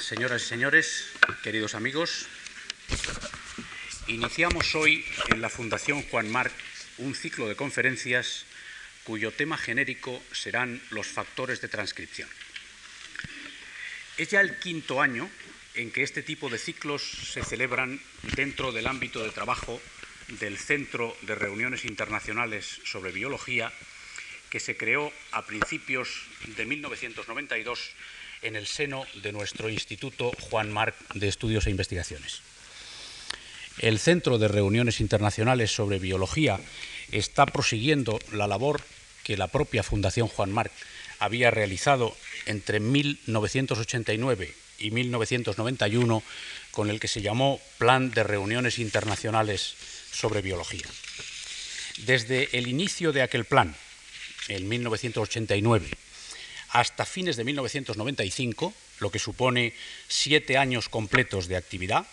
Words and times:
señoras 0.00 0.42
y 0.42 0.46
señores, 0.46 1.04
queridos 1.42 1.74
amigos. 1.74 2.26
Iniciamos 4.06 4.74
hoy 4.74 5.04
en 5.28 5.42
la 5.42 5.50
Fundación 5.50 6.02
Juan 6.04 6.30
Marc 6.30 6.52
un 6.98 7.14
ciclo 7.14 7.48
de 7.48 7.54
conferencias 7.54 8.46
cuyo 9.04 9.30
tema 9.30 9.58
genérico 9.58 10.22
serán 10.32 10.80
los 10.90 11.06
factores 11.06 11.60
de 11.60 11.68
transcripción. 11.68 12.28
Es 14.16 14.30
ya 14.30 14.40
el 14.40 14.58
quinto 14.58 15.02
año 15.02 15.30
en 15.74 15.90
que 15.90 16.02
este 16.02 16.22
tipo 16.22 16.48
de 16.48 16.58
ciclos 16.58 17.02
se 17.32 17.44
celebran 17.44 18.00
dentro 18.34 18.72
del 18.72 18.86
ámbito 18.86 19.22
de 19.22 19.30
trabajo 19.30 19.80
del 20.40 20.58
Centro 20.58 21.14
de 21.22 21.34
Reuniones 21.34 21.84
Internacionales 21.84 22.80
sobre 22.84 23.12
Biología, 23.12 23.72
que 24.48 24.60
se 24.60 24.76
creó 24.76 25.12
a 25.32 25.44
principios 25.46 26.26
de 26.56 26.64
1992 26.64 27.92
en 28.42 28.56
el 28.56 28.66
seno 28.66 29.04
de 29.22 29.32
nuestro 29.32 29.68
Instituto 29.68 30.32
Juan 30.50 30.72
Marc 30.72 30.96
de 31.14 31.28
Estudios 31.28 31.66
e 31.66 31.70
Investigaciones. 31.70 32.40
El 33.78 33.98
Centro 33.98 34.38
de 34.38 34.48
Reuniones 34.48 35.00
Internacionales 35.00 35.74
sobre 35.74 35.98
Biología 35.98 36.60
está 37.12 37.46
prosiguiendo 37.46 38.18
la 38.32 38.46
labor 38.46 38.80
que 39.24 39.36
la 39.36 39.48
propia 39.48 39.82
Fundación 39.82 40.28
Juan 40.28 40.52
Marc 40.52 40.72
había 41.18 41.50
realizado 41.50 42.16
entre 42.46 42.80
1989 42.80 44.54
y 44.78 44.90
1991 44.90 46.22
con 46.70 46.90
el 46.90 47.00
que 47.00 47.08
se 47.08 47.22
llamó 47.22 47.60
Plan 47.78 48.10
de 48.10 48.22
Reuniones 48.22 48.78
Internacionales 48.78 49.74
sobre 50.12 50.42
Biología. 50.42 50.86
Desde 51.98 52.56
el 52.56 52.66
inicio 52.66 53.12
de 53.12 53.22
aquel 53.22 53.44
plan, 53.44 53.74
en 54.48 54.68
1989, 54.68 55.88
hasta 56.72 57.04
fines 57.04 57.36
de 57.36 57.44
1995, 57.44 58.72
lo 59.00 59.10
que 59.10 59.18
supone 59.18 59.74
siete 60.08 60.56
años 60.56 60.88
completos 60.88 61.48
de 61.48 61.56
actividad, 61.56 62.06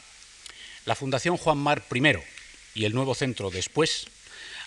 la 0.86 0.96
Fundación 0.96 1.38
Juan 1.38 1.58
Mar 1.58 1.84
I 1.94 2.18
y 2.74 2.86
el 2.86 2.94
nuevo 2.94 3.14
centro 3.14 3.50
después 3.50 4.08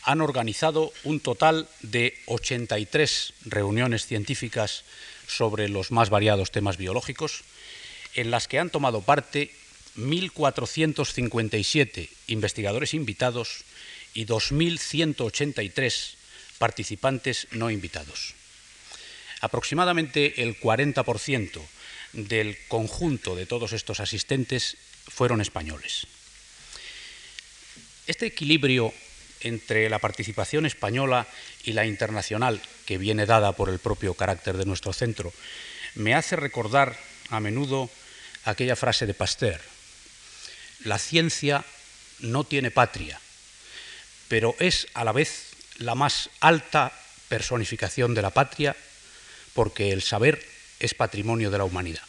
han 0.03 0.21
organizado 0.21 0.93
un 1.05 1.21
total 1.21 1.69
de 1.83 2.19
83 2.27 3.33
reuniones 3.47 4.07
científicas 4.07 4.85
sobre 5.27 5.69
los 5.69 5.91
más 5.91 6.11
variados 6.11 6.51
temas 6.51 6.77
biológicos, 6.77 7.43
en 8.15 8.31
las 8.31 8.49
que 8.49 8.59
han 8.59 8.71
tomado 8.71 9.03
parte 9.03 9.53
1.457 9.97 12.09
investigadores 12.29 12.95
invitados 12.95 13.65
y 14.15 14.27
2.183 14.27 16.15
participantes 16.59 17.47
no 17.53 17.71
invitados. 17.71 18.35
Aproximadamente 19.41 20.43
el 20.43 20.59
40% 20.61 21.61
del 22.13 22.59
conjunto 22.69 23.37
de 23.37 23.47
todos 23.47 23.73
estos 23.73 24.01
asistentes 24.01 24.77
fueron 25.09 25.41
españoles. 25.41 26.07
Este 28.07 28.27
equilibrio 28.27 28.93
entre 29.41 29.89
la 29.89 29.99
participación 29.99 30.67
española 30.67 31.27
y 31.65 31.73
la 31.73 31.87
internacional, 31.87 32.61
que 32.85 32.99
viene 32.99 33.27
dada 33.27 33.53
por 33.53 33.69
el 33.71 33.79
propio 33.79 34.15
carácter 34.15 34.57
de 34.57 34.67
nuestro 34.67 34.93
centro, 34.93 35.33
me 35.95 36.15
hace 36.15 36.37
recordar 36.37 36.99
a 37.31 37.41
menudo 37.41 37.91
aquella 38.45 38.77
frase 38.77 39.07
de 39.07 39.15
Pasteur. 39.15 39.61
La 40.85 40.99
ciencia 40.99 41.65
no 42.21 42.45
tiene 42.45 42.71
patria, 42.71 43.21
pero 44.29 44.55
es 44.59 44.89
a 44.95 45.05
la 45.05 45.13
vez 45.13 45.53
la 45.79 45.95
más 45.95 46.31
alta 46.41 46.93
personificación 47.29 48.15
de 48.15 48.23
la 48.23 48.31
patria 48.31 48.77
porque 49.55 49.93
el 49.93 50.03
saber 50.03 50.45
es 50.79 50.95
patrimonio 50.95 51.51
de 51.51 51.59
la 51.59 51.65
humanidad. 51.65 52.03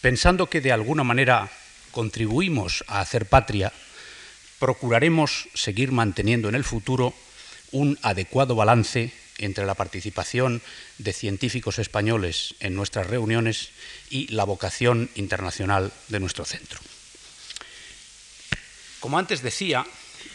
Pensando 0.00 0.48
que 0.48 0.60
de 0.60 0.72
alguna 0.72 1.04
manera 1.04 1.50
contribuimos 1.90 2.84
a 2.86 3.00
hacer 3.00 3.26
patria, 3.26 3.72
procuraremos 4.58 5.48
seguir 5.54 5.92
manteniendo 5.92 6.48
en 6.48 6.54
el 6.54 6.64
futuro 6.64 7.14
un 7.72 7.98
adecuado 8.02 8.54
balance 8.54 9.12
entre 9.38 9.66
la 9.66 9.74
participación 9.74 10.62
de 10.98 11.12
científicos 11.12 11.78
españoles 11.78 12.54
en 12.60 12.74
nuestras 12.74 13.06
reuniones 13.06 13.70
y 14.08 14.28
la 14.28 14.44
vocación 14.44 15.10
internacional 15.14 15.92
de 16.08 16.20
nuestro 16.20 16.44
centro. 16.44 16.80
Como 19.00 19.18
antes 19.18 19.42
decía, 19.42 19.86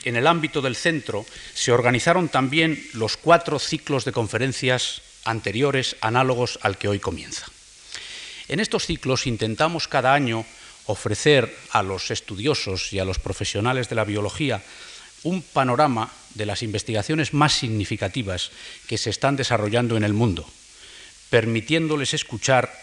en 0.03 0.15
el 0.15 0.27
ámbito 0.27 0.61
del 0.61 0.75
centro 0.75 1.25
se 1.53 1.71
organizaron 1.71 2.29
también 2.29 2.83
los 2.93 3.17
cuatro 3.17 3.59
ciclos 3.59 4.05
de 4.05 4.11
conferencias 4.11 5.01
anteriores 5.25 5.95
análogos 6.01 6.59
al 6.61 6.77
que 6.77 6.87
hoy 6.87 6.99
comienza. 6.99 7.45
En 8.47 8.59
estos 8.59 8.85
ciclos 8.85 9.27
intentamos 9.27 9.87
cada 9.87 10.13
año 10.13 10.45
ofrecer 10.85 11.55
a 11.71 11.83
los 11.83 12.11
estudiosos 12.11 12.91
y 12.93 12.99
a 12.99 13.05
los 13.05 13.19
profesionales 13.19 13.89
de 13.89 13.95
la 13.95 14.03
biología 14.03 14.61
un 15.23 15.41
panorama 15.41 16.11
de 16.33 16.45
las 16.45 16.63
investigaciones 16.63 17.33
más 17.33 17.53
significativas 17.53 18.51
que 18.87 18.97
se 18.97 19.09
están 19.09 19.35
desarrollando 19.35 19.97
en 19.97 20.03
el 20.03 20.13
mundo, 20.13 20.49
permitiéndoles 21.29 22.13
escuchar 22.13 22.73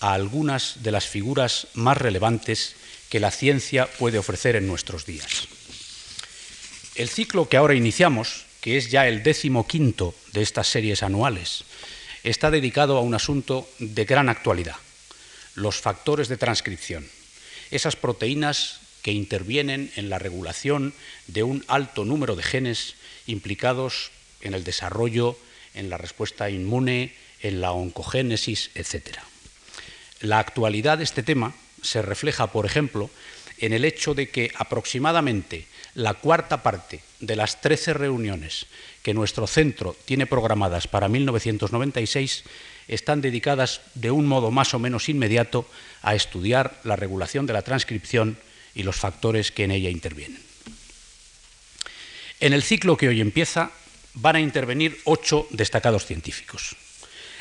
a 0.00 0.12
algunas 0.12 0.82
de 0.82 0.90
las 0.90 1.06
figuras 1.06 1.68
más 1.74 1.96
relevantes 1.96 2.74
que 3.08 3.20
la 3.20 3.30
ciencia 3.30 3.86
puede 3.86 4.18
ofrecer 4.18 4.56
en 4.56 4.66
nuestros 4.66 5.06
días. 5.06 5.48
El 6.96 7.08
ciclo 7.08 7.48
que 7.48 7.56
ahora 7.56 7.74
iniciamos, 7.74 8.44
que 8.60 8.76
es 8.76 8.90
ya 8.90 9.06
el 9.06 9.22
décimo 9.22 9.66
quinto 9.66 10.14
de 10.32 10.42
estas 10.42 10.68
series 10.68 11.02
anuales, 11.02 11.64
está 12.24 12.50
dedicado 12.50 12.96
a 12.96 13.02
un 13.02 13.14
asunto 13.14 13.68
de 13.78 14.04
gran 14.04 14.28
actualidad, 14.28 14.76
los 15.54 15.80
factores 15.80 16.28
de 16.28 16.38
transcripción, 16.38 17.06
esas 17.70 17.96
proteínas 17.96 18.80
que 19.02 19.12
intervienen 19.12 19.92
en 19.96 20.08
la 20.08 20.18
regulación 20.18 20.94
de 21.26 21.42
un 21.42 21.64
alto 21.68 22.04
número 22.04 22.36
de 22.36 22.42
genes 22.42 22.94
implicados 23.26 24.10
en 24.40 24.54
el 24.54 24.64
desarrollo, 24.64 25.38
en 25.74 25.90
la 25.90 25.98
respuesta 25.98 26.48
inmune, 26.48 27.14
en 27.40 27.60
la 27.60 27.72
oncogénesis, 27.72 28.70
etc. 28.74 29.18
La 30.20 30.38
actualidad 30.38 30.98
de 30.98 31.04
este 31.04 31.22
tema 31.22 31.54
se 31.82 32.00
refleja, 32.00 32.46
por 32.46 32.64
ejemplo, 32.64 33.10
en 33.58 33.74
el 33.74 33.84
hecho 33.84 34.14
de 34.14 34.30
que 34.30 34.50
aproximadamente 34.56 35.66
la 35.94 36.14
cuarta 36.14 36.62
parte 36.62 37.02
de 37.20 37.36
las 37.36 37.60
13 37.60 37.94
reuniones 37.94 38.66
que 39.04 39.12
nuestro 39.12 39.46
centro 39.46 39.94
tiene 40.06 40.24
programadas 40.24 40.88
para 40.88 41.10
1996 41.10 42.42
están 42.88 43.20
dedicadas 43.20 43.82
de 43.92 44.10
un 44.10 44.26
modo 44.26 44.50
más 44.50 44.72
o 44.72 44.78
menos 44.78 45.10
inmediato 45.10 45.68
a 46.00 46.14
estudiar 46.14 46.80
la 46.84 46.96
regulación 46.96 47.44
de 47.44 47.52
la 47.52 47.60
transcripción 47.60 48.38
y 48.74 48.82
los 48.82 48.96
factores 48.96 49.52
que 49.52 49.64
en 49.64 49.72
ella 49.72 49.90
intervienen. 49.90 50.40
En 52.40 52.54
el 52.54 52.62
ciclo 52.62 52.96
que 52.96 53.08
hoy 53.08 53.20
empieza 53.20 53.72
van 54.14 54.36
a 54.36 54.40
intervenir 54.40 54.98
ocho 55.04 55.46
destacados 55.50 56.06
científicos. 56.06 56.74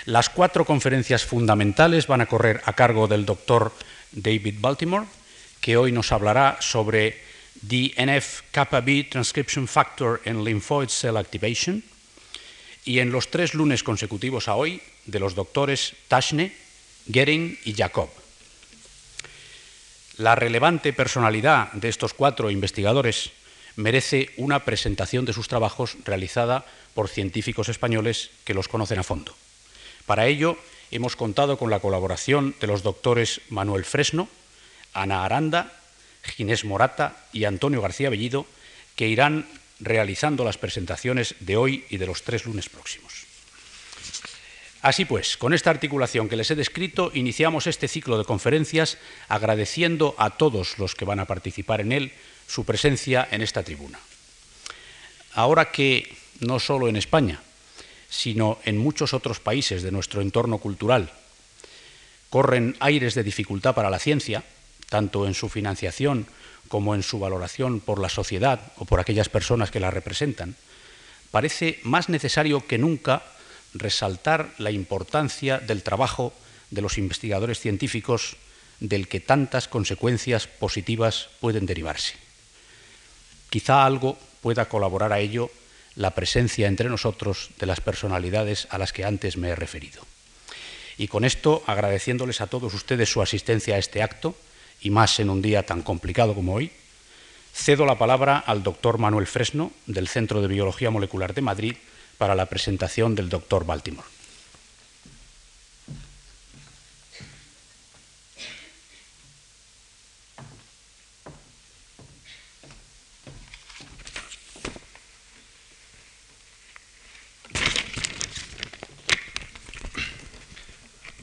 Las 0.03 0.29
cuatro 0.29 0.65
conferencias 0.65 1.23
fundamentales 1.23 2.07
van 2.07 2.19
a 2.19 2.25
correr 2.25 2.61
a 2.65 2.73
cargo 2.73 3.07
del 3.07 3.25
doctor 3.25 3.73
David 4.11 4.55
Baltimore, 4.59 5.07
que 5.61 5.77
hoy 5.77 5.93
nos 5.93 6.11
hablará 6.11 6.57
sobre 6.59 7.21
kappa 8.51 8.81
B 8.81 9.07
transcription 9.09 9.67
factor 9.67 10.21
en 10.25 10.43
lymphoid 10.43 10.89
cell 10.89 11.17
activation, 11.17 11.83
y 12.85 12.99
en 12.99 13.11
los 13.11 13.31
tres 13.31 13.53
lunes 13.53 13.83
consecutivos 13.83 14.47
a 14.47 14.55
hoy 14.55 14.81
de 15.05 15.19
los 15.19 15.35
doctores 15.35 15.93
Tashne, 16.07 16.53
Gering 17.11 17.57
y 17.65 17.73
Jacob. 17.73 18.09
La 20.17 20.35
relevante 20.35 20.93
personalidad 20.93 21.71
de 21.73 21.89
estos 21.89 22.13
cuatro 22.13 22.51
investigadores 22.51 23.31
merece 23.75 24.29
una 24.37 24.63
presentación 24.63 25.25
de 25.25 25.33
sus 25.33 25.47
trabajos 25.47 25.97
realizada 26.05 26.65
por 26.93 27.09
científicos 27.09 27.69
españoles 27.69 28.29
que 28.43 28.53
los 28.53 28.67
conocen 28.67 28.99
a 28.99 29.03
fondo. 29.03 29.35
Para 30.05 30.27
ello, 30.27 30.57
hemos 30.91 31.15
contado 31.15 31.57
con 31.57 31.71
la 31.71 31.79
colaboración 31.79 32.55
de 32.59 32.67
los 32.67 32.83
doctores 32.83 33.41
Manuel 33.49 33.85
Fresno, 33.85 34.27
Ana 34.93 35.25
Aranda, 35.25 35.73
Ginés 36.23 36.65
Morata 36.65 37.17
y 37.33 37.45
Antonio 37.45 37.81
García 37.81 38.09
Bellido, 38.09 38.45
que 38.95 39.07
irán 39.07 39.47
realizando 39.79 40.43
las 40.45 40.57
presentaciones 40.57 41.35
de 41.39 41.57
hoy 41.57 41.85
y 41.89 41.97
de 41.97 42.05
los 42.05 42.23
tres 42.23 42.45
lunes 42.45 42.69
próximos. 42.69 43.25
Así 44.81 45.05
pues, 45.05 45.37
con 45.37 45.53
esta 45.53 45.69
articulación 45.69 46.27
que 46.27 46.35
les 46.35 46.51
he 46.51 46.55
descrito, 46.55 47.11
iniciamos 47.13 47.67
este 47.67 47.87
ciclo 47.87 48.17
de 48.17 48.25
conferencias 48.25 48.97
agradeciendo 49.29 50.13
a 50.17 50.31
todos 50.31 50.77
los 50.77 50.93
que 50.93 51.05
van 51.05 51.21
a 51.21 51.25
participar 51.25 51.79
en 51.79 51.93
él 51.93 52.11
su 52.47 52.65
presencia 52.65 53.25
en 53.31 53.41
esta 53.41 53.63
tribuna. 53.63 53.99
Ahora 55.33 55.71
que 55.71 56.13
no 56.41 56.59
solo 56.59 56.89
en 56.89 56.97
España, 56.97 57.41
sino 58.09 58.59
en 58.65 58.77
muchos 58.77 59.13
otros 59.13 59.39
países 59.39 59.83
de 59.83 59.91
nuestro 59.91 60.21
entorno 60.21 60.57
cultural 60.57 61.11
corren 62.29 62.75
aires 62.79 63.15
de 63.15 63.23
dificultad 63.23 63.75
para 63.75 63.89
la 63.89 63.99
ciencia, 63.99 64.43
tanto 64.93 65.25
en 65.25 65.33
su 65.33 65.49
financiación 65.49 66.27
como 66.67 66.93
en 66.93 67.01
su 67.01 67.17
valoración 67.17 67.79
por 67.79 67.97
la 67.97 68.09
sociedad 68.09 68.61
o 68.77 68.85
por 68.85 68.99
aquellas 68.99 69.27
personas 69.27 69.71
que 69.71 69.79
la 69.79 69.89
representan, 69.89 70.53
parece 71.31 71.79
más 71.81 72.09
necesario 72.09 72.67
que 72.67 72.77
nunca 72.77 73.23
resaltar 73.73 74.53
la 74.59 74.69
importancia 74.69 75.57
del 75.57 75.81
trabajo 75.81 76.31
de 76.69 76.83
los 76.85 76.99
investigadores 76.99 77.59
científicos 77.59 78.37
del 78.79 79.07
que 79.07 79.19
tantas 79.19 79.67
consecuencias 79.67 80.45
positivas 80.45 81.29
pueden 81.41 81.65
derivarse. 81.65 82.13
Quizá 83.49 83.85
algo 83.85 84.15
pueda 84.45 84.69
colaborar 84.69 85.11
a 85.11 85.21
ello 85.21 85.49
la 85.95 86.13
presencia 86.13 86.67
entre 86.67 86.87
nosotros 86.89 87.49
de 87.57 87.65
las 87.65 87.81
personalidades 87.81 88.67
a 88.69 88.77
las 88.77 88.93
que 88.93 89.05
antes 89.05 89.37
me 89.37 89.49
he 89.49 89.55
referido. 89.55 90.05
Y 90.99 91.07
con 91.07 91.25
esto, 91.25 91.63
agradeciéndoles 91.65 92.41
a 92.41 92.47
todos 92.47 92.75
ustedes 92.75 93.09
su 93.09 93.23
asistencia 93.23 93.73
a 93.73 93.79
este 93.79 94.03
acto, 94.03 94.37
y 94.83 94.89
más 94.89 95.19
en 95.19 95.29
un 95.29 95.41
día 95.41 95.65
tan 95.65 95.81
complicado 95.81 96.35
como 96.35 96.53
hoy, 96.53 96.71
cedo 97.53 97.85
la 97.85 97.97
palabra 97.97 98.37
al 98.37 98.63
doctor 98.63 98.97
Manuel 98.97 99.27
Fresno, 99.27 99.71
del 99.85 100.09
Centro 100.09 100.41
de 100.41 100.47
Biología 100.47 100.91
Molecular 100.91 101.33
de 101.33 101.41
Madrid, 101.41 101.75
para 102.17 102.35
la 102.35 102.45
presentación 102.47 103.15
del 103.15 103.29
doctor 103.29 103.65
Baltimore. 103.65 104.07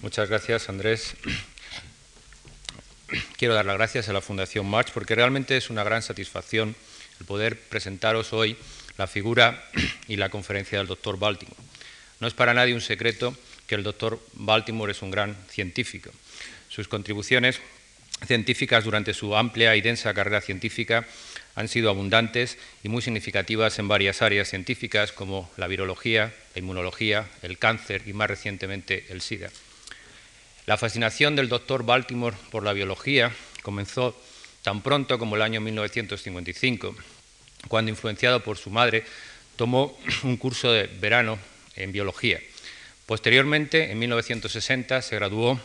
Muchas 0.02 0.28
gracias, 0.28 0.68
Andrés. 0.68 1.14
Quiero 3.40 3.54
dar 3.54 3.64
las 3.64 3.78
gracias 3.78 4.06
a 4.06 4.12
la 4.12 4.20
Fundación 4.20 4.68
March 4.68 4.90
porque 4.92 5.14
realmente 5.14 5.56
es 5.56 5.70
una 5.70 5.82
gran 5.82 6.02
satisfacción 6.02 6.76
el 7.20 7.24
poder 7.24 7.58
presentaros 7.58 8.34
hoy 8.34 8.54
la 8.98 9.06
figura 9.06 9.64
y 10.08 10.16
la 10.16 10.28
conferencia 10.28 10.76
del 10.76 10.86
doctor 10.86 11.18
Baltimore. 11.18 11.56
No 12.20 12.26
es 12.26 12.34
para 12.34 12.52
nadie 12.52 12.74
un 12.74 12.82
secreto 12.82 13.34
que 13.66 13.76
el 13.76 13.82
doctor 13.82 14.20
Baltimore 14.34 14.92
es 14.92 15.00
un 15.00 15.10
gran 15.10 15.34
científico. 15.48 16.10
Sus 16.68 16.86
contribuciones 16.86 17.62
científicas 18.26 18.84
durante 18.84 19.14
su 19.14 19.34
amplia 19.34 19.74
y 19.74 19.80
densa 19.80 20.12
carrera 20.12 20.42
científica 20.42 21.06
han 21.54 21.68
sido 21.68 21.88
abundantes 21.88 22.58
y 22.82 22.90
muy 22.90 23.00
significativas 23.00 23.78
en 23.78 23.88
varias 23.88 24.20
áreas 24.20 24.50
científicas 24.50 25.12
como 25.12 25.50
la 25.56 25.66
virología, 25.66 26.34
la 26.54 26.58
inmunología, 26.58 27.26
el 27.40 27.56
cáncer 27.56 28.02
y 28.04 28.12
más 28.12 28.28
recientemente 28.28 29.06
el 29.08 29.22
SIDA. 29.22 29.48
La 30.70 30.76
fascinación 30.76 31.34
del 31.34 31.48
doctor 31.48 31.84
Baltimore 31.84 32.36
por 32.52 32.62
la 32.62 32.72
biología 32.72 33.34
comenzó 33.62 34.16
tan 34.62 34.82
pronto 34.82 35.18
como 35.18 35.34
el 35.34 35.42
año 35.42 35.60
1955, 35.60 36.94
cuando, 37.66 37.90
influenciado 37.90 38.44
por 38.44 38.56
su 38.56 38.70
madre, 38.70 39.02
tomó 39.56 39.98
un 40.22 40.36
curso 40.36 40.70
de 40.70 40.86
verano 40.86 41.40
en 41.74 41.90
biología. 41.90 42.38
Posteriormente, 43.04 43.90
en 43.90 43.98
1960, 43.98 45.02
se 45.02 45.16
graduó 45.16 45.58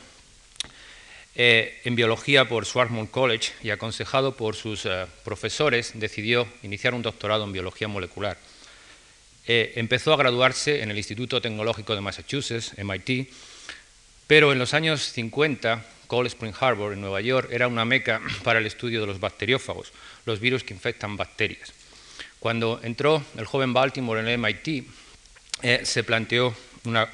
eh, 1.35 1.79
en 1.83 1.95
biología 1.95 2.49
por 2.49 2.65
Swarthmore 2.65 3.11
College 3.11 3.51
y, 3.61 3.69
aconsejado 3.69 4.35
por 4.35 4.55
sus 4.55 4.87
eh, 4.87 5.05
profesores, 5.23 5.91
decidió 5.93 6.47
iniciar 6.63 6.95
un 6.95 7.03
doctorado 7.03 7.43
en 7.43 7.51
biología 7.51 7.87
molecular. 7.87 8.39
Eh, 9.45 9.73
empezó 9.75 10.13
a 10.13 10.17
graduarse 10.17 10.81
en 10.81 10.89
el 10.89 10.97
Instituto 10.97 11.39
Tecnológico 11.39 11.93
de 11.93 12.01
Massachusetts, 12.01 12.73
MIT, 12.79 13.29
pero 14.27 14.51
en 14.51 14.59
los 14.59 14.73
años 14.73 15.11
50, 15.11 15.85
Cold 16.07 16.27
Spring 16.27 16.53
Harbor, 16.59 16.93
en 16.93 17.01
Nueva 17.01 17.21
York, 17.21 17.49
era 17.51 17.67
una 17.67 17.85
meca 17.85 18.21
para 18.43 18.59
el 18.59 18.65
estudio 18.65 19.01
de 19.01 19.07
los 19.07 19.19
bacteriófagos, 19.19 19.91
los 20.25 20.39
virus 20.39 20.63
que 20.63 20.73
infectan 20.73 21.17
bacterias. 21.17 21.73
Cuando 22.39 22.79
entró 22.83 23.23
el 23.37 23.45
joven 23.45 23.73
Baltimore 23.73 24.19
en 24.19 24.27
el 24.27 24.37
MIT, 24.37 24.87
eh, 25.61 25.81
se 25.83 26.03
planteó, 26.03 26.55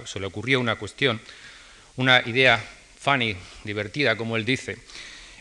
se 0.05 0.19
le 0.19 0.25
ocurrió 0.25 0.59
una 0.59 0.75
cuestión, 0.75 1.21
una 1.95 2.21
idea 2.25 2.63
funny, 2.99 3.35
divertida, 3.63 4.15
como 4.15 4.35
él 4.35 4.45
dice. 4.45 4.77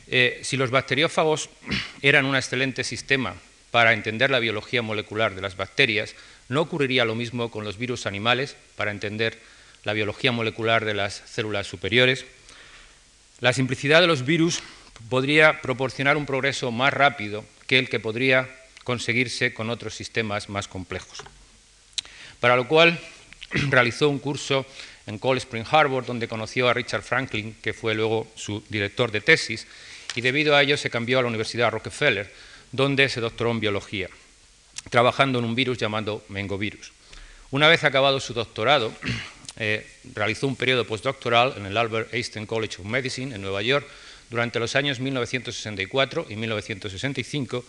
Eh, 0.06 0.40
si 0.42 0.56
los 0.56 0.70
bacteriófagos 0.70 1.50
eran 2.02 2.24
un 2.24 2.36
excelente 2.36 2.84
sistema 2.84 3.34
para 3.70 3.92
entender 3.92 4.30
la 4.30 4.38
biología 4.38 4.82
molecular 4.82 5.34
de 5.34 5.42
las 5.42 5.56
bacterias, 5.56 6.14
¿no 6.48 6.62
ocurriría 6.62 7.04
lo 7.04 7.14
mismo 7.14 7.50
con 7.50 7.64
los 7.64 7.78
virus 7.78 8.06
animales 8.06 8.56
para 8.76 8.90
entender 8.90 9.38
la 9.84 9.92
biología 9.92 10.32
molecular 10.32 10.84
de 10.84 10.94
las 10.94 11.22
células 11.26 11.66
superiores. 11.66 12.26
La 13.40 13.52
simplicidad 13.52 14.00
de 14.00 14.06
los 14.06 14.24
virus 14.24 14.62
podría 15.08 15.62
proporcionar 15.62 16.16
un 16.16 16.26
progreso 16.26 16.70
más 16.70 16.92
rápido 16.92 17.44
que 17.66 17.78
el 17.78 17.88
que 17.88 18.00
podría 18.00 18.48
conseguirse 18.84 19.54
con 19.54 19.70
otros 19.70 19.94
sistemas 19.94 20.48
más 20.48 20.68
complejos. 20.68 21.22
Para 22.40 22.56
lo 22.56 22.68
cual 22.68 22.98
realizó 23.68 24.08
un 24.08 24.18
curso 24.18 24.66
en 25.06 25.18
Cold 25.18 25.38
Spring 25.38 25.64
Harbor, 25.70 26.04
donde 26.04 26.28
conoció 26.28 26.68
a 26.68 26.74
Richard 26.74 27.02
Franklin, 27.02 27.56
que 27.62 27.72
fue 27.72 27.94
luego 27.94 28.28
su 28.34 28.62
director 28.68 29.10
de 29.10 29.20
tesis, 29.20 29.66
y 30.14 30.20
debido 30.20 30.54
a 30.54 30.62
ello 30.62 30.76
se 30.76 30.90
cambió 30.90 31.18
a 31.18 31.22
la 31.22 31.28
Universidad 31.28 31.70
Rockefeller, 31.70 32.32
donde 32.72 33.08
se 33.08 33.20
doctoró 33.20 33.50
en 33.50 33.60
biología, 33.60 34.08
trabajando 34.90 35.38
en 35.38 35.44
un 35.44 35.54
virus 35.54 35.78
llamado 35.78 36.24
mengovirus. 36.28 36.92
Una 37.50 37.68
vez 37.68 37.84
acabado 37.84 38.20
su 38.20 38.34
doctorado, 38.34 38.92
eh, 39.62 39.86
realizó 40.14 40.46
un 40.46 40.56
periodo 40.56 40.86
postdoctoral 40.86 41.52
en 41.58 41.66
el 41.66 41.76
Albert 41.76 42.14
Einstein 42.14 42.46
College 42.46 42.80
of 42.80 42.86
Medicine 42.86 43.34
en 43.34 43.42
Nueva 43.42 43.60
York 43.60 43.86
durante 44.30 44.58
los 44.58 44.74
años 44.74 45.00
1964 45.00 46.28
y 46.30 46.36
1965 46.36 47.62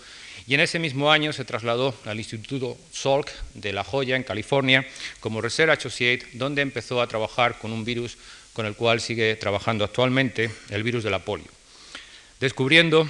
y 0.47 0.53
en 0.53 0.61
ese 0.61 0.79
mismo 0.79 1.11
año 1.11 1.33
se 1.33 1.43
trasladó 1.43 1.93
al 2.05 2.17
Instituto 2.17 2.77
Salk 2.93 3.29
de 3.55 3.73
La 3.73 3.83
Joya, 3.83 4.15
en 4.15 4.23
California, 4.23 4.87
como 5.19 5.41
Research 5.41 5.79
Associate, 5.79 6.25
donde 6.31 6.61
empezó 6.61 7.01
a 7.01 7.07
trabajar 7.07 7.59
con 7.59 7.73
un 7.73 7.83
virus 7.83 8.17
con 8.53 8.65
el 8.65 8.75
cual 8.75 9.01
sigue 9.01 9.35
trabajando 9.35 9.83
actualmente, 9.83 10.49
el 10.69 10.83
virus 10.83 11.03
de 11.03 11.09
la 11.09 11.19
polio, 11.19 11.47
descubriendo 12.39 13.05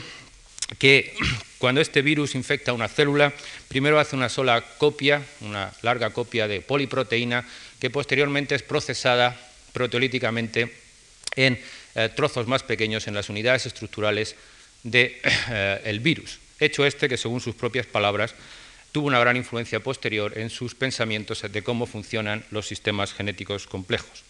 que 0.80 1.14
cuando 1.60 1.82
este 1.82 2.02
virus 2.02 2.34
infecta 2.34 2.74
una 2.74 2.88
célula, 2.88 3.32
primero 3.68 4.00
hace 4.00 4.16
una 4.16 4.30
sola 4.30 4.64
copia, 4.80 5.24
una 5.42 5.72
larga 5.84 6.10
copia 6.10 6.48
de 6.48 6.62
poliproteína, 6.62 7.48
que 7.82 7.90
posteriormente 7.90 8.54
es 8.54 8.62
procesada 8.62 9.36
proteolíticamente 9.74 10.72
en 11.36 11.60
eh, 11.96 12.10
trozos 12.16 12.46
más 12.46 12.62
pequeños 12.62 13.08
en 13.08 13.16
las 13.16 13.28
unidades 13.28 13.66
estructurales 13.66 14.36
del 14.84 15.20
de, 15.22 15.22
eh, 15.50 16.00
virus. 16.00 16.38
Hecho 16.60 16.86
este 16.86 17.10
que, 17.10 17.18
según 17.18 17.42
sus 17.42 17.56
propias 17.56 17.88
palabras, 17.88 18.36
tuvo 18.92 19.08
una 19.08 19.20
gran 19.20 19.36
influencia 19.36 19.80
posterior 19.80 20.38
en 20.38 20.52
sus 20.52 20.76
pensamientos 20.76 21.42
de 21.42 21.64
cómo 21.64 21.88
funcionan 21.88 22.46
los 22.52 22.68
sistemas 22.68 23.14
genéticos 23.14 23.66
complejos. 23.66 24.24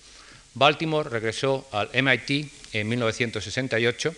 Baltimore 0.54 1.10
regresó 1.10 1.68
al 1.74 1.90
MIT 1.94 2.48
en 2.72 2.88
1968 2.88 4.16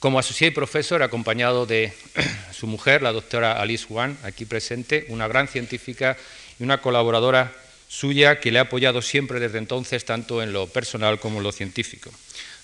como 0.00 0.18
associate 0.18 0.52
profesor 0.52 1.04
acompañado 1.04 1.66
de 1.66 1.92
su 2.52 2.66
mujer, 2.66 3.00
la 3.02 3.12
doctora 3.12 3.60
Alice 3.60 3.86
Wan, 3.88 4.18
aquí 4.24 4.44
presente, 4.44 5.06
una 5.08 5.28
gran 5.28 5.46
científica 5.46 6.16
una 6.64 6.80
colaboradora 6.80 7.52
suya 7.88 8.40
que 8.40 8.50
le 8.50 8.58
ha 8.58 8.62
apoyado 8.62 9.02
siempre 9.02 9.38
desde 9.38 9.58
entonces, 9.58 10.04
tanto 10.04 10.42
en 10.42 10.52
lo 10.52 10.66
personal 10.66 11.20
como 11.20 11.38
en 11.38 11.44
lo 11.44 11.52
científico, 11.52 12.10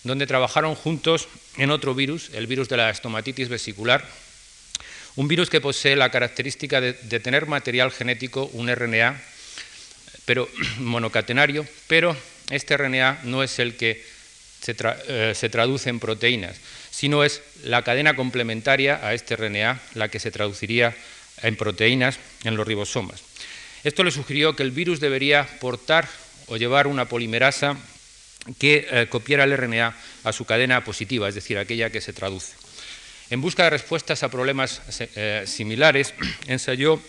donde 0.03 0.27
trabajaron 0.27 0.75
juntos 0.75 1.29
en 1.57 1.71
otro 1.71 1.95
virus, 1.95 2.31
el 2.35 2.47
virus 2.47 2.69
de 2.69 2.77
la 2.77 2.91
estomatitis 2.91 3.49
vesicular, 3.49 4.05
un 5.17 5.29
virus 5.29 5.51
que 5.51 5.61
posee 5.61 5.97
la 5.97 6.11
característica 6.11 6.81
de, 6.81 7.21
tener 7.21 7.47
material 7.47 7.91
genético, 7.91 8.51
un 8.55 8.75
RNA, 8.75 9.21
pero 10.25 10.49
monocatenario, 10.79 11.67
pero 11.87 12.17
este 12.51 12.77
RNA 12.77 13.21
no 13.25 13.43
es 13.43 13.59
el 13.59 13.77
que 13.77 14.03
se, 14.61 14.75
eh, 15.09 15.33
se 15.35 15.49
traduce 15.49 15.91
en 15.91 16.01
proteínas, 16.01 16.57
sino 16.91 17.25
es 17.25 17.43
la 17.63 17.83
cadena 17.83 18.17
complementaria 18.17 19.01
a 19.03 19.15
este 19.15 19.37
RNA 19.37 19.81
la 19.95 20.09
que 20.09 20.19
se 20.19 20.31
traduciría 20.31 20.95
en 21.43 21.57
proteínas 21.57 22.19
en 22.45 22.57
los 22.57 22.67
ribosomas. 22.67 23.30
Esto 23.83 24.05
le 24.05 24.11
sugirió 24.11 24.55
que 24.55 24.63
el 24.63 24.73
virus 24.73 25.01
debería 25.01 25.47
portar 25.59 26.09
o 26.49 26.57
llevar 26.57 26.87
una 26.87 27.07
polimerasa 27.07 27.79
que 28.59 28.87
eh, 28.91 29.07
copiara 29.09 29.45
el 29.45 29.57
RNA 29.57 29.97
a 30.25 30.33
su 30.33 30.45
cadena 30.45 30.85
positiva, 30.85 31.29
es 31.29 31.35
decir, 31.35 31.57
aquella 31.57 31.91
que 31.91 32.01
se 32.01 32.13
traduce. 32.13 32.55
En 33.31 33.41
busca 33.41 33.65
de 33.65 33.71
respuestas 33.71 34.23
a 34.23 34.29
problemas 34.29 34.83
eh, 34.99 35.45
similares, 35.47 36.13
ensayó 36.47 37.01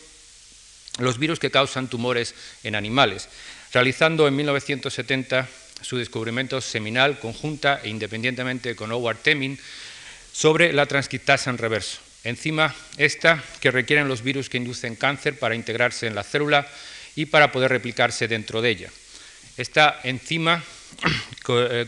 los 1.00 1.18
virus 1.18 1.40
que 1.40 1.52
causan 1.52 1.90
tumores 1.90 2.36
en 2.64 2.76
animales, 2.76 3.28
realizando 3.74 4.28
en 4.28 4.36
1970 4.36 5.48
su 5.82 5.98
descubrimiento 5.98 6.62
seminal, 6.62 7.20
conjunta 7.20 7.82
e 7.84 7.90
independientemente 7.90 8.76
con 8.76 8.92
Howard 8.92 9.18
Temin, 9.18 9.60
sobre 10.32 10.72
la 10.72 10.86
transcriptasa 10.86 11.50
en 11.50 11.58
reverso 11.58 12.11
enzima 12.24 12.76
esta 12.98 13.44
que 13.60 13.72
requieren 13.72 14.08
los 14.08 14.22
virus 14.22 14.50
que 14.50 14.58
inducen 14.58 14.96
cáncer 14.96 15.40
para 15.40 15.56
integrarse 15.56 16.08
en 16.08 16.16
la 16.16 16.24
célula 16.24 16.68
y 17.16 17.26
para 17.26 17.52
poder 17.52 17.72
replicarse 17.72 18.28
dentro 18.28 18.62
de 18.62 18.70
ella. 18.70 18.90
Esta 19.58 20.00
enzima 20.04 20.64
eh, 21.50 21.88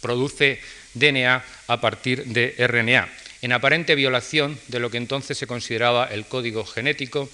produce 0.00 0.60
DNA 0.94 1.44
a 1.68 1.80
partir 1.80 2.24
de 2.26 2.54
RNA, 2.58 3.08
en 3.42 3.52
aparente 3.52 3.94
violación 3.94 4.58
de 4.68 4.80
lo 4.80 4.90
que 4.90 4.98
entonces 4.98 5.36
se 5.36 5.46
consideraba 5.46 6.06
el 6.06 6.26
código 6.26 6.64
genético, 6.64 7.28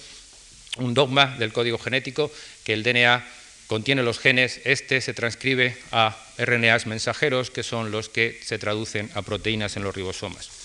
un 0.77 0.93
dogma 0.93 1.35
del 1.37 1.53
código 1.53 1.77
genético, 1.77 2.31
que 2.63 2.73
el 2.73 2.83
DNA 2.83 3.25
contiene 3.67 4.03
los 4.03 4.19
genes, 4.19 4.59
este 4.65 4.99
se 4.99 5.13
transcribe 5.13 5.77
a 5.91 6.17
RNAs 6.37 6.87
mensajeros, 6.87 7.51
que 7.51 7.63
son 7.63 7.91
los 7.91 8.09
que 8.09 8.39
se 8.43 8.57
traducen 8.57 9.09
a 9.15 9.21
proteínas 9.21 9.77
en 9.77 9.83
los 9.83 9.95
ribosomas. 9.95 10.60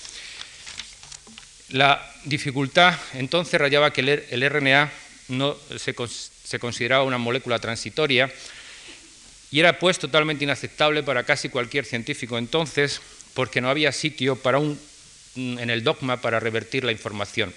La 1.70 2.00
dificultad 2.24 2.94
entonces 3.14 3.60
rayaba 3.60 3.92
que 3.92 4.00
el, 4.00 4.50
RNA 4.50 4.92
no 5.28 5.56
se, 5.76 5.94
consideraba 6.58 7.02
una 7.02 7.18
molécula 7.18 7.58
transitoria 7.58 8.32
y 9.50 9.60
era 9.60 9.78
pues 9.78 9.98
totalmente 9.98 10.44
inaceptable 10.44 11.02
para 11.02 11.24
casi 11.24 11.48
cualquier 11.48 11.84
científico 11.84 12.38
entonces 12.38 13.00
porque 13.34 13.60
no 13.60 13.68
había 13.68 13.90
sitio 13.90 14.36
para 14.36 14.58
un, 14.58 14.78
en 15.34 15.70
el 15.70 15.82
dogma 15.82 16.20
para 16.20 16.40
revertir 16.40 16.84
la 16.84 16.92
información, 16.92 17.52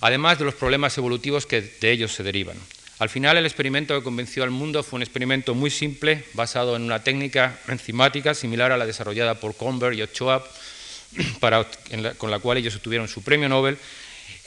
además 0.00 0.38
de 0.38 0.46
los 0.46 0.54
problemas 0.54 0.96
evolutivos 0.96 1.46
que 1.46 1.60
de 1.60 1.92
ellos 1.92 2.12
se 2.12 2.22
derivan. 2.22 2.56
Al 2.98 3.08
final, 3.08 3.36
el 3.36 3.46
experimento 3.46 3.98
que 3.98 4.04
convenció 4.04 4.44
al 4.44 4.50
mundo 4.50 4.82
fue 4.82 4.98
un 4.98 5.02
experimento 5.02 5.54
muy 5.54 5.70
simple, 5.70 6.24
basado 6.34 6.76
en 6.76 6.82
una 6.82 7.02
técnica 7.02 7.58
enzimática 7.66 8.32
similar 8.32 8.70
a 8.70 8.76
la 8.76 8.86
desarrollada 8.86 9.34
por 9.34 9.56
Conver 9.56 9.94
y 9.94 10.02
Ochoa, 10.02 10.46
con 12.18 12.30
la 12.30 12.38
cual 12.38 12.58
ellos 12.58 12.76
obtuvieron 12.76 13.08
su 13.08 13.22
premio 13.22 13.48
Nobel, 13.48 13.78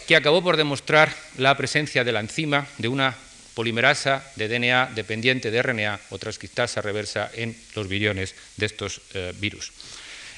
que 0.07 0.15
acabó 0.15 0.43
por 0.43 0.57
demostrar 0.57 1.13
la 1.37 1.57
presencia 1.57 2.03
de 2.03 2.11
la 2.11 2.19
enzima 2.19 2.67
de 2.77 2.87
una 2.87 3.15
polimerasa 3.55 4.23
de 4.35 4.47
DNA 4.47 4.91
dependiente 4.93 5.49
de 5.49 5.61
RNA 5.63 5.99
o 6.11 6.19
transcriptasa 6.19 6.81
reversa 6.81 7.31
en 7.33 7.55
los 7.73 7.87
billones 7.87 8.35
de 8.57 8.65
estos 8.65 9.01
eh, 9.13 9.33
virus. 9.39 9.71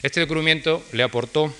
Este 0.04 0.20
descubrimiento 0.22 0.86
le 0.94 1.04
aportó 1.04 1.54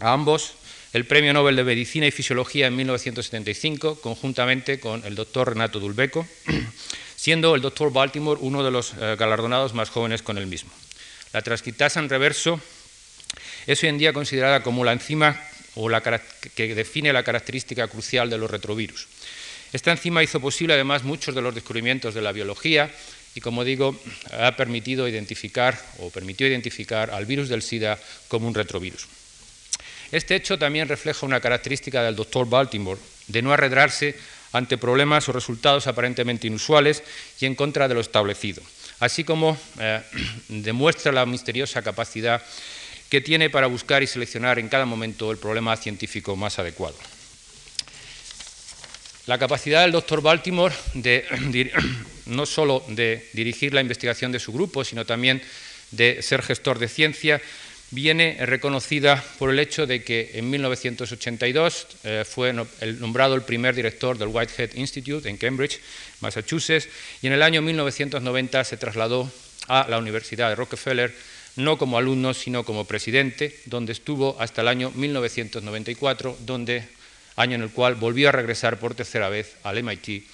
a 0.00 0.12
ambos 0.12 0.54
el 0.92 1.06
Premio 1.06 1.32
Nobel 1.32 1.56
de 1.56 1.64
Medicina 1.64 2.06
y 2.06 2.10
Fisiología 2.10 2.66
en 2.66 2.76
1975, 2.76 4.00
conjuntamente 4.00 4.78
con 4.78 5.04
el 5.04 5.14
doctor 5.14 5.48
Renato 5.48 5.80
Dulbeco, 5.80 6.26
siendo 7.16 7.54
el 7.54 7.62
doctor 7.62 7.92
Baltimore 7.92 8.40
uno 8.42 8.62
de 8.62 8.70
los 8.70 8.92
eh, 8.92 9.16
galardonados 9.18 9.72
más 9.72 9.88
jóvenes 9.88 10.22
con 10.22 10.36
el 10.36 10.46
mismo. 10.46 10.70
La 11.32 11.42
transcriptasa 11.42 12.00
en 12.00 12.08
reverso 12.08 12.60
es 13.66 13.82
hoy 13.82 13.88
en 13.88 13.98
día 13.98 14.12
considerada 14.12 14.62
como 14.62 14.84
la 14.84 14.92
enzima 14.92 15.40
o 15.74 15.88
la 15.88 16.02
que 16.02 16.74
define 16.74 17.12
la 17.12 17.22
característica 17.22 17.88
crucial 17.88 18.28
de 18.30 18.38
los 18.38 18.50
retrovirus. 18.50 19.06
Esta 19.72 19.92
enzima 19.92 20.22
hizo 20.22 20.40
posible 20.40 20.74
además 20.74 21.04
muchos 21.04 21.34
de 21.34 21.42
los 21.42 21.54
descubrimientos 21.54 22.14
de 22.14 22.22
la 22.22 22.32
biología 22.32 22.90
y, 23.34 23.40
como 23.40 23.62
digo, 23.62 23.98
ha 24.32 24.56
permitido 24.56 25.06
identificar 25.06 25.78
o 25.98 26.10
permitió 26.10 26.46
identificar 26.46 27.10
al 27.10 27.26
virus 27.26 27.48
del 27.48 27.62
SIDA 27.62 27.98
como 28.28 28.48
un 28.48 28.54
retrovirus. 28.54 29.06
Este 30.10 30.34
hecho 30.34 30.58
también 30.58 30.88
refleja 30.88 31.24
una 31.24 31.40
característica 31.40 32.02
del 32.02 32.16
doctor 32.16 32.48
Baltimore, 32.48 33.00
de 33.28 33.42
no 33.42 33.52
arredrarse 33.52 34.16
ante 34.52 34.78
problemas 34.78 35.28
o 35.28 35.32
resultados 35.32 35.86
aparentemente 35.86 36.48
inusuales 36.48 37.04
y 37.38 37.46
en 37.46 37.54
contra 37.54 37.86
de 37.86 37.94
lo 37.94 38.00
establecido, 38.00 38.62
así 38.98 39.22
como 39.22 39.56
eh, 39.78 40.02
demuestra 40.48 41.12
la 41.12 41.26
misteriosa 41.26 41.82
capacidad 41.82 42.42
que 43.10 43.20
tiene 43.20 43.50
para 43.50 43.66
buscar 43.66 44.02
y 44.02 44.06
seleccionar 44.06 44.58
en 44.58 44.68
cada 44.68 44.86
momento 44.86 45.30
el 45.32 45.38
problema 45.38 45.76
científico 45.76 46.36
más 46.36 46.58
adecuado. 46.58 46.96
La 49.26 49.38
capacidad 49.38 49.82
del 49.82 49.92
doctor 49.92 50.22
Baltimore 50.22 50.74
de, 50.94 51.24
no 52.26 52.46
solo 52.46 52.84
de 52.88 53.28
dirigir 53.32 53.74
la 53.74 53.80
investigación 53.80 54.32
de 54.32 54.38
su 54.38 54.52
grupo, 54.52 54.84
sino 54.84 55.04
también 55.04 55.42
de 55.90 56.22
ser 56.22 56.42
gestor 56.42 56.78
de 56.78 56.88
ciencia, 56.88 57.42
viene 57.90 58.36
reconocida 58.46 59.22
por 59.38 59.50
el 59.50 59.58
hecho 59.58 59.86
de 59.86 60.04
que 60.04 60.30
en 60.34 60.48
1982 60.48 61.86
eh, 62.04 62.24
fue 62.24 62.52
nombrado 62.52 63.34
el 63.34 63.42
primer 63.42 63.74
director 63.74 64.16
del 64.16 64.28
Whitehead 64.28 64.74
Institute 64.74 65.28
en 65.28 65.36
Cambridge, 65.36 65.80
Massachusetts, 66.20 66.88
y 67.20 67.26
en 67.26 67.32
el 67.32 67.42
año 67.42 67.62
1990 67.62 68.62
se 68.62 68.76
trasladó 68.76 69.30
a 69.66 69.86
la 69.88 69.98
Universidad 69.98 70.48
de 70.48 70.54
Rockefeller, 70.54 71.12
no 71.64 71.78
como 71.78 71.98
alumno, 71.98 72.34
sino 72.34 72.64
como 72.64 72.84
presidente, 72.84 73.58
donde 73.66 73.92
estuvo 73.92 74.36
hasta 74.40 74.62
el 74.62 74.68
año 74.68 74.90
1994, 74.94 76.36
donde 76.40 76.88
año 77.36 77.54
en 77.54 77.62
el 77.62 77.70
cual 77.70 77.94
volvió 77.94 78.28
a 78.28 78.32
regresar 78.32 78.78
por 78.78 78.94
tercera 78.94 79.28
vez 79.28 79.56
al 79.62 79.82
MIT 79.82 80.24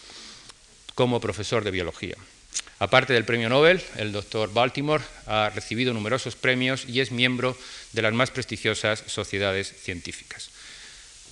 como 0.94 1.20
profesor 1.20 1.62
de 1.62 1.70
biología. 1.70 2.16
Aparte 2.78 3.12
del 3.12 3.24
premio 3.24 3.48
Nobel, 3.48 3.80
el 3.96 4.12
doctor 4.12 4.52
Baltimore 4.52 5.02
ha 5.26 5.50
recibido 5.54 5.94
numerosos 5.94 6.36
premios 6.36 6.84
y 6.86 7.00
es 7.00 7.10
miembro 7.10 7.56
de 7.92 8.02
las 8.02 8.12
más 8.12 8.30
prestigiosas 8.30 9.02
sociedades 9.06 9.72
científicas. 9.80 10.50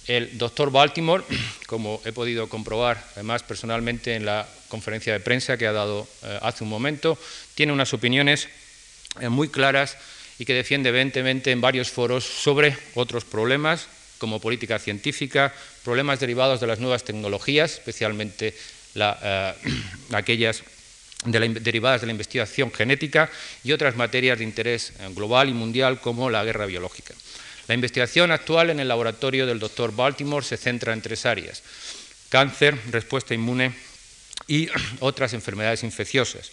El 0.07 0.39
doctor 0.39 0.71
Baltimore, 0.71 1.25
como 1.67 2.01
he 2.05 2.13
podido 2.13 2.49
comprobar 2.49 3.03
además 3.13 3.43
personalmente 3.43 4.15
en 4.15 4.25
la 4.25 4.49
conferencia 4.69 5.13
de 5.13 5.21
prensa 5.21 5.57
que 5.57 5.67
ha 5.67 5.73
dado 5.73 6.09
eh, 6.23 6.39
hace 6.41 6.65
un 6.65 6.71
momento, 6.71 7.19
tiene 7.55 7.73
unas 7.73 7.93
opiniones 7.93 8.49
muy 9.29 9.49
claras 9.49 9.97
y 10.39 10.45
que 10.45 10.55
defiende 10.55 10.89
evidentemente 10.89 11.51
en 11.51 11.61
varios 11.61 11.91
foros 11.91 12.25
sobre 12.25 12.77
otros 12.95 13.25
problemas 13.25 13.87
como 14.19 14.41
política 14.41 14.79
científica, 14.79 15.53
problemas 15.85 16.21
derivados 16.21 16.61
de 16.61 16.67
las 16.67 16.79
nuevas 16.79 17.05
tecnologías, 17.05 17.73
especialmente 17.73 18.55
eh, 18.95 19.55
aquellas 20.13 20.63
derivadas 21.27 22.01
de 22.01 22.07
la 22.07 22.13
investigación 22.13 22.71
genética 22.71 23.31
y 23.63 23.73
otras 23.73 23.97
materias 23.97 24.39
de 24.39 24.45
interés 24.45 24.93
eh, 24.99 25.09
global 25.15 25.49
y 25.49 25.53
mundial 25.53 26.01
como 26.01 26.31
la 26.31 26.45
guerra 26.45 26.67
biológica. 26.67 27.15
La 27.67 27.75
investigación 27.75 28.31
actual 28.31 28.71
en 28.71 28.81
el 28.81 28.89
laboratorio 28.89 29.47
del 29.47 29.59
doctor 29.59 29.95
Baltimore 29.95 30.45
se 30.45 30.57
centra 30.57 30.93
en 30.93 31.01
tres 31.01 31.25
áreas, 31.25 31.63
cáncer, 32.29 32.79
respuesta 32.91 33.35
inmune 33.35 33.73
y 34.47 34.69
otras 35.01 35.33
enfermedades 35.33 35.83
infecciosas. 35.83 36.51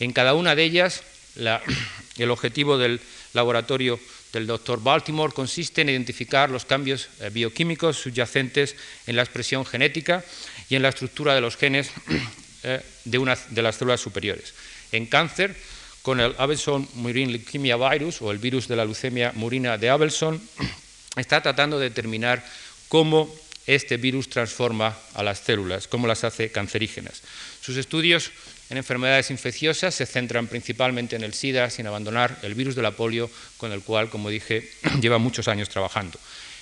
En 0.00 0.12
cada 0.12 0.34
una 0.34 0.54
de 0.54 0.64
ellas, 0.64 1.02
el 2.18 2.30
objetivo 2.30 2.78
del 2.78 3.00
laboratorio 3.32 3.98
del 4.32 4.46
doctor 4.46 4.82
Baltimore 4.82 5.32
consiste 5.32 5.82
en 5.82 5.88
identificar 5.88 6.50
los 6.50 6.64
cambios 6.64 7.08
eh, 7.20 7.30
bioquímicos 7.30 7.96
subyacentes 7.96 8.76
en 9.06 9.16
la 9.16 9.22
expresión 9.22 9.64
genética 9.64 10.24
y 10.68 10.76
en 10.76 10.82
la 10.82 10.90
estructura 10.90 11.34
de 11.34 11.40
los 11.40 11.56
genes 11.56 11.90
eh, 12.62 12.82
de, 13.04 13.18
una, 13.18 13.36
de 13.50 13.62
las 13.62 13.76
células 13.76 14.00
superiores. 14.00 14.54
En 14.92 15.06
cáncer, 15.06 15.56
con 16.02 16.20
el 16.20 16.34
Abelson 16.38 16.88
Murine 16.94 17.32
Leukemia 17.32 17.76
Virus 17.76 18.22
o 18.22 18.30
el 18.30 18.38
virus 18.38 18.68
de 18.68 18.76
la 18.76 18.84
leucemia 18.84 19.32
murina 19.34 19.78
de 19.78 19.90
Abelson, 19.90 20.40
está 21.16 21.42
tratando 21.42 21.78
de 21.78 21.88
determinar 21.88 22.44
cómo 22.88 23.32
este 23.66 23.98
virus 23.98 24.30
transforma 24.30 24.96
a 25.14 25.22
las 25.22 25.40
células, 25.40 25.88
cómo 25.88 26.06
las 26.06 26.24
hace 26.24 26.50
cancerígenas. 26.50 27.22
Sus 27.60 27.76
estudios 27.76 28.30
en 28.70 28.76
enfermedades 28.76 29.30
infecciosas 29.30 29.94
se 29.94 30.04
centran 30.04 30.46
principalmente 30.46 31.16
en 31.16 31.22
el 31.22 31.32
SIDA, 31.32 31.70
sin 31.70 31.86
abandonar 31.86 32.38
el 32.42 32.54
virus 32.54 32.74
de 32.74 32.82
la 32.82 32.90
polio, 32.90 33.30
con 33.56 33.72
el 33.72 33.82
cual, 33.82 34.10
como 34.10 34.28
dije, 34.28 34.70
lleva 35.00 35.18
muchos 35.18 35.48
años 35.48 35.68
trabajando. 35.68 36.18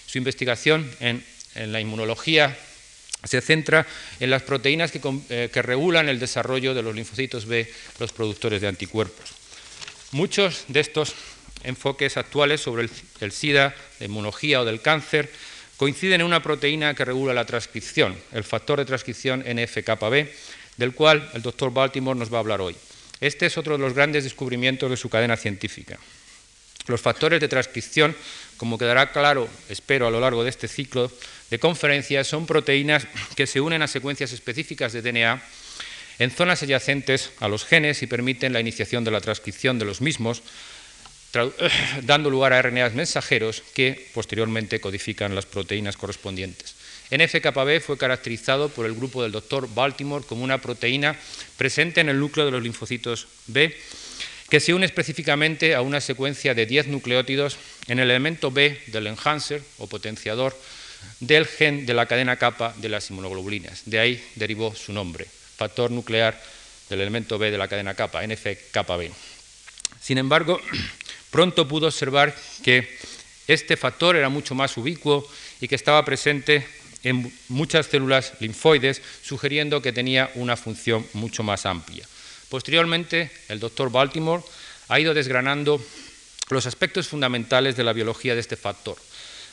Su 0.06 0.18
investigación 0.18 0.88
en, 1.00 1.25
la 1.54 1.80
inmunología 1.80 2.56
se 3.25 3.40
centra 3.40 3.86
en 4.20 4.30
las 4.30 4.42
proteínas 4.42 4.92
eh, 4.94 5.50
que, 5.52 5.62
regulan 5.62 6.08
el 6.08 6.20
desarrollo 6.20 6.75
de 6.75 6.82
los 6.82 6.94
linfocitos 6.94 7.46
B, 7.46 7.70
los 7.98 8.12
productores 8.12 8.60
de 8.60 8.68
anticuerpos. 8.68 9.30
Muchos 10.12 10.64
de 10.68 10.80
estos 10.80 11.14
enfoques 11.64 12.16
actuales 12.16 12.60
sobre 12.60 12.88
el, 13.20 13.32
SIDA, 13.32 13.75
la 13.98 14.06
inmunología 14.06 14.60
o 14.60 14.64
del 14.64 14.80
cáncer 14.80 15.30
coinciden 15.76 16.20
en 16.20 16.26
una 16.26 16.42
proteína 16.42 16.94
que 16.94 17.04
regula 17.04 17.34
la 17.34 17.44
transcripción, 17.44 18.16
el 18.32 18.44
factor 18.44 18.78
de 18.78 18.84
transcripción 18.84 19.40
NFKB, 19.40 20.28
del 20.76 20.95
cual 20.95 21.30
el 21.35 21.42
doctor 21.42 21.73
Baltimore 21.73 22.18
nos 22.18 22.33
va 22.33 22.38
a 22.38 22.40
hablar 22.40 22.61
hoy. 22.61 22.76
Este 23.21 23.47
es 23.47 23.56
otro 23.56 23.76
de 23.76 23.83
los 23.83 23.95
grandes 23.95 24.25
descubrimientos 24.25 24.90
de 24.90 24.97
su 24.97 25.09
cadena 25.09 25.37
científica. 25.37 25.99
Los 26.87 27.00
factores 27.00 27.40
de 27.40 27.49
transcripción, 27.49 28.14
como 28.56 28.78
quedará 28.78 29.11
claro, 29.11 29.49
espero, 29.68 30.06
a 30.06 30.11
lo 30.11 30.21
largo 30.21 30.45
de 30.45 30.50
este 30.50 30.68
ciclo 30.68 31.11
de 31.50 31.59
conferencias, 31.59 32.28
son 32.28 32.47
proteínas 32.47 33.06
que 33.35 33.47
se 33.47 33.61
unen 33.61 33.83
a 33.83 33.88
secuencias 33.88 34.33
específicas 34.33 34.92
de 34.92 35.02
DNA 35.02 35.42
en 36.18 36.30
zonas 36.30 36.62
adyacentes 36.62 37.33
a 37.40 37.49
los 37.49 37.64
genes 37.64 38.02
y 38.02 38.06
permiten 38.06 38.52
la 38.52 38.61
iniciación 38.61 39.04
de 39.04 39.11
la 39.11 39.21
transcripción 39.21 39.78
de 39.78 39.85
los 39.85 40.00
mismos, 40.00 40.42
dando 42.02 42.30
lugar 42.30 42.52
a 42.52 42.62
RNAs 42.62 42.95
mensajeros 42.95 43.62
que 43.75 44.09
posteriormente 44.14 44.80
codifican 44.80 45.35
las 45.35 45.45
proteínas 45.45 45.97
correspondientes. 45.97 46.75
NFKB 47.10 47.80
fue 47.80 47.98
caracterizado 47.98 48.68
por 48.68 48.86
el 48.86 48.94
grupo 48.94 49.22
del 49.22 49.32
doctor 49.32 49.68
Baltimore 49.72 50.25
como 50.25 50.42
una 50.42 50.58
proteína 50.58 51.16
presente 51.56 52.00
en 52.00 52.08
el 52.08 52.18
núcleo 52.18 52.46
de 52.46 52.52
los 52.52 52.62
linfocitos 52.62 53.28
B 53.46 53.76
que 54.48 54.60
se 54.60 54.75
une 54.75 54.86
específicamente 54.86 55.75
a 55.75 55.82
una 55.82 56.00
secuencia 56.00 56.54
de 56.54 56.66
10 56.66 56.88
nucleótidos 56.88 57.58
en 57.88 57.98
el 57.98 58.10
elemento 58.10 58.50
B 58.50 58.80
del 58.86 59.08
enhancer 59.08 59.62
o 59.78 59.86
potenciador 59.86 60.56
del 61.20 61.46
gen 61.46 61.86
de 61.86 61.94
la 61.94 62.06
cadena 62.06 62.36
kappa 62.36 62.75
de 62.76 62.88
las 62.88 63.10
inmunoglobulinas. 63.10 63.82
De 63.86 63.98
ahí 63.98 64.22
derivó 64.34 64.75
su 64.75 64.92
nombre, 64.92 65.26
factor 65.56 65.90
nuclear 65.90 66.40
del 66.88 67.00
elemento 67.00 67.38
B 67.38 67.50
de 67.50 67.58
la 67.58 67.68
cadena 67.68 67.94
kappa, 67.94 68.26
NFKB. 68.26 69.10
Sin 70.00 70.18
embargo, 70.18 70.60
pronto 71.30 71.66
pudo 71.66 71.86
observar 71.86 72.34
que 72.62 72.96
este 73.48 73.76
factor 73.76 74.16
era 74.16 74.28
mucho 74.28 74.54
más 74.54 74.76
ubicuo 74.76 75.28
y 75.60 75.68
que 75.68 75.75
estaba 75.75 76.04
presente 76.04 76.66
en 77.06 77.32
muchas 77.48 77.86
células 77.86 78.32
linfoides, 78.40 79.00
sugiriendo 79.22 79.80
que 79.80 79.92
tenía 79.92 80.28
una 80.34 80.56
función 80.56 81.06
mucho 81.12 81.44
más 81.44 81.64
amplia. 81.64 82.04
Posteriormente, 82.48 83.30
el 83.48 83.60
doctor 83.60 83.92
Baltimore 83.92 84.42
ha 84.88 84.98
ido 84.98 85.14
desgranando 85.14 85.80
los 86.50 86.66
aspectos 86.66 87.06
fundamentales 87.06 87.76
de 87.76 87.84
la 87.84 87.92
biología 87.92 88.34
de 88.34 88.40
este 88.40 88.56
factor. 88.56 88.96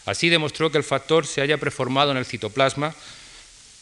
Así 0.07 0.29
demostró 0.29 0.72
que 0.72 0.79
el 0.79 0.83
factor 0.83 1.27
se 1.27 1.41
haya 1.41 1.60
preformado 1.60 2.10
en 2.10 2.17
el 2.17 2.25
citoplasma, 2.25 2.95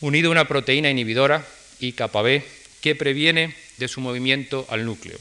unido 0.02 0.28
a 0.28 0.32
una 0.32 0.48
proteína 0.50 0.90
inhibidora, 0.90 1.46
IKB, 1.80 2.44
que 2.82 2.96
previene 2.96 3.56
de 3.78 3.88
su 3.88 4.02
movimiento 4.02 4.68
al 4.70 4.86
núcleo 4.86 5.18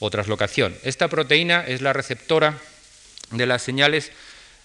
o 0.00 0.10
traslocación. 0.10 0.76
Esta 0.82 1.06
proteína 1.06 1.62
es 1.62 1.80
la 1.80 1.92
receptora 1.92 2.58
de 3.30 3.46
las 3.46 3.62
señales 3.62 4.10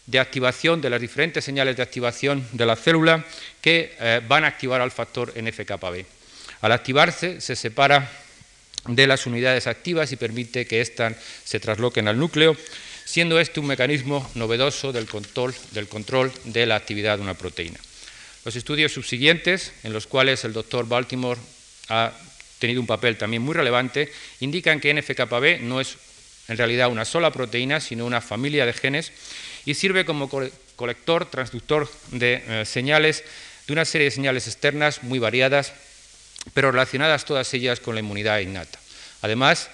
de 0.05 0.19
activación, 0.19 0.81
de 0.81 0.89
las 0.89 1.01
diferentes 1.01 1.45
señales 1.45 1.77
de 1.77 1.83
activación 1.83 2.45
de 2.51 2.65
la 2.65 2.75
célula 2.75 3.25
que 3.61 3.95
eh, 3.99 4.21
van 4.27 4.43
a 4.43 4.47
activar 4.47 4.81
al 4.81 4.91
factor 4.91 5.33
NFKB. 5.39 6.05
Al 6.61 6.71
activarse, 6.71 7.41
se 7.41 7.55
separa 7.55 8.09
de 8.87 9.07
las 9.07 9.25
unidades 9.25 9.67
activas 9.67 10.11
y 10.11 10.17
permite 10.17 10.65
que 10.65 10.81
éstas 10.81 11.15
se 11.43 11.59
trasloquen 11.59 12.07
al 12.07 12.19
núcleo, 12.19 12.57
siendo 13.05 13.39
este 13.39 13.59
un 13.59 13.67
mecanismo 13.67 14.29
novedoso 14.35 14.91
del 14.91 15.07
control, 15.07 15.53
del 15.71 15.87
control 15.87 16.31
de 16.45 16.65
la 16.65 16.75
actividad 16.75 17.17
de 17.17 17.23
una 17.23 17.33
proteína. 17.33 17.79
Los 18.43 18.55
estudios 18.57 18.91
subsiguientes, 18.91 19.71
en 19.83 19.93
los 19.93 20.07
cuales 20.07 20.43
el 20.43 20.51
doctor 20.51 20.87
Baltimore 20.87 21.39
ha 21.87 22.11
tenido 22.59 22.81
un 22.81 22.87
papel 22.87 23.17
también 23.17 23.41
muy 23.41 23.53
relevante, 23.53 24.11
indican 24.41 24.79
que 24.79 24.93
NFKB 24.93 25.61
no 25.61 25.79
es 25.79 25.97
en 26.49 26.57
realidad 26.57 26.89
una 26.89 27.05
sola 27.05 27.31
proteína, 27.31 27.79
sino 27.79 28.05
una 28.05 28.19
familia 28.19 28.65
de 28.65 28.73
genes 28.73 29.11
y 29.65 29.73
sirve 29.73 30.05
como 30.05 30.29
colector, 30.75 31.25
transductor 31.29 31.89
de 32.11 32.43
eh, 32.47 32.65
señales, 32.65 33.23
de 33.67 33.73
una 33.73 33.85
serie 33.85 34.05
de 34.05 34.11
señales 34.11 34.47
externas 34.47 35.03
muy 35.03 35.19
variadas, 35.19 35.73
pero 36.53 36.71
relacionadas 36.71 37.25
todas 37.25 37.53
ellas 37.53 37.79
con 37.79 37.95
la 37.95 38.01
inmunidad 38.01 38.39
innata. 38.39 38.79
Además, 39.21 39.69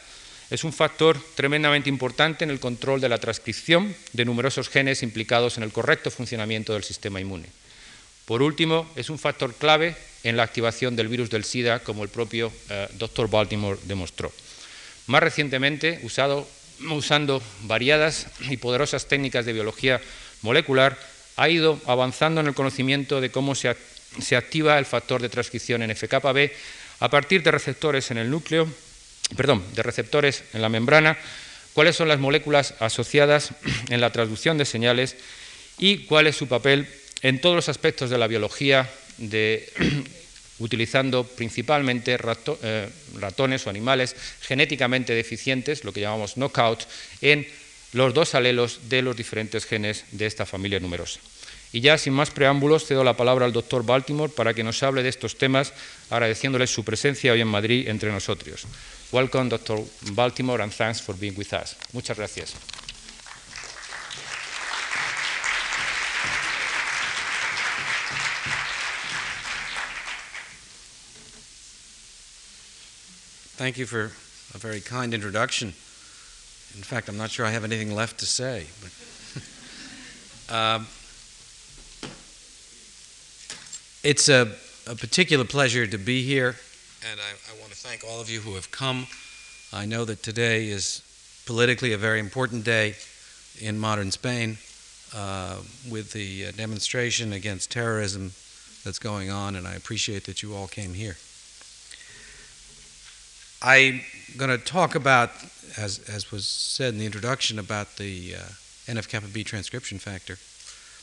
es 0.49 0.63
un 0.63 0.73
factor 0.73 1.19
tremendamente 1.35 1.89
importante 1.89 2.43
en 2.43 2.49
el 2.49 2.59
control 2.59 3.01
de 3.01 3.09
la 3.09 3.19
transcripción 3.19 3.95
de 4.13 4.25
numerosos 4.25 4.69
genes 4.69 5.03
implicados 5.03 5.57
en 5.57 5.63
el 5.63 5.71
correcto 5.71 6.09
funcionamiento 6.09 6.73
del 6.73 6.83
sistema 6.83 7.21
inmune. 7.21 7.47
Por 8.25 8.41
último, 8.41 8.87
es 8.95 9.09
un 9.09 9.17
factor 9.17 9.53
clave 9.55 9.95
en 10.23 10.37
la 10.37 10.43
activación 10.43 10.95
del 10.95 11.07
virus 11.07 11.29
del 11.29 11.43
SIDA, 11.43 11.79
como 11.79 12.03
el 12.03 12.09
propio 12.09 12.51
eh, 12.69 12.87
doctor 12.93 13.29
Baltimore 13.29 13.79
demostró. 13.85 14.31
Más 15.07 15.23
recientemente, 15.23 15.99
usado 16.03 16.47
usando 16.89 17.41
variadas 17.63 18.27
y 18.49 18.57
poderosas 18.57 19.07
técnicas 19.07 19.45
de 19.45 19.53
biología 19.53 20.01
molecular, 20.41 20.97
ha 21.35 21.49
ido 21.49 21.79
avanzando 21.85 22.41
en 22.41 22.47
el 22.47 22.53
conocimiento 22.53 23.21
de 23.21 23.31
cómo 23.31 23.55
se, 23.55 23.69
activa 24.35 24.77
el 24.77 24.85
factor 24.85 25.21
de 25.21 25.29
transcripción 25.29 25.81
en 25.81 25.95
FKB 25.95 26.51
a 26.99 27.09
partir 27.09 27.43
de 27.43 27.51
receptores 27.51 28.11
en 28.11 28.17
el 28.17 28.29
núcleo, 28.29 28.67
perdón, 29.37 29.63
de 29.73 29.83
receptores 29.83 30.43
en 30.53 30.61
la 30.61 30.69
membrana, 30.69 31.17
cuáles 31.73 31.95
son 31.95 32.07
las 32.07 32.19
moléculas 32.19 32.73
asociadas 32.79 33.53
en 33.89 34.01
la 34.01 34.11
traducción 34.11 34.57
de 34.57 34.65
señales 34.65 35.15
y 35.77 36.05
cuál 36.05 36.27
es 36.27 36.35
su 36.35 36.47
papel 36.47 36.87
en 37.21 37.39
todos 37.39 37.55
los 37.55 37.69
aspectos 37.69 38.09
de 38.09 38.17
la 38.17 38.27
biología 38.27 38.89
de 39.17 39.71
utilizando 40.59 41.23
principalmente 41.23 42.17
eh, 42.17 42.89
ratones 43.19 43.65
o 43.65 43.69
animales 43.69 44.15
genéticamente 44.41 45.13
deficientes, 45.13 45.83
lo 45.83 45.91
que 45.91 46.01
llamamos 46.01 46.35
knockout, 46.35 46.85
en 47.21 47.47
los 47.93 48.13
dos 48.13 48.35
alelos 48.35 48.81
de 48.89 49.01
los 49.01 49.17
diferentes 49.17 49.65
genes 49.65 50.05
de 50.11 50.25
esta 50.25 50.45
familia 50.45 50.79
numerosa. 50.79 51.19
Y 51.71 51.81
ya 51.81 51.97
sin 51.97 52.13
más 52.13 52.31
preámbulos, 52.31 52.85
cedo 52.85 53.03
la 53.03 53.15
palabra 53.15 53.45
al 53.45 53.53
doctor 53.53 53.85
Baltimore 53.85 54.33
para 54.35 54.53
que 54.53 54.63
nos 54.63 54.81
hable 54.81 55.03
de 55.03 55.09
estos 55.09 55.37
temas, 55.37 55.73
agradeciéndole 56.09 56.65
su 56.65 56.83
presencia 56.83 57.31
hoy 57.31 57.41
en 57.41 57.47
Madrid 57.47 57.87
entre 57.87 58.11
nosotros. 58.11 58.65
Welcome, 59.11 59.49
Dr. 59.49 59.83
Baltimore, 60.13 60.63
and 60.63 60.73
thanks 60.73 61.01
for 61.01 61.15
being 61.15 61.35
with 61.37 61.53
us. 61.53 61.75
Muchas 61.93 62.17
gracias. 62.17 62.55
Thank 73.59 73.77
you 73.77 73.85
for 73.85 74.05
a 74.55 74.57
very 74.57 74.79
kind 74.79 75.13
introduction. 75.13 75.67
In 75.67 76.81
fact, 76.81 77.09
I'm 77.09 77.17
not 77.17 77.29
sure 77.29 77.45
I 77.45 77.49
have 77.49 77.65
anything 77.65 77.93
left 77.93 78.21
to 78.21 78.25
say. 78.25 78.67
But 80.47 80.55
um, 80.55 80.87
it's 84.01 84.29
a, 84.29 84.55
a, 84.87 84.95
particular 84.95 85.43
pleasure 85.43 85.85
to 85.85 85.97
be 85.97 86.23
here, 86.23 86.55
and 87.11 87.19
I, 87.19 87.31
I 87.51 87.59
want 87.59 87.73
to 87.73 87.77
thank 87.77 88.05
all 88.05 88.21
of 88.21 88.29
you 88.29 88.39
who 88.39 88.55
have 88.55 88.71
come. 88.71 89.07
I 89.73 89.85
know 89.85 90.05
that 90.05 90.23
today 90.23 90.69
is 90.69 91.01
politically 91.45 91.91
a 91.91 91.97
very 91.97 92.21
important 92.21 92.63
day 92.63 92.95
in 93.59 93.77
modern 93.77 94.11
Spain 94.11 94.57
uh, 95.13 95.57
with 95.91 96.13
the 96.13 96.45
uh, 96.45 96.51
demonstration 96.53 97.33
against 97.33 97.71
terrorism 97.71 98.31
that's 98.85 98.99
going 98.99 99.29
on, 99.29 99.57
and 99.57 99.67
I 99.67 99.73
appreciate 99.73 100.23
that 100.27 100.41
you 100.41 100.55
all 100.55 100.69
came 100.69 100.93
here. 100.93 101.17
I'm 103.61 104.01
going 104.37 104.51
to 104.51 104.57
talk 104.57 104.95
about, 104.95 105.31
as, 105.77 105.99
as 106.07 106.31
was 106.31 106.45
said 106.45 106.93
in 106.93 106.99
the 106.99 107.05
introduction, 107.05 107.59
about 107.59 107.97
the 107.97 108.35
uh, 108.35 108.39
NF 108.85 109.09
kappa 109.09 109.27
B 109.27 109.43
transcription 109.43 109.99
factor. 109.99 110.37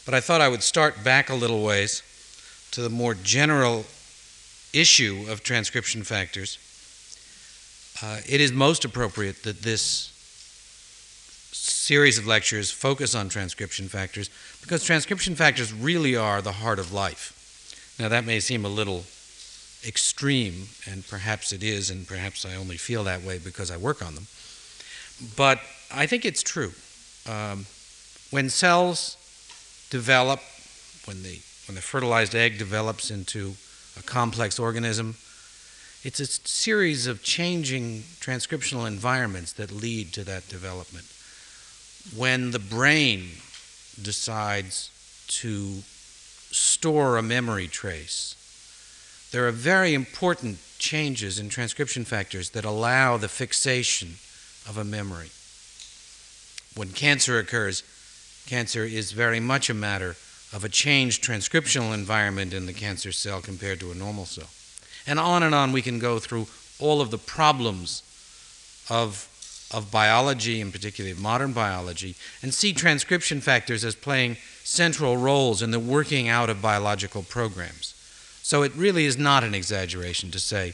But 0.07 0.14
I 0.14 0.21
thought 0.21 0.40
I 0.40 0.49
would 0.49 0.62
start 0.62 1.05
back 1.05 1.29
a 1.29 1.35
little 1.35 1.62
ways 1.62 2.03
to 2.71 2.81
the 2.81 2.88
more 2.88 3.14
general 3.14 3.85
issue 4.73 5.27
of 5.29 5.42
transcription 5.42 6.03
factors. 6.03 6.59
Uh, 8.03 8.21
it 8.27 8.40
is 8.40 8.53
most 8.53 8.85
appropriate 8.85 9.42
that 9.42 9.62
this 9.62 10.12
series 11.53 12.19
of 12.19 12.27
lectures 12.27 12.71
focus 12.71 13.14
on 13.14 13.29
transcription 13.29 13.88
factors 13.88 14.31
because 14.61 14.85
transcription 14.85 15.35
factors 15.35 15.73
really 15.73 16.16
are 16.16 16.42
the 16.42 16.53
heart 16.53 16.79
of 16.79 16.92
life. 16.92 17.33
Now, 17.99 18.09
that 18.09 18.25
may 18.25 18.40
seem 18.40 18.64
a 18.64 18.69
little 18.69 19.05
extreme, 19.87 20.69
and 20.89 21.07
perhaps 21.07 21.53
it 21.53 21.62
is, 21.62 21.91
and 21.91 22.07
perhaps 22.07 22.45
I 22.45 22.55
only 22.55 22.77
feel 22.77 23.05
that 23.05 23.23
way 23.23 23.39
because 23.39 23.71
I 23.71 23.77
work 23.77 24.05
on 24.05 24.15
them. 24.15 24.27
But 25.37 25.61
I 25.93 26.07
think 26.07 26.25
it's 26.25 26.43
true. 26.43 26.73
Um, 27.29 27.67
when 28.31 28.51
cells 28.51 29.17
develop, 29.91 30.41
when 31.07 31.23
the, 31.23 31.41
when 31.67 31.75
the 31.75 31.83
fertilized 31.83 32.35
egg 32.35 32.59
develops 32.59 33.11
into 33.11 33.55
a 33.99 34.03
complex 34.03 34.59
organism, 34.59 35.17
it's 36.03 36.21
a 36.21 36.27
series 36.27 37.07
of 37.07 37.23
changing 37.23 38.03
transcriptional 38.21 38.87
environments 38.87 39.53
that 39.55 39.73
lead 39.73 40.12
to 40.12 40.25
that 40.25 40.49
development. 40.49 41.07
When 42.15 42.53
the 42.53 42.61
brain 42.61 43.31
decides 44.01 44.91
to 45.29 45.83
store 46.53 47.17
a 47.17 47.23
memory 47.23 47.67
trace, 47.67 48.36
there 49.33 49.47
are 49.47 49.53
very 49.53 49.95
important 49.95 50.59
changes 50.79 51.39
in 51.39 51.49
transcription 51.49 52.05
factors 52.05 52.51
that 52.51 52.65
allow 52.65 53.17
the 53.17 53.29
fixation 53.29 54.15
of 54.69 54.79
a 54.79 54.85
memory. 54.85 55.31
When 56.75 56.93
cancer 56.93 57.39
occurs, 57.39 57.83
cancer 58.47 58.85
is 58.85 59.12
very 59.12 59.41
much 59.41 59.71
a 59.71 59.75
matter 59.75 60.17
of 60.53 60.65
a 60.65 60.69
changed 60.69 61.25
transcriptional 61.25 61.93
environment 61.93 62.55
in 62.55 62.67
the 62.67 62.73
cancer 62.73 63.12
cell 63.12 63.41
compared 63.41 63.81
to 63.81 63.91
a 63.91 63.95
normal 63.95 64.27
cell. 64.27 64.49
And 65.07 65.19
on 65.19 65.43
and 65.43 65.55
on 65.55 65.73
we 65.73 65.83
can 65.83 65.99
go 65.99 66.19
through 66.19 66.47
all 66.79 67.01
of 67.01 67.11
the 67.11 67.19
problems 67.19 68.03
of, 68.91 69.29
of 69.73 69.91
biology, 69.91 70.61
and 70.61 70.73
particularly 70.73 71.12
of 71.12 71.19
modern 71.19 71.53
biology, 71.53 72.15
and 72.43 72.53
see 72.53 72.73
transcription 72.73 73.41
factors 73.41 73.85
as 73.85 73.95
playing 73.95 74.37
central 74.62 75.17
roles 75.17 75.62
in 75.62 75.71
the 75.71 75.81
working 75.81 76.29
out 76.29 76.51
of 76.51 76.62
biological 76.62 77.23
programs. 77.23 77.96
So 78.47 78.63
it 78.63 78.77
really 78.77 79.07
is 79.07 79.19
not 79.19 79.43
an 79.43 79.57
exaggeration 79.57 80.31
to 80.31 80.39
say 80.39 80.73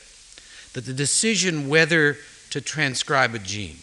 that 0.74 0.84
the 0.84 0.92
decision 0.92 1.70
whether 1.70 2.18
to 2.50 2.60
transcribe 2.60 3.34
a 3.34 3.38
gene 3.38 3.78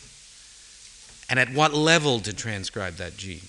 and 1.27 1.39
at 1.39 1.51
what 1.51 1.73
level 1.73 2.19
to 2.19 2.31
transcribe 2.31 2.97
that 2.97 3.17
gene 3.17 3.47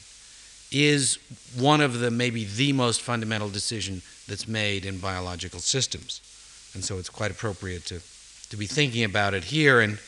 is 0.72 1.18
one 1.58 1.82
of 1.82 1.98
the 1.98 2.10
maybe 2.10 2.46
the 2.46 2.72
most 2.72 3.02
fundamental 3.02 3.50
decision 3.50 4.00
that's 4.26 4.48
made 4.48 4.86
in 4.86 4.96
biological 4.96 5.60
systems. 5.60 6.22
And 6.72 6.82
so 6.82 6.96
it's 6.96 7.10
quite 7.10 7.30
appropriate 7.30 7.84
to, 7.88 8.00
to 8.48 8.56
be 8.56 8.64
thinking 8.64 9.04
about 9.04 9.34
it 9.34 9.44
here 9.44 9.82
and, 9.82 9.98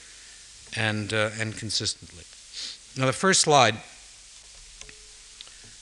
and, 0.75 1.13
uh, 1.13 1.29
and 1.39 1.55
consistently. 1.55 2.25
Now, 2.99 3.05
the 3.05 3.13
first 3.13 3.43
slide 3.43 3.75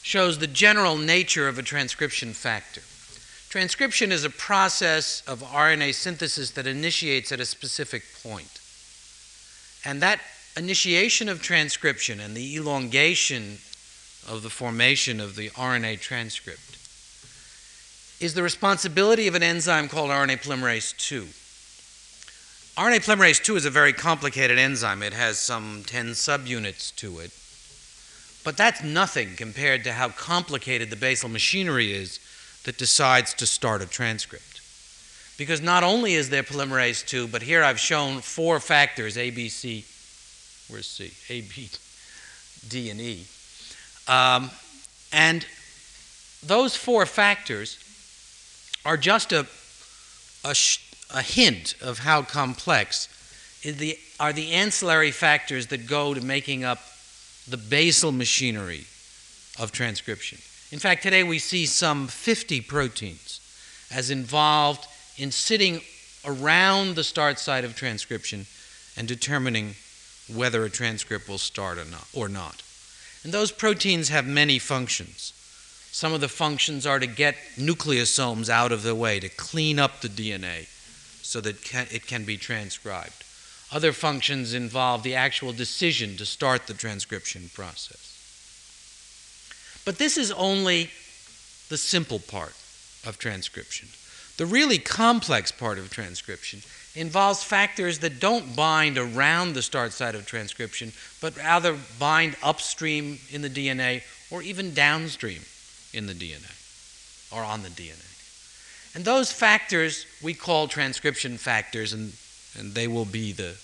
shows 0.02 0.38
the 0.38 0.48
general 0.48 0.96
nature 0.96 1.46
of 1.46 1.56
a 1.56 1.62
transcription 1.62 2.32
factor. 2.32 2.82
Transcription 3.50 4.12
is 4.12 4.22
a 4.22 4.30
process 4.30 5.24
of 5.26 5.42
RNA 5.42 5.94
synthesis 5.94 6.52
that 6.52 6.68
initiates 6.68 7.32
at 7.32 7.40
a 7.40 7.44
specific 7.44 8.04
point. 8.22 8.60
And 9.84 10.00
that 10.00 10.20
initiation 10.56 11.28
of 11.28 11.42
transcription 11.42 12.20
and 12.20 12.36
the 12.36 12.54
elongation 12.54 13.58
of 14.28 14.44
the 14.44 14.50
formation 14.50 15.18
of 15.18 15.34
the 15.34 15.50
RNA 15.50 15.98
transcript 15.98 16.78
is 18.20 18.34
the 18.34 18.42
responsibility 18.44 19.26
of 19.26 19.34
an 19.34 19.42
enzyme 19.42 19.88
called 19.88 20.10
RNA 20.10 20.44
polymerase 20.44 20.94
II. 21.10 21.26
RNA 22.76 23.04
polymerase 23.04 23.48
II 23.48 23.56
is 23.56 23.64
a 23.64 23.70
very 23.70 23.92
complicated 23.92 24.58
enzyme. 24.58 25.02
It 25.02 25.12
has 25.12 25.40
some 25.40 25.82
10 25.88 26.10
subunits 26.10 26.94
to 26.96 27.18
it. 27.18 27.32
But 28.44 28.56
that's 28.56 28.84
nothing 28.84 29.34
compared 29.34 29.82
to 29.84 29.92
how 29.94 30.10
complicated 30.10 30.90
the 30.90 30.96
basal 30.96 31.28
machinery 31.28 31.92
is 31.92 32.20
that 32.64 32.78
decides 32.78 33.34
to 33.34 33.46
start 33.46 33.82
a 33.82 33.86
transcript. 33.86 34.60
Because 35.38 35.62
not 35.62 35.82
only 35.82 36.14
is 36.14 36.28
there 36.28 36.42
polymerase 36.42 37.06
2, 37.06 37.28
but 37.28 37.42
here 37.42 37.64
I've 37.64 37.80
shown 37.80 38.20
four 38.20 38.60
factors 38.60 39.16
A, 39.16 39.30
B, 39.30 39.48
C, 39.48 39.84
where's 40.68 40.86
C? 40.86 41.12
A, 41.30 41.40
B, 41.40 41.70
D, 42.68 42.90
and 42.90 43.00
E. 43.00 43.24
Um, 44.06 44.50
and 45.12 45.46
those 46.44 46.76
four 46.76 47.06
factors 47.06 47.78
are 48.84 48.96
just 48.96 49.32
a, 49.32 49.46
a, 50.44 50.54
a 51.14 51.22
hint 51.22 51.74
of 51.80 52.00
how 52.00 52.22
complex 52.22 53.08
the, 53.62 53.98
are 54.18 54.32
the 54.32 54.52
ancillary 54.52 55.10
factors 55.10 55.66
that 55.68 55.86
go 55.86 56.14
to 56.14 56.20
making 56.20 56.64
up 56.64 56.80
the 57.48 57.56
basal 57.56 58.12
machinery 58.12 58.84
of 59.58 59.72
transcription. 59.72 60.38
In 60.72 60.78
fact, 60.78 61.02
today 61.02 61.24
we 61.24 61.38
see 61.38 61.66
some 61.66 62.06
50 62.06 62.60
proteins 62.60 63.40
as 63.90 64.10
involved 64.10 64.86
in 65.16 65.32
sitting 65.32 65.80
around 66.24 66.94
the 66.94 67.04
start 67.04 67.38
site 67.38 67.64
of 67.64 67.74
transcription 67.74 68.46
and 68.96 69.08
determining 69.08 69.74
whether 70.32 70.64
a 70.64 70.70
transcript 70.70 71.28
will 71.28 71.38
start 71.38 71.78
or 71.78 71.84
not. 71.86 72.06
Or 72.12 72.28
not. 72.28 72.62
And 73.24 73.32
those 73.32 73.50
proteins 73.52 74.08
have 74.10 74.26
many 74.26 74.58
functions. 74.58 75.32
Some 75.92 76.12
of 76.12 76.20
the 76.20 76.28
functions 76.28 76.86
are 76.86 77.00
to 77.00 77.06
get 77.06 77.34
nucleosomes 77.56 78.48
out 78.48 78.70
of 78.70 78.84
the 78.84 78.94
way, 78.94 79.18
to 79.18 79.28
clean 79.28 79.78
up 79.78 80.00
the 80.00 80.08
DNA 80.08 80.68
so 81.22 81.40
that 81.40 81.92
it 81.92 82.06
can 82.06 82.24
be 82.24 82.36
transcribed. 82.36 83.24
Other 83.72 83.92
functions 83.92 84.54
involve 84.54 85.02
the 85.02 85.16
actual 85.16 85.52
decision 85.52 86.16
to 86.16 86.26
start 86.26 86.66
the 86.66 86.74
transcription 86.74 87.50
process. 87.52 88.09
But 89.90 89.98
this 89.98 90.16
is 90.16 90.30
only 90.30 90.88
the 91.68 91.76
simple 91.76 92.20
part 92.20 92.54
of 93.04 93.18
transcription. 93.18 93.88
The 94.36 94.46
really 94.46 94.78
complex 94.78 95.50
part 95.50 95.80
of 95.80 95.90
transcription 95.90 96.62
involves 96.94 97.42
factors 97.42 97.98
that 97.98 98.20
don't 98.20 98.54
bind 98.54 98.98
around 98.98 99.54
the 99.54 99.62
start 99.62 99.90
site 99.90 100.14
of 100.14 100.26
transcription, 100.26 100.92
but 101.20 101.36
rather 101.36 101.76
bind 101.98 102.36
upstream 102.40 103.18
in 103.32 103.42
the 103.42 103.50
DNA 103.50 104.02
or 104.30 104.42
even 104.42 104.74
downstream 104.74 105.42
in 105.92 106.06
the 106.06 106.14
DNA 106.14 106.54
or 107.32 107.42
on 107.42 107.64
the 107.64 107.68
DNA. 107.70 108.94
And 108.94 109.04
those 109.04 109.32
factors 109.32 110.06
we 110.22 110.34
call 110.34 110.68
transcription 110.68 111.36
factors, 111.36 111.92
and, 111.92 112.12
and 112.56 112.74
they 112.74 112.86
will 112.86 113.06
be 113.06 113.32
the, 113.32 113.56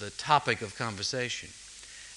the 0.00 0.10
topic 0.18 0.60
of 0.60 0.76
conversation. 0.76 1.48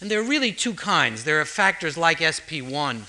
And 0.01 0.11
there 0.11 0.19
are 0.19 0.23
really 0.23 0.51
two 0.51 0.73
kinds. 0.73 1.23
There 1.23 1.39
are 1.39 1.45
factors 1.45 1.97
like 1.97 2.19
SP1, 2.19 3.03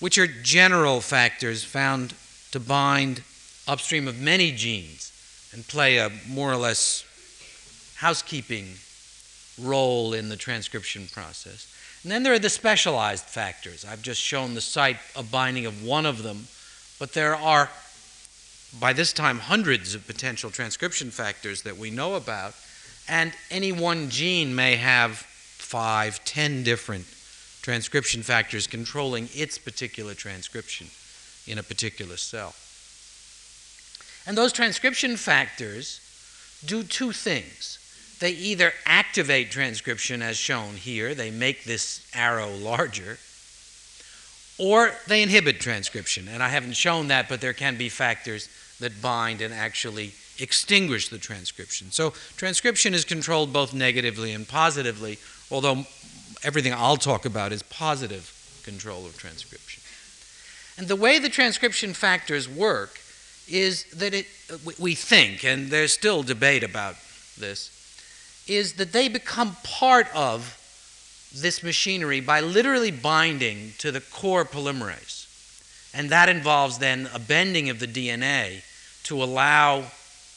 which 0.00 0.18
are 0.18 0.26
general 0.26 1.00
factors 1.00 1.64
found 1.64 2.14
to 2.52 2.60
bind 2.60 3.22
upstream 3.68 4.08
of 4.08 4.18
many 4.18 4.50
genes 4.50 5.12
and 5.52 5.66
play 5.66 5.98
a 5.98 6.10
more 6.28 6.50
or 6.50 6.56
less 6.56 7.04
housekeeping 7.96 8.74
role 9.60 10.14
in 10.14 10.28
the 10.28 10.36
transcription 10.36 11.06
process. 11.12 11.66
And 12.02 12.10
then 12.10 12.22
there 12.22 12.32
are 12.32 12.38
the 12.38 12.48
specialized 12.48 13.24
factors. 13.24 13.84
I've 13.84 14.02
just 14.02 14.20
shown 14.20 14.54
the 14.54 14.60
site 14.60 14.96
of 15.14 15.30
binding 15.30 15.66
of 15.66 15.84
one 15.84 16.06
of 16.06 16.22
them, 16.22 16.46
but 16.98 17.12
there 17.12 17.36
are 17.36 17.68
by 18.78 18.92
this 18.92 19.12
time 19.12 19.38
hundreds 19.38 19.94
of 19.94 20.06
potential 20.06 20.50
transcription 20.50 21.10
factors 21.10 21.62
that 21.62 21.76
we 21.76 21.90
know 21.90 22.14
about, 22.14 22.54
and 23.08 23.32
any 23.50 23.72
one 23.72 24.08
gene 24.08 24.54
may 24.54 24.76
have 24.76 25.26
five, 25.70 26.24
ten 26.24 26.64
different 26.64 27.06
transcription 27.62 28.24
factors 28.24 28.66
controlling 28.66 29.28
its 29.32 29.56
particular 29.56 30.14
transcription 30.14 30.88
in 31.46 31.58
a 31.58 31.62
particular 31.62 32.16
cell. 32.16 32.54
And 34.26 34.36
those 34.36 34.52
transcription 34.52 35.16
factors 35.16 36.00
do 36.66 36.82
two 36.82 37.12
things. 37.12 37.78
They 38.18 38.32
either 38.32 38.72
activate 38.84 39.52
transcription, 39.52 40.22
as 40.22 40.36
shown 40.36 40.74
here, 40.74 41.14
they 41.14 41.30
make 41.30 41.62
this 41.62 42.04
arrow 42.14 42.50
larger, 42.50 43.18
or 44.58 44.90
they 45.06 45.22
inhibit 45.22 45.60
transcription. 45.60 46.26
And 46.26 46.42
I 46.42 46.48
haven't 46.48 46.74
shown 46.74 47.08
that, 47.08 47.28
but 47.28 47.40
there 47.40 47.54
can 47.54 47.78
be 47.78 47.88
factors 47.88 48.48
that 48.80 49.00
bind 49.00 49.40
and 49.40 49.54
actually 49.54 50.14
extinguish 50.40 51.10
the 51.10 51.18
transcription. 51.18 51.92
So 51.92 52.12
transcription 52.36 52.92
is 52.92 53.04
controlled 53.04 53.52
both 53.52 53.72
negatively 53.72 54.32
and 54.32 54.48
positively, 54.48 55.18
although 55.50 55.84
everything 56.42 56.72
I'll 56.72 56.96
talk 56.96 57.24
about 57.24 57.52
is 57.52 57.62
positive 57.62 58.32
control 58.64 59.06
of 59.06 59.16
transcription. 59.16 59.82
And 60.78 60.88
the 60.88 60.96
way 60.96 61.18
the 61.18 61.28
transcription 61.28 61.92
factors 61.92 62.48
work 62.48 63.00
is 63.48 63.84
that 63.92 64.14
it, 64.14 64.26
we 64.78 64.94
think, 64.94 65.44
and 65.44 65.68
there's 65.68 65.92
still 65.92 66.22
debate 66.22 66.62
about 66.62 66.94
this, 67.36 67.70
is 68.46 68.74
that 68.74 68.92
they 68.92 69.08
become 69.08 69.56
part 69.62 70.06
of 70.14 70.56
this 71.34 71.62
machinery 71.62 72.20
by 72.20 72.40
literally 72.40 72.90
binding 72.90 73.72
to 73.78 73.92
the 73.92 74.00
core 74.00 74.44
polymerase. 74.44 75.26
And 75.92 76.10
that 76.10 76.28
involves 76.28 76.78
then 76.78 77.08
a 77.12 77.18
bending 77.18 77.68
of 77.68 77.80
the 77.80 77.86
DNA 77.86 78.62
to 79.04 79.22
allow 79.22 79.84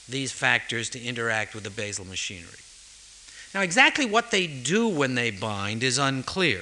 these 0.10 0.32
factors 0.32 0.90
to 0.92 1.02
interact 1.02 1.56
with 1.56 1.64
the 1.64 1.70
basal 1.70 2.06
machinery. 2.06 2.63
Now, 3.54 3.62
exactly 3.62 4.06
what 4.06 4.32
they 4.32 4.48
do 4.48 4.88
when 4.88 5.16
they 5.16 5.30
bind 5.30 5.84
is 5.84 5.98
unclear. 5.98 6.62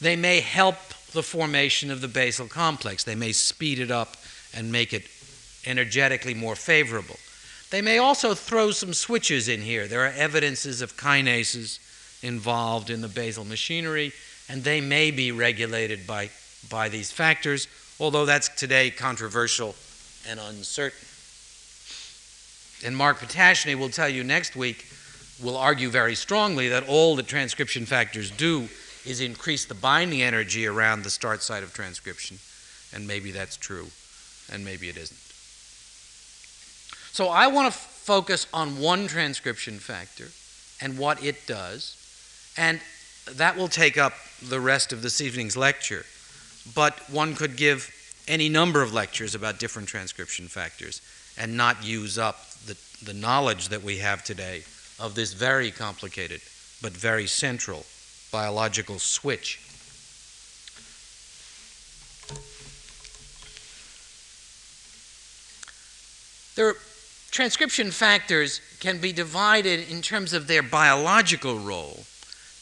They 0.00 0.16
may 0.16 0.40
help 0.40 0.76
the 1.12 1.22
formation 1.22 1.90
of 1.90 2.00
the 2.00 2.08
basal 2.08 2.46
complex, 2.46 3.04
they 3.04 3.14
may 3.14 3.32
speed 3.32 3.78
it 3.78 3.90
up 3.90 4.16
and 4.54 4.72
make 4.72 4.92
it 4.92 5.04
energetically 5.66 6.34
more 6.34 6.56
favorable. 6.56 7.16
They 7.70 7.82
may 7.82 7.98
also 7.98 8.34
throw 8.34 8.72
some 8.72 8.92
switches 8.92 9.48
in 9.48 9.60
here. 9.60 9.86
There 9.86 10.04
are 10.04 10.12
evidences 10.16 10.82
of 10.82 10.96
kinases 10.96 11.78
involved 12.22 12.90
in 12.90 13.00
the 13.00 13.08
basal 13.08 13.44
machinery, 13.44 14.12
and 14.48 14.64
they 14.64 14.80
may 14.80 15.10
be 15.10 15.30
regulated 15.30 16.06
by, 16.06 16.30
by 16.68 16.88
these 16.88 17.12
factors, 17.12 17.68
although 18.00 18.26
that's 18.26 18.48
today 18.48 18.90
controversial 18.90 19.74
and 20.28 20.40
uncertain. 20.40 21.06
And 22.84 22.96
Mark 22.96 23.18
Ptashne 23.18 23.78
will 23.78 23.90
tell 23.90 24.08
you 24.08 24.24
next 24.24 24.56
week, 24.56 24.86
will 25.42 25.56
argue 25.56 25.88
very 25.88 26.14
strongly 26.14 26.68
that 26.68 26.88
all 26.88 27.16
the 27.16 27.22
transcription 27.22 27.86
factors 27.86 28.30
do 28.30 28.68
is 29.04 29.20
increase 29.20 29.64
the 29.64 29.74
binding 29.74 30.22
energy 30.22 30.66
around 30.66 31.02
the 31.02 31.10
start 31.10 31.42
site 31.42 31.62
of 31.62 31.72
transcription. 31.72 32.38
And 32.92 33.06
maybe 33.06 33.30
that's 33.30 33.56
true, 33.56 33.88
and 34.52 34.64
maybe 34.64 34.88
it 34.88 34.96
isn't. 34.96 35.18
So 37.12 37.28
I 37.28 37.46
want 37.46 37.72
to 37.72 37.78
focus 37.78 38.46
on 38.52 38.78
one 38.78 39.06
transcription 39.06 39.78
factor 39.78 40.28
and 40.80 40.98
what 40.98 41.22
it 41.24 41.46
does, 41.46 41.96
and 42.56 42.80
that 43.32 43.56
will 43.56 43.68
take 43.68 43.98
up 43.98 44.14
the 44.42 44.60
rest 44.60 44.92
of 44.92 45.02
this 45.02 45.20
evening's 45.20 45.56
lecture. 45.56 46.04
But 46.74 46.94
one 47.10 47.34
could 47.34 47.56
give 47.56 47.90
any 48.28 48.48
number 48.48 48.82
of 48.82 48.92
lectures 48.92 49.34
about 49.34 49.58
different 49.58 49.88
transcription 49.88 50.46
factors 50.46 51.00
and 51.38 51.56
not 51.56 51.84
use 51.84 52.18
up 52.18 52.50
the, 52.66 52.76
the 53.04 53.14
knowledge 53.14 53.68
that 53.68 53.82
we 53.82 53.98
have 53.98 54.22
today 54.22 54.62
of 55.00 55.14
this 55.14 55.32
very 55.32 55.70
complicated 55.70 56.40
but 56.82 56.92
very 56.92 57.26
central 57.26 57.84
biological 58.30 58.98
switch. 58.98 59.60
There 66.56 66.74
transcription 67.30 67.90
factors 67.90 68.60
can 68.80 68.98
be 68.98 69.12
divided 69.12 69.88
in 69.88 70.02
terms 70.02 70.32
of 70.32 70.46
their 70.46 70.62
biological 70.62 71.58
role 71.58 72.04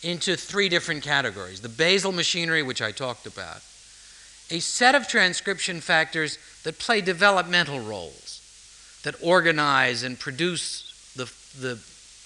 into 0.02 0.36
three 0.36 0.68
different 0.68 1.02
categories 1.02 1.60
the 1.60 1.68
basal 1.68 2.12
machinery, 2.12 2.62
which 2.62 2.82
I 2.82 2.92
talked 2.92 3.26
about, 3.26 3.62
a 4.50 4.60
set 4.60 4.94
of 4.94 5.08
transcription 5.08 5.80
factors 5.80 6.38
that 6.62 6.78
play 6.78 7.00
developmental 7.00 7.80
roles, 7.80 8.40
that 9.02 9.16
organize 9.22 10.02
and 10.02 10.18
produce 10.18 11.12
the, 11.16 11.30
the 11.60 11.78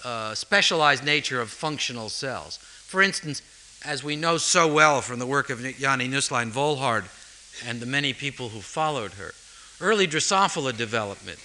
uh, 0.05 0.35
specialized 0.35 1.05
nature 1.05 1.41
of 1.41 1.51
functional 1.51 2.09
cells. 2.09 2.57
For 2.57 3.03
instance, 3.03 3.43
as 3.85 4.05
we 4.05 4.17
know 4.17 4.39
so 4.39 4.73
well 4.73 5.01
from 5.01 5.19
the 5.19 5.27
work 5.27 5.51
of 5.51 5.59
Janne 5.59 6.09
Nusslein 6.09 6.51
Volhard 6.51 7.05
and 7.67 7.81
the 7.81 7.87
many 7.87 8.13
people 8.13 8.51
who 8.51 8.61
followed 8.61 9.15
her, 9.15 9.33
early 9.81 10.07
Drosophila 10.07 10.77
development 10.77 11.39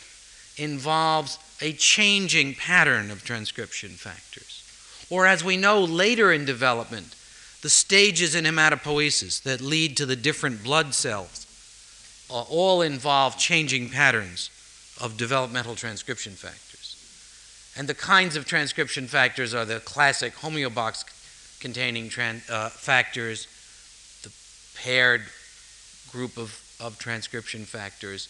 involves 0.58 1.39
a 1.62 1.74
changing 1.74 2.54
pattern 2.56 3.12
of 3.12 3.24
transcription 3.24 3.89
factors. 3.89 4.63
Or, 5.10 5.26
as 5.26 5.43
we 5.43 5.58
know 5.58 5.84
later 5.84 6.32
in 6.32 6.46
development, 6.46 7.15
the 7.62 7.70
stages 7.70 8.36
in 8.36 8.46
hematopoiesis 8.46 9.41
that 9.43 9.62
lead 9.62 9.98
to 9.98 10.06
the 10.06 10.15
different 10.15 10.63
blood 10.63 10.93
cells 10.93 11.46
uh, 12.30 12.41
all 12.41 12.82
involve 12.82 13.38
changing 13.38 13.89
patterns 13.89 14.52
of 15.02 15.17
developmental 15.17 15.76
transcription 15.76 16.34
factors. 16.34 16.67
And 17.78 17.88
the 17.88 17.94
kinds 17.94 18.36
of 18.36 18.46
transcription 18.46 19.08
factors 19.08 19.54
are 19.54 19.66
the 19.66 19.80
classic 19.80 20.34
homeobox 20.36 21.60
containing 21.60 22.10
uh, 22.50 22.70
factors, 22.70 23.48
the 24.24 24.32
paired 24.82 25.22
group 26.12 26.38
of, 26.38 26.60
of 26.80 26.98
transcription 26.98 27.66
factors, 27.66 28.30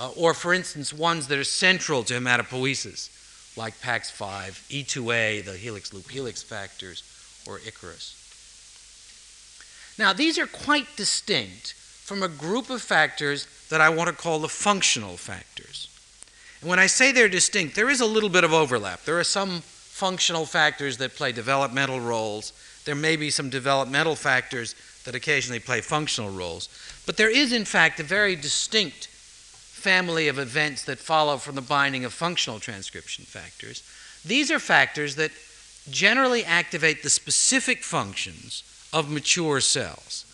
uh, 0.00 0.10
or 0.16 0.32
for 0.32 0.54
instance, 0.54 0.92
ones 0.92 1.28
that 1.28 1.38
are 1.38 1.44
central 1.44 2.02
to 2.04 2.14
hematopoiesis, 2.14 3.56
like 3.58 3.78
PAX5, 3.80 4.84
E2A, 4.84 5.44
the 5.44 5.52
helix 5.52 5.92
loop 5.92 6.08
helix 6.08 6.42
factors, 6.42 7.02
or 7.46 7.58
Ikaros. 7.58 8.14
Now, 9.98 10.12
these 10.12 10.38
are 10.38 10.46
quite 10.46 10.86
distinct 10.96 11.72
from 11.72 12.22
a 12.22 12.28
group 12.28 12.70
of 12.70 12.80
factors 12.80 13.46
that 13.68 13.80
I 13.80 13.88
want 13.90 14.08
to 14.08 14.14
call 14.14 14.38
the 14.38 14.48
functional 14.48 15.16
factors. 15.16 15.88
When 16.60 16.78
I 16.78 16.86
say 16.86 17.12
they're 17.12 17.28
distinct, 17.28 17.76
there 17.76 17.88
is 17.88 18.00
a 18.00 18.06
little 18.06 18.28
bit 18.28 18.44
of 18.44 18.52
overlap. 18.52 19.04
There 19.04 19.18
are 19.18 19.24
some 19.24 19.60
functional 19.60 20.44
factors 20.44 20.96
that 20.98 21.14
play 21.14 21.32
developmental 21.32 22.00
roles. 22.00 22.52
There 22.84 22.94
may 22.94 23.16
be 23.16 23.30
some 23.30 23.50
developmental 23.50 24.16
factors 24.16 24.74
that 25.04 25.14
occasionally 25.14 25.60
play 25.60 25.80
functional 25.80 26.30
roles. 26.30 26.68
But 27.06 27.16
there 27.16 27.30
is, 27.30 27.52
in 27.52 27.64
fact, 27.64 28.00
a 28.00 28.02
very 28.02 28.34
distinct 28.34 29.06
family 29.06 30.26
of 30.26 30.38
events 30.38 30.84
that 30.84 30.98
follow 30.98 31.36
from 31.36 31.54
the 31.54 31.62
binding 31.62 32.04
of 32.04 32.12
functional 32.12 32.58
transcription 32.58 33.24
factors. 33.24 33.82
These 34.24 34.50
are 34.50 34.58
factors 34.58 35.14
that 35.16 35.30
generally 35.90 36.44
activate 36.44 37.02
the 37.02 37.10
specific 37.10 37.84
functions 37.84 38.64
of 38.92 39.10
mature 39.10 39.60
cells. 39.60 40.24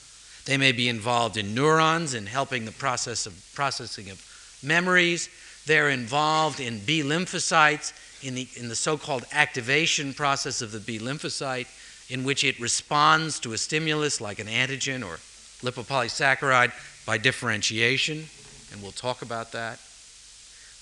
They 0.46 0.56
may 0.56 0.72
be 0.72 0.88
involved 0.88 1.36
in 1.36 1.54
neurons 1.54 2.14
in 2.14 2.26
helping 2.26 2.64
the 2.64 2.72
process 2.72 3.26
of 3.26 3.34
processing 3.54 4.10
of 4.10 4.20
memories. 4.62 5.28
They're 5.66 5.90
involved 5.90 6.60
in 6.60 6.80
B 6.80 7.02
lymphocytes 7.02 7.92
in 8.22 8.34
the, 8.34 8.48
in 8.56 8.68
the 8.68 8.74
so 8.74 8.96
called 8.96 9.24
activation 9.32 10.14
process 10.14 10.62
of 10.62 10.72
the 10.72 10.80
B 10.80 10.98
lymphocyte, 10.98 11.66
in 12.10 12.24
which 12.24 12.44
it 12.44 12.58
responds 12.60 13.38
to 13.40 13.52
a 13.52 13.58
stimulus 13.58 14.20
like 14.20 14.38
an 14.38 14.46
antigen 14.46 15.04
or 15.04 15.18
lipopolysaccharide 15.66 16.72
by 17.06 17.18
differentiation, 17.18 18.24
and 18.72 18.82
we'll 18.82 18.92
talk 18.92 19.22
about 19.22 19.52
that. 19.52 19.78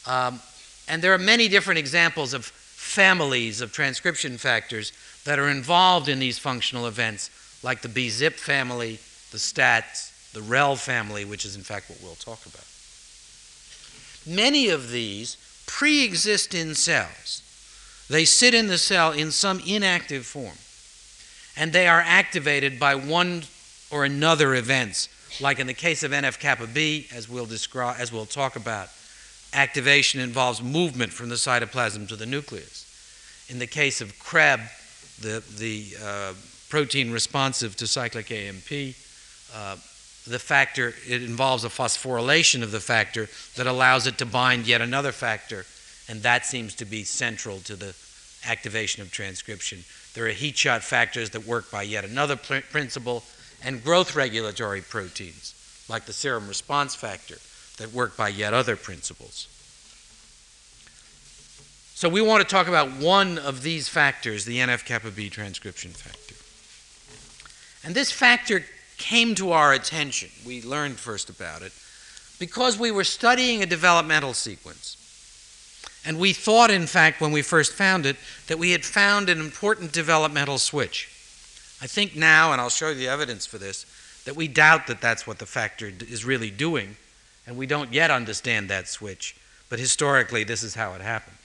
Um, 0.07 0.41
and 0.89 1.03
there 1.03 1.15
are 1.15 1.19
many 1.19 1.49
different 1.49 1.79
examples 1.79 2.35
of 2.35 2.45
families 2.45 3.61
of 3.61 3.73
transcription 3.73 4.39
factors 4.39 4.93
that 5.25 5.39
are 5.39 5.49
involved 5.49 6.09
in 6.09 6.19
these 6.19 6.39
functional 6.39 6.87
events, 6.87 7.31
like 7.63 7.83
the 7.83 7.89
B-ZIP 7.89 8.35
family, 8.35 8.99
the 9.31 9.39
STATs, 9.39 10.33
the 10.33 10.43
REL 10.43 10.77
family, 10.77 11.25
which 11.25 11.45
is 11.45 11.55
in 11.55 11.63
fact 11.63 11.89
what 11.89 12.01
we'll 12.03 12.15
talk 12.17 12.45
about. 12.47 12.65
Many 14.27 14.69
of 14.69 14.91
these 14.91 15.37
pre 15.67 16.05
exist 16.05 16.55
in 16.55 16.75
cells. 16.75 17.43
They 18.09 18.25
sit 18.25 18.55
in 18.55 18.67
the 18.67 18.79
cell 18.79 19.13
in 19.13 19.31
some 19.31 19.61
inactive 19.67 20.27
form, 20.27 20.57
and 21.57 21.73
they 21.73 21.87
are 21.87 22.03
activated 22.05 22.79
by 22.79 22.95
one 22.95 23.45
or 23.91 24.05
another 24.05 24.55
events, 24.55 25.09
like 25.41 25.59
in 25.59 25.67
the 25.67 25.75
case 25.75 26.03
of 26.03 26.11
NF 26.11 26.39
kappa 26.39 26.67
B, 26.67 27.07
as 27.15 27.29
we'll, 27.29 27.47
describe, 27.47 27.97
as 27.99 28.13
we'll 28.13 28.27
talk 28.27 28.57
about. 28.57 28.89
Activation 29.55 30.21
involves 30.21 30.63
movement 30.63 31.13
from 31.13 31.29
the 31.29 31.35
cytoplasm 31.35 32.09
to 32.09 32.17
the 32.17 32.27
nucleus. 32.27 32.89
In 33.49 33.59
the 33.59 33.67
case 33.67 34.01
of 34.01 34.19
CREB, 34.19 34.61
the, 35.21 35.43
the 35.59 35.87
uh, 36.03 36.35
protein 36.69 37.13
responsive 37.13 37.77
to 37.77 37.87
cyclic 37.87 38.31
AMP, 38.31 38.95
uh, 39.55 39.77
the 40.27 40.39
factor, 40.39 40.95
it 41.07 41.23
involves 41.23 41.65
a 41.65 41.69
phosphorylation 41.69 42.63
of 42.63 42.71
the 42.71 42.81
factor 42.81 43.29
that 43.57 43.67
allows 43.67 44.07
it 44.07 44.19
to 44.19 44.27
bind 44.27 44.67
yet 44.67 44.81
another 44.81 45.13
factor, 45.13 45.67
and 46.09 46.23
that 46.23 46.47
seems 46.47 46.75
to 46.77 46.85
be 46.85 47.05
central 47.05 47.59
to 47.61 47.75
the 47.75 47.95
activation 48.47 49.03
of 49.03 49.11
transcription. 49.11 49.85
There 50.15 50.27
are 50.27 50.31
heat 50.31 50.57
shock 50.57 50.83
factors 50.83 51.31
that 51.31 51.47
work 51.47 51.71
by 51.71 51.83
yet 51.83 52.05
another 52.05 52.37
pr- 52.37 52.61
principle, 52.71 53.25
and 53.65 53.83
growth 53.83 54.15
regulatory 54.15 54.81
proteins, 54.81 55.55
like 55.89 56.05
the 56.05 56.13
serum 56.13 56.49
response 56.49 56.95
factor, 56.95 57.39
that 57.79 57.93
work 57.93 58.17
by 58.17 58.29
yet 58.29 58.53
other 58.53 58.77
principles. 58.77 59.49
So 61.95 62.09
we 62.09 62.21
want 62.21 62.43
to 62.43 62.49
talk 62.49 62.67
about 62.67 62.91
one 62.93 63.39
of 63.39 63.63
these 63.63 63.89
factors, 63.89 64.45
the 64.45 64.59
NF 64.59 64.85
kappa 64.85 65.11
B 65.11 65.31
transcription 65.31 65.93
factor. 65.93 66.35
And 67.85 67.95
this 67.95 68.11
factor 68.11 68.65
came 69.03 69.35
to 69.35 69.51
our 69.51 69.73
attention, 69.73 70.31
we 70.47 70.63
learned 70.63 70.97
first 70.97 71.29
about 71.29 71.63
it, 71.63 71.73
because 72.39 72.79
we 72.79 72.93
were 72.93 73.05
studying 73.05 73.61
a 73.61 73.67
developmental 73.67 74.33
sequence. 74.33 74.97
And 76.07 76.21
we 76.21 76.33
thought, 76.33 76.71
in 76.71 76.87
fact, 76.87 77.21
when 77.21 77.33
we 77.33 77.43
first 77.43 77.73
found 77.73 78.07
it, 78.07 78.17
that 78.47 78.61
we 78.61 78.71
had 78.71 78.85
found 78.85 79.29
an 79.29 79.41
important 79.41 79.93
developmental 79.93 80.59
switch. 80.59 81.09
I 81.81 81.89
think 81.89 82.15
now, 82.15 82.53
and 82.53 82.61
I'll 82.61 82.71
show 82.71 82.91
you 82.91 82.95
the 82.95 83.09
evidence 83.09 83.45
for 83.45 83.59
this, 83.59 83.87
that 84.25 84.37
we 84.37 84.47
doubt 84.47 84.87
that 84.87 85.01
that's 85.01 85.27
what 85.27 85.41
the 85.41 85.47
factor 85.47 85.91
is 86.09 86.25
really 86.25 86.51
doing, 86.51 86.97
and 87.45 87.57
we 87.57 87.67
don't 87.67 87.93
yet 87.93 88.13
understand 88.13 88.71
that 88.71 88.87
switch, 88.87 89.37
but 89.69 89.81
historically, 89.81 90.45
this 90.45 90.63
is 90.63 90.77
how 90.77 90.95
it 90.95 91.01
happened. 91.01 91.37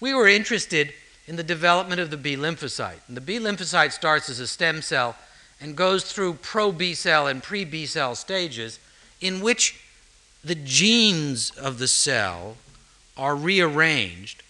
We 0.00 0.14
were 0.14 0.26
interested 0.26 0.92
in 1.28 1.36
the 1.36 1.44
development 1.44 2.00
of 2.00 2.10
the 2.10 2.16
B 2.16 2.34
lymphocyte. 2.34 3.06
And 3.06 3.16
the 3.16 3.20
B 3.20 3.38
lymphocyte 3.38 3.92
starts 3.92 4.28
as 4.28 4.40
a 4.40 4.48
stem 4.48 4.82
cell 4.82 5.14
and 5.60 5.76
goes 5.76 6.04
through 6.04 6.34
pro 6.34 6.72
B 6.72 6.94
cell 6.94 7.26
and 7.26 7.42
pre 7.42 7.64
B 7.64 7.86
cell 7.86 8.14
stages 8.14 8.78
in 9.20 9.40
which 9.40 9.80
the 10.42 10.54
genes 10.54 11.50
of 11.50 11.78
the 11.78 11.88
cell 11.88 12.56
are 13.16 13.36
rearranged 13.36 14.42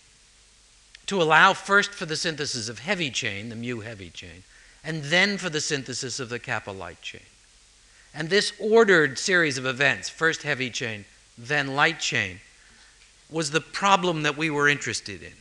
to 1.06 1.20
allow 1.20 1.52
first 1.52 1.90
for 1.90 2.06
the 2.06 2.16
synthesis 2.16 2.68
of 2.68 2.78
heavy 2.78 3.10
chain, 3.10 3.48
the 3.48 3.56
mu 3.56 3.80
heavy 3.80 4.10
chain, 4.10 4.44
and 4.84 5.02
then 5.04 5.36
for 5.36 5.50
the 5.50 5.60
synthesis 5.60 6.20
of 6.20 6.28
the 6.28 6.38
kappa 6.38 6.70
light 6.70 7.02
chain. 7.02 7.20
And 8.14 8.30
this 8.30 8.52
ordered 8.60 9.18
series 9.18 9.58
of 9.58 9.66
events, 9.66 10.08
first 10.08 10.42
heavy 10.42 10.70
chain, 10.70 11.04
then 11.36 11.74
light 11.74 11.98
chain, 11.98 12.40
was 13.28 13.50
the 13.50 13.60
problem 13.60 14.22
that 14.22 14.36
we 14.36 14.50
were 14.50 14.68
interested 14.68 15.22
in. 15.22 15.32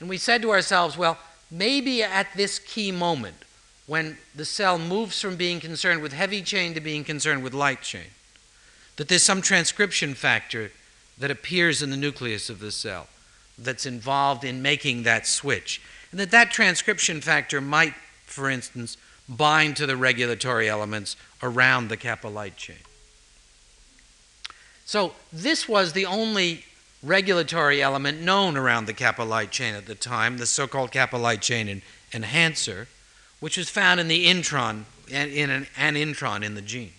And 0.00 0.08
we 0.08 0.18
said 0.18 0.42
to 0.42 0.50
ourselves, 0.50 0.96
well, 0.96 1.18
maybe 1.50 2.02
at 2.02 2.28
this 2.36 2.58
key 2.58 2.92
moment, 2.92 3.44
when 3.88 4.18
the 4.36 4.44
cell 4.44 4.78
moves 4.78 5.20
from 5.20 5.34
being 5.34 5.58
concerned 5.58 6.02
with 6.02 6.12
heavy 6.12 6.42
chain 6.42 6.74
to 6.74 6.80
being 6.80 7.02
concerned 7.02 7.42
with 7.42 7.54
light 7.54 7.80
chain. 7.80 8.10
That 8.96 9.08
there's 9.08 9.24
some 9.24 9.40
transcription 9.40 10.14
factor 10.14 10.70
that 11.16 11.30
appears 11.30 11.82
in 11.82 11.90
the 11.90 11.96
nucleus 11.96 12.50
of 12.50 12.60
the 12.60 12.70
cell 12.70 13.08
that's 13.58 13.86
involved 13.86 14.44
in 14.44 14.60
making 14.60 15.04
that 15.04 15.26
switch. 15.26 15.80
And 16.10 16.20
that 16.20 16.30
that 16.30 16.50
transcription 16.50 17.22
factor 17.22 17.62
might, 17.62 17.94
for 18.26 18.50
instance, 18.50 18.98
bind 19.26 19.76
to 19.78 19.86
the 19.86 19.96
regulatory 19.96 20.68
elements 20.68 21.16
around 21.42 21.88
the 21.88 21.96
kappa 21.96 22.28
light 22.28 22.58
chain. 22.58 22.76
So 24.84 25.14
this 25.32 25.66
was 25.66 25.94
the 25.94 26.04
only 26.04 26.64
regulatory 27.02 27.82
element 27.82 28.20
known 28.20 28.58
around 28.58 28.84
the 28.84 28.92
kappa 28.92 29.22
light 29.22 29.50
chain 29.50 29.74
at 29.74 29.86
the 29.86 29.94
time, 29.94 30.36
the 30.36 30.46
so-called 30.46 30.92
kappa 30.92 31.16
light 31.16 31.40
chain 31.40 31.80
enhancer 32.12 32.86
which 33.40 33.58
is 33.58 33.70
found 33.70 34.00
in 34.00 34.08
the 34.08 34.26
intron, 34.26 34.84
in 35.08 35.50
an, 35.50 35.66
an 35.76 35.94
intron 35.94 36.42
in 36.42 36.54
the 36.54 36.62
gene. 36.62 36.92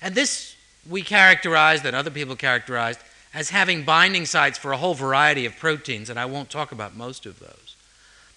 And 0.00 0.14
this 0.14 0.54
we 0.88 1.02
characterized, 1.02 1.84
and 1.86 1.94
other 1.94 2.10
people 2.10 2.36
characterized, 2.36 3.00
as 3.32 3.50
having 3.50 3.84
binding 3.84 4.26
sites 4.26 4.58
for 4.58 4.72
a 4.72 4.76
whole 4.76 4.94
variety 4.94 5.46
of 5.46 5.56
proteins, 5.56 6.10
and 6.10 6.18
I 6.18 6.26
won't 6.26 6.50
talk 6.50 6.72
about 6.72 6.96
most 6.96 7.24
of 7.24 7.38
those. 7.38 7.76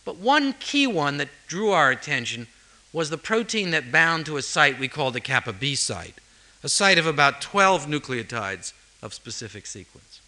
But 0.05 0.17
one 0.17 0.53
key 0.59 0.87
one 0.87 1.17
that 1.17 1.29
drew 1.47 1.71
our 1.71 1.91
attention 1.91 2.47
was 2.93 3.09
the 3.09 3.17
protein 3.17 3.71
that 3.71 3.91
bound 3.91 4.25
to 4.27 4.37
a 4.37 4.41
site 4.41 4.79
we 4.79 4.87
call 4.87 5.11
the 5.11 5.19
kappa 5.19 5.51
B 5.51 5.75
site, 5.75 6.15
a 6.63 6.69
site 6.69 6.97
of 6.97 7.07
about 7.07 7.41
12 7.41 7.87
nucleotides 7.87 8.71
of 9.01 9.13
specific 9.13 9.65
sequence. 9.65 10.21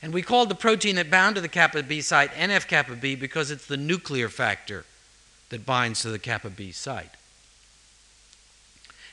And 0.00 0.14
we 0.14 0.22
called 0.22 0.48
the 0.48 0.54
protein 0.54 0.96
that 0.96 1.10
bound 1.10 1.34
to 1.34 1.40
the 1.42 1.48
kappa 1.48 1.82
B 1.82 2.00
site 2.00 2.30
NF 2.32 2.66
kappa 2.66 2.94
B 2.94 3.14
because 3.14 3.50
it's 3.50 3.66
the 3.66 3.76
nuclear 3.76 4.28
factor 4.28 4.84
that 5.50 5.66
binds 5.66 6.02
to 6.02 6.08
the 6.08 6.18
kappa 6.18 6.50
B 6.50 6.72
site. 6.72 7.10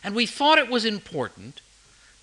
And 0.04 0.16
we 0.16 0.26
thought 0.26 0.58
it 0.58 0.70
was 0.70 0.86
important 0.86 1.62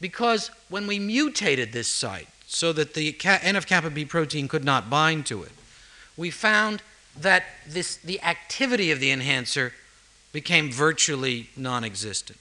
because 0.00 0.50
when 0.68 0.86
we 0.86 0.98
mutated 0.98 1.72
this 1.72 1.88
site 1.88 2.28
so 2.46 2.72
that 2.72 2.94
the 2.94 3.12
NF 3.12 3.66
kappa 3.66 3.90
B 3.90 4.04
protein 4.04 4.48
could 4.48 4.64
not 4.64 4.90
bind 4.90 5.26
to 5.26 5.42
it, 5.42 5.52
we 6.16 6.30
found 6.30 6.82
that 7.16 7.44
this, 7.66 7.96
the 7.96 8.20
activity 8.22 8.90
of 8.90 9.00
the 9.00 9.10
enhancer 9.10 9.72
became 10.32 10.70
virtually 10.70 11.50
non 11.56 11.84
existent. 11.84 12.38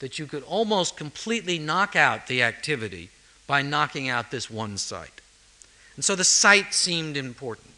That 0.00 0.18
you 0.18 0.26
could 0.26 0.42
almost 0.42 0.96
completely 0.96 1.58
knock 1.58 1.96
out 1.96 2.26
the 2.26 2.42
activity 2.42 3.10
by 3.46 3.62
knocking 3.62 4.08
out 4.08 4.30
this 4.30 4.50
one 4.50 4.76
site. 4.78 5.20
And 5.96 6.04
so 6.04 6.16
the 6.16 6.24
site 6.24 6.74
seemed 6.74 7.16
important. 7.16 7.73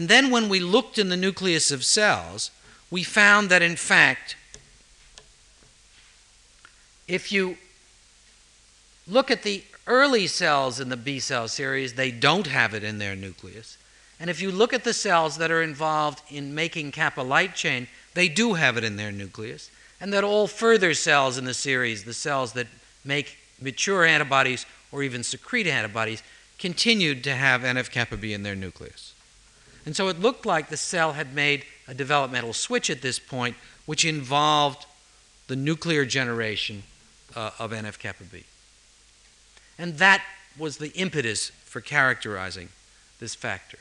And 0.00 0.08
then 0.08 0.30
when 0.30 0.48
we 0.48 0.60
looked 0.60 0.98
in 0.98 1.10
the 1.10 1.16
nucleus 1.16 1.70
of 1.70 1.84
cells, 1.84 2.50
we 2.90 3.02
found 3.02 3.50
that 3.50 3.60
in 3.60 3.76
fact, 3.76 4.34
if 7.06 7.30
you 7.30 7.58
look 9.06 9.30
at 9.30 9.42
the 9.42 9.62
early 9.86 10.26
cells 10.26 10.80
in 10.80 10.88
the 10.88 10.96
B 10.96 11.20
cell 11.20 11.48
series, 11.48 11.92
they 11.92 12.10
don't 12.10 12.46
have 12.46 12.72
it 12.72 12.82
in 12.82 12.96
their 12.96 13.14
nucleus. 13.14 13.76
And 14.18 14.30
if 14.30 14.40
you 14.40 14.50
look 14.50 14.72
at 14.72 14.84
the 14.84 14.94
cells 14.94 15.36
that 15.36 15.50
are 15.50 15.62
involved 15.62 16.22
in 16.30 16.54
making 16.54 16.92
kappa 16.92 17.20
light 17.20 17.54
chain, 17.54 17.86
they 18.14 18.30
do 18.30 18.54
have 18.54 18.78
it 18.78 18.84
in 18.84 18.96
their 18.96 19.12
nucleus. 19.12 19.70
And 20.00 20.14
that 20.14 20.24
all 20.24 20.46
further 20.46 20.94
cells 20.94 21.36
in 21.36 21.44
the 21.44 21.52
series, 21.52 22.04
the 22.04 22.14
cells 22.14 22.54
that 22.54 22.68
make 23.04 23.36
mature 23.60 24.06
antibodies 24.06 24.64
or 24.92 25.02
even 25.02 25.22
secrete 25.22 25.66
antibodies, 25.66 26.22
continued 26.58 27.22
to 27.24 27.34
have 27.34 27.60
NF 27.60 27.90
kappa 27.90 28.16
B 28.16 28.32
in 28.32 28.44
their 28.44 28.56
nucleus. 28.56 29.09
And 29.86 29.96
so 29.96 30.08
it 30.08 30.20
looked 30.20 30.44
like 30.44 30.68
the 30.68 30.76
cell 30.76 31.12
had 31.12 31.34
made 31.34 31.64
a 31.88 31.94
developmental 31.94 32.52
switch 32.52 32.90
at 32.90 33.02
this 33.02 33.18
point, 33.18 33.56
which 33.86 34.04
involved 34.04 34.86
the 35.46 35.56
nuclear 35.56 36.04
generation 36.04 36.82
uh, 37.34 37.50
of 37.58 37.72
NF 37.72 37.98
kappa 37.98 38.24
B. 38.24 38.44
And 39.78 39.98
that 39.98 40.22
was 40.58 40.76
the 40.76 40.90
impetus 40.92 41.50
for 41.64 41.80
characterizing 41.80 42.68
this 43.18 43.34
factor. 43.34 43.78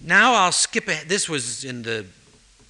Now 0.00 0.34
I'll 0.34 0.52
skip 0.52 0.88
ahead. 0.88 1.08
This 1.08 1.28
was 1.28 1.64
in 1.64 1.82
the 1.82 2.06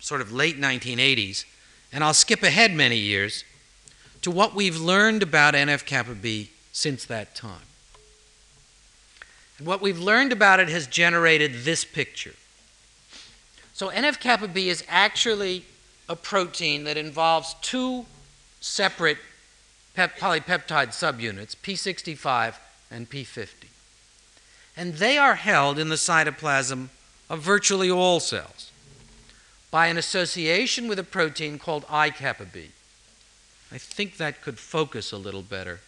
sort 0.01 0.21
of 0.21 0.31
late 0.31 0.61
1980s, 0.61 1.45
and 1.93 2.05
I'll 2.05 2.15
skip 2.15 2.43
ahead 2.43 2.73
many 2.73 2.97
years 2.97 3.45
to 4.23 4.31
what 4.31 4.55
we've 4.55 4.77
learned 4.77 5.23
about 5.23 5.55
NF 5.55 5.85
kappa 5.85 6.15
B 6.15 6.51
since 6.73 7.05
that 7.07 7.35
time. 7.35 7.63
And 9.59 9.67
what 9.67 9.81
we've 9.81 9.99
learned 9.99 10.33
about 10.33 10.61
it 10.61 10.69
has 10.69 10.87
generated 10.87 11.65
this 11.65 11.85
picture. 11.85 12.35
So 13.73 13.91
NF 13.91 14.21
kappa 14.21 14.49
B 14.49 14.69
is 14.69 14.85
actually 14.89 15.65
a 16.09 16.17
protein 16.17 16.85
that 16.85 16.97
involves 16.97 17.55
two 17.61 18.07
separate 18.61 19.19
polypeptide 19.97 20.89
subunits, 20.89 21.57
P65 21.57 22.55
and 22.91 23.09
P50. 23.09 23.69
And 24.77 24.95
they 24.95 25.17
are 25.19 25.37
held 25.37 25.79
in 25.79 25.89
the 25.89 25.97
cytoplasm 25.97 26.89
of 27.31 27.41
virtually 27.41 27.91
all 27.91 28.21
cells 28.21 28.71
by 29.71 29.87
an 29.87 29.97
association 29.97 30.89
with 30.89 30.99
a 30.99 31.05
protein 31.05 31.59
called 31.59 31.85
I 31.89 32.11
kappa 32.11 32.45
B. 32.45 32.71
I 33.73 33.79
think 33.79 34.19
that 34.19 34.41
could 34.41 34.59
focus 34.59 35.11
a 35.11 35.17
little 35.17 35.43
better. 35.43 35.81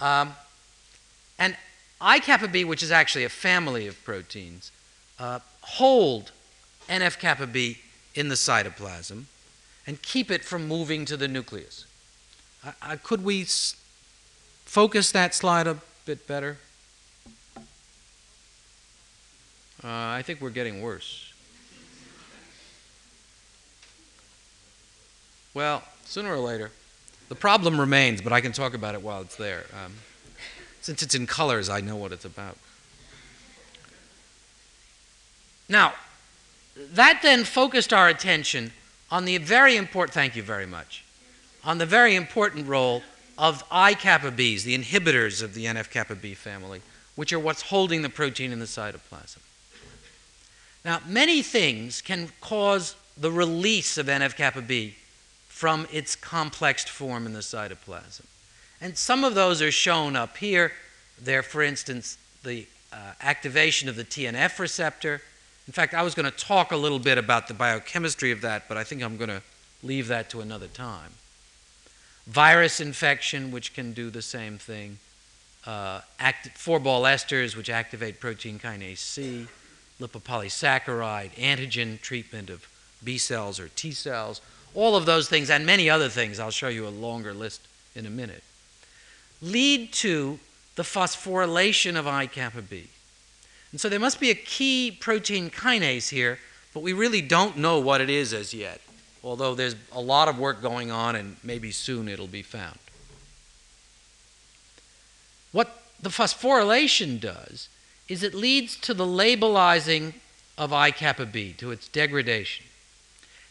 Um, 0.00 0.34
and 1.38 1.56
I 2.02 2.18
kappa 2.18 2.48
B, 2.48 2.64
which 2.64 2.82
is 2.82 2.90
actually 2.90 3.22
a 3.22 3.28
family 3.28 3.86
of 3.86 4.02
proteins, 4.04 4.72
uh, 5.20 5.38
hold 5.60 6.32
NF 6.88 7.20
kappa 7.20 7.46
B 7.46 7.78
in 8.14 8.28
the 8.28 8.34
cytoplasm 8.34 9.24
and 9.86 10.02
keep 10.02 10.30
it 10.30 10.44
from 10.44 10.66
moving 10.66 11.04
to 11.04 11.16
the 11.16 11.28
nucleus. 11.28 11.86
Could 13.04 13.24
we 13.24 13.46
focus 14.64 15.12
that 15.12 15.32
slide 15.34 15.68
a 15.68 15.78
bit 16.04 16.26
better? 16.26 16.58
Uh, 19.84 19.88
I 19.88 20.22
think 20.22 20.40
we're 20.40 20.50
getting 20.50 20.82
worse. 20.82 21.32
Well, 25.54 25.82
sooner 26.04 26.32
or 26.32 26.38
later, 26.38 26.70
the 27.28 27.34
problem 27.34 27.78
remains, 27.78 28.20
but 28.20 28.32
I 28.32 28.40
can 28.40 28.52
talk 28.52 28.74
about 28.74 28.94
it 28.94 29.02
while 29.02 29.20
it's 29.20 29.36
there. 29.36 29.66
Um, 29.84 29.92
since 30.82 31.02
it's 31.02 31.14
in 31.14 31.26
colors, 31.26 31.68
I 31.68 31.80
know 31.80 31.96
what 31.96 32.12
it's 32.12 32.24
about. 32.24 32.58
Now, 35.68 35.94
that 36.76 37.20
then 37.22 37.44
focused 37.44 37.92
our 37.92 38.08
attention 38.08 38.72
on 39.10 39.24
the 39.24 39.38
very 39.38 39.76
important, 39.76 40.12
thank 40.12 40.36
you 40.36 40.42
very 40.42 40.66
much, 40.66 41.04
on 41.64 41.78
the 41.78 41.86
very 41.86 42.16
important 42.16 42.66
role 42.66 43.02
of 43.38 43.64
I 43.70 43.94
kappa 43.94 44.32
Bs, 44.32 44.64
the 44.64 44.76
inhibitors 44.76 45.42
of 45.42 45.54
the 45.54 45.66
NF 45.66 45.90
kappa 45.90 46.16
B 46.16 46.34
family, 46.34 46.82
which 47.14 47.32
are 47.32 47.38
what's 47.38 47.62
holding 47.62 48.02
the 48.02 48.08
protein 48.08 48.52
in 48.52 48.58
the 48.58 48.66
cytoplasm. 48.66 49.38
Now, 50.84 51.00
many 51.06 51.42
things 51.42 52.00
can 52.00 52.30
cause 52.40 52.96
the 53.16 53.30
release 53.30 53.98
of 53.98 54.06
NF 54.06 54.36
kappa 54.36 54.62
B 54.62 54.96
from 55.48 55.86
its 55.92 56.16
complexed 56.16 56.88
form 56.88 57.24
in 57.24 57.34
the 57.34 57.40
cytoplasm. 57.40 58.24
And 58.82 58.98
some 58.98 59.22
of 59.22 59.34
those 59.36 59.62
are 59.62 59.70
shown 59.70 60.16
up 60.16 60.36
here. 60.36 60.72
They're, 61.18 61.44
for 61.44 61.62
instance, 61.62 62.18
the 62.42 62.66
uh, 62.92 62.96
activation 63.22 63.88
of 63.88 63.94
the 63.94 64.04
TNF 64.04 64.58
receptor. 64.58 65.22
In 65.68 65.72
fact, 65.72 65.94
I 65.94 66.02
was 66.02 66.16
going 66.16 66.30
to 66.30 66.36
talk 66.36 66.72
a 66.72 66.76
little 66.76 66.98
bit 66.98 67.16
about 67.16 67.46
the 67.46 67.54
biochemistry 67.54 68.32
of 68.32 68.40
that, 68.40 68.68
but 68.68 68.76
I 68.76 68.82
think 68.82 69.02
I'm 69.02 69.16
going 69.16 69.30
to 69.30 69.42
leave 69.84 70.08
that 70.08 70.28
to 70.30 70.40
another 70.40 70.66
time. 70.66 71.12
Virus 72.26 72.80
infection, 72.80 73.52
which 73.52 73.72
can 73.72 73.92
do 73.92 74.10
the 74.10 74.20
same 74.20 74.58
thing. 74.58 74.98
Uh, 75.64 76.00
phorbol 76.20 77.02
esters, 77.02 77.56
which 77.56 77.70
activate 77.70 78.18
protein 78.18 78.58
kinase 78.58 78.98
C 78.98 79.46
lipopolysaccharide, 80.00 81.30
antigen 81.34 82.00
treatment 82.00 82.50
of 82.50 82.66
B 83.04 83.18
cells 83.18 83.60
or 83.60 83.68
T 83.68 83.92
cells, 83.92 84.40
all 84.74 84.96
of 84.96 85.06
those 85.06 85.28
things, 85.28 85.50
and 85.50 85.64
many 85.64 85.88
other 85.88 86.08
things, 86.08 86.40
I'll 86.40 86.50
show 86.50 86.68
you 86.68 86.86
a 86.86 86.90
longer 86.90 87.32
list 87.32 87.66
in 87.94 88.06
a 88.06 88.10
minute, 88.10 88.42
lead 89.42 89.92
to 89.92 90.38
the 90.76 90.82
phosphorylation 90.82 91.98
of 91.98 92.06
I 92.06 92.26
kappa 92.26 92.62
B. 92.62 92.86
And 93.72 93.80
so 93.80 93.88
there 93.88 94.00
must 94.00 94.20
be 94.20 94.30
a 94.30 94.34
key 94.34 94.96
protein 94.98 95.50
kinase 95.50 96.10
here, 96.10 96.38
but 96.72 96.82
we 96.82 96.92
really 96.92 97.20
don't 97.20 97.58
know 97.58 97.78
what 97.80 98.00
it 98.00 98.08
is 98.08 98.32
as 98.32 98.54
yet, 98.54 98.80
although 99.22 99.54
there's 99.54 99.76
a 99.92 100.00
lot 100.00 100.28
of 100.28 100.38
work 100.38 100.62
going 100.62 100.90
on 100.90 101.16
and 101.16 101.36
maybe 101.42 101.70
soon 101.70 102.08
it'll 102.08 102.26
be 102.26 102.42
found. 102.42 102.78
What 105.50 105.82
the 106.00 106.10
phosphorylation 106.10 107.20
does 107.20 107.68
is 108.08 108.22
it 108.22 108.34
leads 108.34 108.76
to 108.76 108.94
the 108.94 109.06
labilizing 109.06 110.14
of 110.56 110.72
I 110.72 110.90
kappa 110.90 111.26
B, 111.26 111.54
to 111.58 111.70
its 111.70 111.88
degradation. 111.88 112.66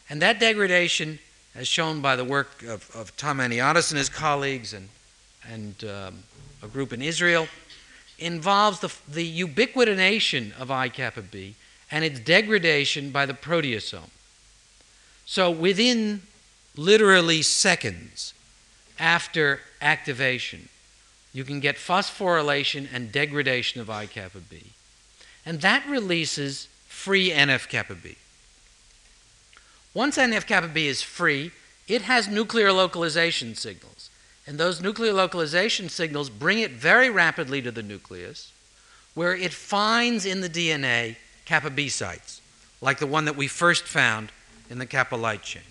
And 0.08 0.22
that 0.22 0.38
degradation, 0.38 1.18
as 1.54 1.66
shown 1.68 2.00
by 2.00 2.16
the 2.16 2.24
work 2.24 2.62
of, 2.62 2.90
of 2.94 3.16
Tom 3.16 3.38
Maniatis 3.38 3.90
and 3.90 3.98
his 3.98 4.08
colleagues 4.08 4.72
and, 4.72 4.88
and 5.48 5.84
um, 5.84 6.22
a 6.62 6.68
group 6.68 6.92
in 6.92 7.02
Israel, 7.02 7.48
involves 8.18 8.80
the, 8.80 8.92
the 9.08 9.44
ubiquitination 9.44 10.58
of 10.58 10.70
I 10.70 10.88
kappa 10.88 11.22
B 11.22 11.56
and 11.90 12.04
its 12.04 12.20
degradation 12.20 13.10
by 13.10 13.26
the 13.26 13.34
proteasome. 13.34 14.10
So 15.26 15.50
within 15.50 16.22
literally 16.76 17.42
seconds 17.42 18.34
after 18.98 19.60
activation, 19.80 20.68
you 21.32 21.44
can 21.44 21.60
get 21.60 21.76
phosphorylation 21.76 22.88
and 22.92 23.10
degradation 23.10 23.80
of 23.80 23.90
I 23.90 24.06
kappa 24.06 24.38
B. 24.38 24.72
And 25.44 25.60
that 25.60 25.84
releases 25.88 26.68
free 26.86 27.30
NF 27.30 27.68
kappa 27.68 27.94
B. 27.94 28.16
Once 29.94 30.16
NF 30.16 30.46
kappa 30.46 30.68
B 30.68 30.86
is 30.86 31.02
free, 31.02 31.50
it 31.88 32.02
has 32.02 32.28
nuclear 32.28 32.72
localization 32.72 33.54
signals. 33.54 33.91
And 34.46 34.58
those 34.58 34.80
nuclear 34.80 35.12
localization 35.12 35.88
signals 35.88 36.28
bring 36.28 36.58
it 36.58 36.72
very 36.72 37.10
rapidly 37.10 37.62
to 37.62 37.70
the 37.70 37.82
nucleus, 37.82 38.52
where 39.14 39.34
it 39.34 39.52
finds 39.52 40.26
in 40.26 40.40
the 40.40 40.48
DNA 40.48 41.16
kappa 41.44 41.70
B 41.70 41.88
sites, 41.88 42.40
like 42.80 42.98
the 42.98 43.06
one 43.06 43.24
that 43.26 43.36
we 43.36 43.46
first 43.46 43.84
found 43.84 44.32
in 44.68 44.78
the 44.78 44.86
kappa 44.86 45.16
light 45.16 45.42
chain. 45.42 45.62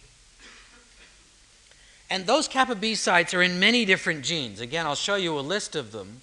And 2.10 2.26
those 2.26 2.48
kappa 2.48 2.76
B 2.76 2.96
sites 2.96 3.34
are 3.34 3.42
in 3.42 3.60
many 3.60 3.86
different 3.86 4.24
genes. 4.24 4.60
Again, 4.60 4.86
I'll 4.86 4.96
show 4.96 5.16
you 5.16 5.38
a 5.38 5.42
list 5.42 5.76
of 5.76 5.92
them. 5.94 6.22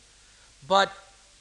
But 0.67 0.93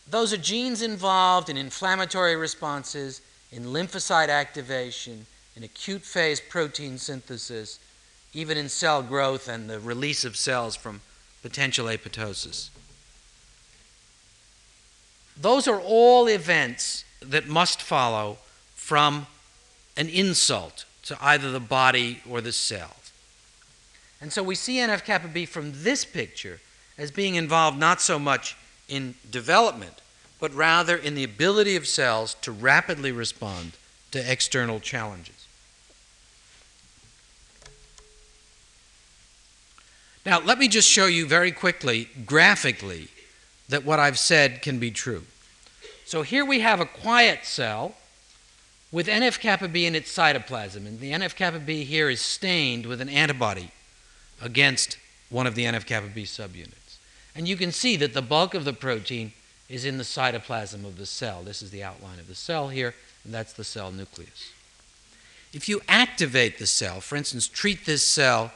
those 0.09 0.31
are 0.31 0.37
genes 0.37 0.81
involved 0.81 1.49
in 1.49 1.57
inflammatory 1.57 2.37
responses, 2.37 3.21
in 3.51 3.65
lymphocyte 3.65 4.29
activation, 4.29 5.25
in 5.57 5.63
acute 5.63 6.01
phase 6.01 6.39
protein 6.39 6.97
synthesis, 6.97 7.79
even 8.37 8.55
in 8.55 8.69
cell 8.69 9.01
growth 9.01 9.47
and 9.47 9.67
the 9.67 9.79
release 9.79 10.23
of 10.23 10.37
cells 10.37 10.75
from 10.75 11.01
potential 11.41 11.87
apoptosis. 11.87 12.69
Those 15.35 15.67
are 15.67 15.81
all 15.81 16.27
events 16.27 17.03
that 17.19 17.47
must 17.47 17.81
follow 17.81 18.37
from 18.75 19.25
an 19.97 20.07
insult 20.07 20.85
to 21.05 21.17
either 21.19 21.49
the 21.49 21.59
body 21.59 22.21
or 22.29 22.39
the 22.39 22.51
cell. 22.51 22.97
And 24.21 24.31
so 24.31 24.43
we 24.43 24.53
see 24.53 24.77
NF 24.77 25.03
kappa 25.03 25.29
B 25.29 25.47
from 25.47 25.71
this 25.73 26.05
picture 26.05 26.59
as 26.95 27.09
being 27.09 27.33
involved 27.33 27.79
not 27.79 28.01
so 28.01 28.19
much 28.19 28.55
in 28.87 29.15
development, 29.31 29.99
but 30.39 30.53
rather 30.53 30.95
in 30.95 31.15
the 31.15 31.23
ability 31.23 31.75
of 31.75 31.87
cells 31.87 32.35
to 32.41 32.51
rapidly 32.51 33.11
respond 33.11 33.71
to 34.11 34.31
external 34.31 34.79
challenges. 34.79 35.36
Now, 40.27 40.41
let 40.41 40.59
me 40.59 40.67
just 40.67 40.89
show 40.89 41.05
you 41.05 41.25
very 41.25 41.53
quickly, 41.53 42.09
graphically, 42.25 43.07
that 43.69 43.85
what 43.85 43.97
I've 43.97 44.19
said 44.19 44.61
can 44.61 44.77
be 44.77 44.91
true. 44.91 45.23
So 46.03 46.21
here 46.21 46.43
we 46.43 46.59
have 46.59 46.81
a 46.81 46.85
quiet 46.85 47.45
cell 47.45 47.95
with 48.91 49.07
NF 49.07 49.39
kappa 49.39 49.69
B 49.69 49.85
in 49.85 49.95
its 49.95 50.13
cytoplasm, 50.13 50.85
and 50.85 50.99
the 50.99 51.13
NF 51.13 51.33
kappa 51.33 51.59
B 51.59 51.85
here 51.85 52.09
is 52.09 52.19
stained 52.19 52.87
with 52.87 52.99
an 52.99 53.07
antibody 53.07 53.71
against 54.41 54.97
one 55.29 55.47
of 55.47 55.55
the 55.55 55.63
NF 55.63 55.85
kappa 55.85 56.09
B 56.09 56.23
subunits. 56.23 56.97
And 57.33 57.47
you 57.47 57.55
can 57.55 57.71
see 57.71 57.95
that 57.95 58.13
the 58.13 58.21
bulk 58.21 58.53
of 58.53 58.65
the 58.65 58.73
protein 58.73 59.31
is 59.69 59.85
in 59.85 59.97
the 59.97 60.03
cytoplasm 60.03 60.83
of 60.83 60.97
the 60.97 61.05
cell. 61.05 61.41
This 61.41 61.61
is 61.61 61.71
the 61.71 61.83
outline 61.85 62.19
of 62.19 62.27
the 62.27 62.35
cell 62.35 62.67
here, 62.67 62.95
and 63.23 63.33
that's 63.33 63.53
the 63.53 63.63
cell 63.63 63.93
nucleus. 63.93 64.51
If 65.53 65.69
you 65.69 65.79
activate 65.87 66.59
the 66.59 66.67
cell, 66.67 66.99
for 66.99 67.15
instance, 67.15 67.47
treat 67.47 67.85
this 67.85 68.05
cell 68.05 68.51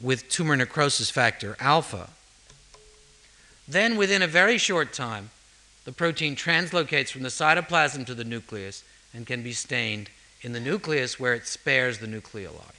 with 0.00 0.28
tumor 0.28 0.56
necrosis 0.56 1.10
factor 1.10 1.56
alpha, 1.60 2.10
then 3.68 3.96
within 3.96 4.22
a 4.22 4.26
very 4.26 4.58
short 4.58 4.92
time, 4.92 5.30
the 5.84 5.92
protein 5.92 6.36
translocates 6.36 7.10
from 7.10 7.22
the 7.22 7.28
cytoplasm 7.28 8.06
to 8.06 8.14
the 8.14 8.24
nucleus 8.24 8.84
and 9.14 9.26
can 9.26 9.42
be 9.42 9.52
stained 9.52 10.10
in 10.42 10.52
the 10.52 10.60
nucleus 10.60 11.18
where 11.18 11.34
it 11.34 11.46
spares 11.46 11.98
the 11.98 12.06
nucleoli. 12.06 12.74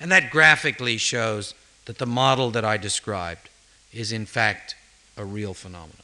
And 0.00 0.10
that 0.10 0.30
graphically 0.30 0.96
shows 0.96 1.54
that 1.84 1.98
the 1.98 2.06
model 2.06 2.50
that 2.50 2.64
I 2.64 2.76
described 2.76 3.48
is 3.92 4.12
in 4.12 4.26
fact 4.26 4.74
a 5.16 5.24
real 5.24 5.54
phenomenon. 5.54 5.96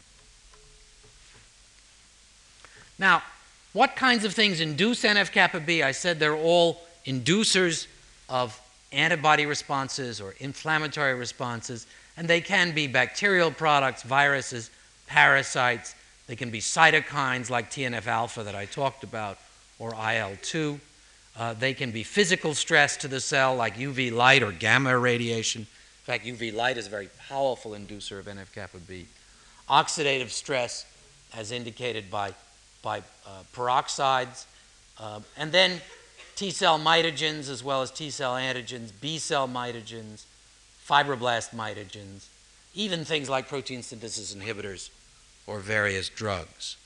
Now, 2.98 3.22
what 3.72 3.96
kinds 3.96 4.24
of 4.24 4.34
things 4.34 4.60
induce 4.60 5.02
NF 5.02 5.32
kappa 5.32 5.60
B? 5.60 5.82
I 5.82 5.92
said 5.92 6.18
they're 6.18 6.36
all 6.36 6.80
inducers 7.06 7.86
of 8.28 8.60
antibody 8.92 9.46
responses 9.46 10.20
or 10.20 10.34
inflammatory 10.38 11.14
responses, 11.14 11.86
and 12.16 12.28
they 12.28 12.40
can 12.40 12.72
be 12.72 12.86
bacterial 12.86 13.50
products, 13.50 14.02
viruses, 14.02 14.70
parasites. 15.06 15.94
They 16.26 16.36
can 16.36 16.50
be 16.50 16.60
cytokines 16.60 17.50
like 17.50 17.70
TNF 17.70 18.06
alpha 18.06 18.42
that 18.42 18.54
I 18.54 18.66
talked 18.66 19.04
about, 19.04 19.38
or 19.78 19.94
IL 19.94 20.36
2. 20.42 20.80
Uh, 21.36 21.54
they 21.54 21.72
can 21.72 21.90
be 21.92 22.02
physical 22.02 22.54
stress 22.54 22.96
to 22.98 23.08
the 23.08 23.20
cell 23.20 23.54
like 23.54 23.76
UV 23.76 24.12
light 24.12 24.42
or 24.42 24.50
gamma 24.50 24.98
radiation. 24.98 25.62
In 25.62 25.66
fact, 26.04 26.24
UV 26.24 26.52
light 26.54 26.76
is 26.76 26.86
a 26.86 26.90
very 26.90 27.08
powerful 27.28 27.72
inducer 27.72 28.18
of 28.18 28.26
NF 28.26 28.52
kappa 28.54 28.78
B. 28.78 29.06
Oxidative 29.68 30.30
stress, 30.30 30.86
as 31.36 31.52
indicated 31.52 32.10
by, 32.10 32.32
by 32.82 32.98
uh, 33.26 33.42
peroxides. 33.54 34.46
Uh, 34.98 35.20
and 35.36 35.52
then 35.52 35.80
T 36.38 36.52
cell 36.52 36.78
mitogens 36.78 37.50
as 37.50 37.64
well 37.64 37.82
as 37.82 37.90
T 37.90 38.10
cell 38.10 38.34
antigens, 38.34 38.92
B 39.00 39.18
cell 39.18 39.48
mitogens, 39.48 40.22
fibroblast 40.88 41.52
mitogens, 41.52 42.26
even 42.76 43.04
things 43.04 43.28
like 43.28 43.48
protein 43.48 43.82
synthesis 43.82 44.32
inhibitors 44.32 44.90
or 45.48 45.58
various 45.58 46.08
drugs. 46.08 46.76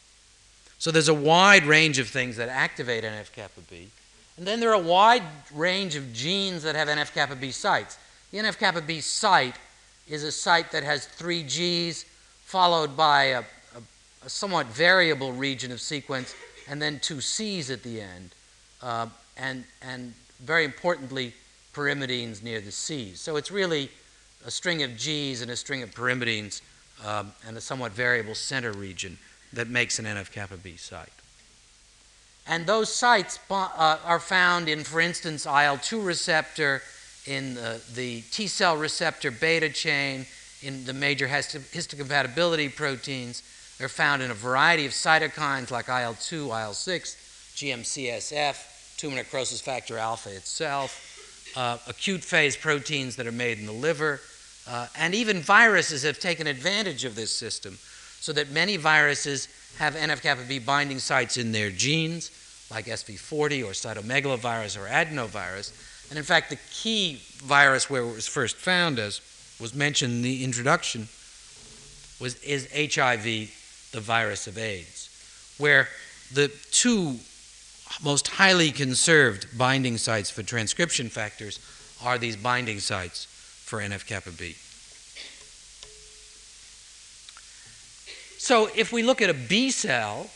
So 0.79 0.91
there's 0.91 1.11
a 1.11 1.15
wide 1.15 1.65
range 1.65 1.99
of 1.99 2.09
things 2.09 2.39
that 2.39 2.49
activate 2.49 3.05
NF 3.05 3.31
kappa 3.33 3.61
B. 3.69 3.89
And 4.39 4.47
then 4.47 4.59
there 4.59 4.71
are 4.71 4.83
a 4.83 4.89
wide 4.89 5.23
range 5.53 5.97
of 5.97 6.15
genes 6.15 6.63
that 6.63 6.75
have 6.75 6.89
NF 6.89 7.13
kappa 7.13 7.37
B 7.37 7.51
sites. 7.51 7.99
The 8.31 8.39
NF 8.39 8.59
kappa 8.59 8.81
B 8.81 9.03
site 9.03 9.57
is 10.09 10.23
a 10.23 10.33
site 10.33 10.73
that 10.73 10.83
has 10.83 11.05
three 11.05 11.43
Gs 11.43 12.07
followed 12.47 12.97
by 12.97 13.25
a, 13.25 13.41
a, 13.41 14.25
a 14.25 14.31
somewhat 14.31 14.69
variable 14.69 15.35
region 15.35 15.73
of 15.73 15.83
sequence 15.83 16.35
and 16.71 16.81
then 16.81 17.01
two 17.01 17.21
Cs 17.21 17.69
at 17.69 17.83
the 17.83 18.01
end. 18.01 18.31
Uh, 18.81 19.09
and, 19.43 19.65
and 19.83 20.15
very 20.41 20.65
importantly, 20.65 21.35
pyrimidines 21.75 22.43
near 22.43 22.61
the 22.61 22.71
Cs. 22.71 23.21
So 23.21 23.37
it's 23.37 23.51
really 23.51 23.91
a 24.47 24.51
string 24.51 24.83
of 24.83 24.97
Gs 24.97 25.43
and 25.43 25.51
a 25.51 25.57
string 25.57 25.83
of 25.83 25.91
pyrimidines 25.91 26.63
um, 27.05 27.33
and 27.47 27.57
a 27.57 27.61
somewhat 27.61 27.93
variable 27.93 28.35
center 28.35 28.73
region 28.73 29.19
that 29.53 29.69
makes 29.69 29.99
an 29.99 30.05
NF 30.05 30.31
kappa 30.31 30.57
B 30.57 30.77
site. 30.77 31.13
And 32.47 32.67
those 32.67 32.93
sites 32.93 33.39
uh, 33.51 33.99
are 34.05 34.21
found 34.21 34.69
in, 34.69 34.85
for 34.85 35.01
instance, 35.01 35.47
IL 35.47 35.79
2 35.79 36.01
receptor, 36.01 36.83
in 37.27 37.55
the, 37.55 37.81
the 37.95 38.23
T 38.33 38.47
cell 38.47 38.77
receptor 38.77 39.31
beta 39.31 39.69
chain, 39.69 40.27
in 40.63 40.85
the 40.85 40.93
major 40.93 41.29
histocompatibility 41.29 42.75
proteins. 42.75 43.43
They're 43.79 43.89
found 43.89 44.23
in 44.23 44.31
a 44.31 44.35
variety 44.35 44.87
of 44.87 44.93
cytokines 44.93 45.71
like 45.71 45.89
IL 45.89 46.15
2, 46.15 46.51
IL 46.51 46.75
6, 46.75 47.53
GM-CSF, 47.57 48.72
tumor 49.03 49.17
necrosis 49.17 49.61
factor 49.61 49.99
alpha 49.99 50.33
itself, 50.33 51.53
uh, 51.57 51.77
acute 51.89 52.23
phase 52.23 52.57
proteins 52.57 53.17
that 53.17 53.27
are 53.27 53.33
made 53.33 53.59
in 53.59 53.67
the 53.67 53.73
liver, 53.73 54.21
uh, 54.69 54.87
and 54.97 55.13
even 55.13 55.41
viruses 55.41 56.05
have 56.05 56.21
taken 56.21 56.47
advantage 56.47 57.05
of 57.05 57.17
this 57.17 57.35
system 57.35 57.77
so 58.21 58.33
that 58.33 58.53
many 58.53 58.77
viruses 58.77 59.49
have 59.77 59.97
NF 59.97 60.23
kappa 60.23 60.45
B 60.45 60.61
binding 60.61 61.01
sites 61.01 61.37
in 61.37 61.51
their 61.51 61.69
genes, 61.69 62.31
like 62.71 62.85
SV40 62.85 63.65
or 63.65 63.73
cytomegalovirus 63.73 64.81
or 64.81 64.87
adenovirus. 64.87 65.73
And 66.11 66.17
in 66.17 66.25
fact, 66.25 66.51
the 66.51 66.59
key 66.73 67.21
virus 67.39 67.91
where 67.91 68.03
it 68.03 68.15
was 68.15 68.29
first 68.29 68.55
found, 68.55 69.01
as 69.01 69.21
was 69.61 69.75
mentioned 69.75 70.13
in 70.13 70.23
the 70.23 70.45
introduction, 70.45 71.09
was, 72.21 72.41
is 72.45 72.69
HIV, 72.73 73.25
the 73.91 74.01
virus 74.01 74.47
of 74.47 74.59
AIDS, 74.59 75.57
where 75.59 75.89
the 76.33 76.53
two 76.71 77.19
most 78.03 78.29
highly 78.29 78.71
conserved 78.71 79.47
binding 79.59 79.99
sites 79.99 80.31
for 80.31 80.43
transcription 80.43 81.09
factors 81.09 81.61
are 82.03 82.19
these 82.19 82.37
binding 82.37 82.79
sites 82.79 83.27
for 83.65 83.81
NF 83.81 84.07
kappa 84.07 84.31
B. 84.31 84.57
So 88.39 88.69
if 88.75 88.93
we 88.93 89.03
look 89.03 89.23
at 89.23 89.31
a 89.31 89.35
B 89.35 89.71
cell, 89.71 90.29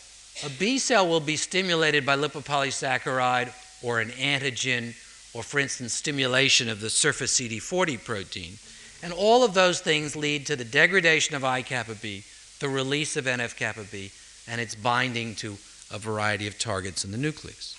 a 0.44 0.50
B 0.50 0.78
cell 0.78 1.09
will 1.09 1.20
be 1.20 1.36
stimulated 1.36 2.07
by 2.07 2.16
lipopolysaccharide 2.16 3.52
or 3.82 4.00
an 4.00 4.11
antigen, 4.11 4.94
or 5.34 5.42
for 5.42 5.59
instance, 5.59 5.92
stimulation 5.92 6.68
of 6.68 6.80
the 6.80 6.90
surface 6.90 7.40
CD40 7.40 8.04
protein. 8.04 8.59
And 9.02 9.12
all 9.12 9.44
of 9.44 9.54
those 9.54 9.80
things 9.80 10.14
lead 10.14 10.46
to 10.46 10.57
the 10.57 10.64
degradation 10.64 11.36
of 11.36 11.44
I 11.44 11.62
kappa 11.62 11.94
B, 11.94 12.24
the 12.61 12.68
release 12.68 13.16
of 13.16 13.24
NF 13.24 13.57
kappa 13.57 13.84
B, 13.84 14.12
and 14.46 14.61
its 14.61 14.74
binding 14.74 15.34
to 15.36 15.57
a 15.91 15.99
variety 15.99 16.47
of 16.47 16.59
targets 16.59 17.05
in 17.05 17.12
the 17.12 17.18
nucleus. 17.18 17.74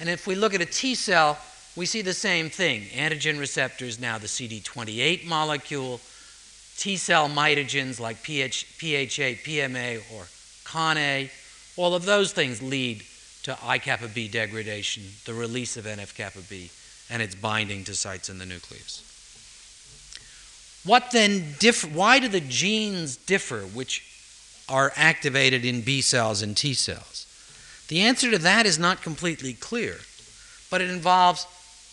And 0.00 0.08
if 0.08 0.26
we 0.26 0.34
look 0.34 0.54
at 0.54 0.60
a 0.60 0.66
T 0.66 0.94
cell, 0.94 1.38
we 1.76 1.86
see 1.86 2.02
the 2.02 2.14
same 2.14 2.50
thing. 2.50 2.82
Antigen 2.94 3.38
receptors, 3.38 4.00
now 4.00 4.18
the 4.18 4.26
CD28 4.26 5.26
molecule, 5.26 6.00
T 6.76 6.96
cell 6.96 7.28
mitogens 7.28 8.00
like 8.00 8.22
PH, 8.22 8.64
PHA, 8.78 9.42
PMA, 9.44 10.02
or 10.12 10.26
CON-A, 10.64 11.30
all 11.76 11.94
of 11.94 12.04
those 12.04 12.32
things 12.32 12.62
lead 12.62 13.02
to 13.44 13.56
I 13.62 13.78
kappa 13.78 14.08
B 14.08 14.28
degradation, 14.28 15.02
the 15.24 15.34
release 15.34 15.76
of 15.76 15.84
NF 15.84 16.14
kappa 16.14 16.40
B, 16.48 16.70
and 17.10 17.22
its 17.22 17.34
binding 17.34 17.84
to 17.84 17.94
sites 17.94 18.28
in 18.28 18.38
the 18.38 18.46
nucleus. 18.46 19.08
What 20.84 21.10
then 21.12 21.54
differ? 21.58 21.86
Why 21.88 22.18
do 22.18 22.28
the 22.28 22.40
genes 22.40 23.16
differ 23.16 23.60
which 23.60 24.04
are 24.68 24.92
activated 24.96 25.64
in 25.64 25.82
B 25.82 26.00
cells 26.00 26.42
and 26.42 26.56
T 26.56 26.74
cells? 26.74 27.26
The 27.92 28.00
answer 28.00 28.30
to 28.30 28.38
that 28.38 28.64
is 28.64 28.78
not 28.78 29.02
completely 29.02 29.52
clear, 29.52 29.98
but 30.70 30.80
it 30.80 30.88
involves 30.88 31.46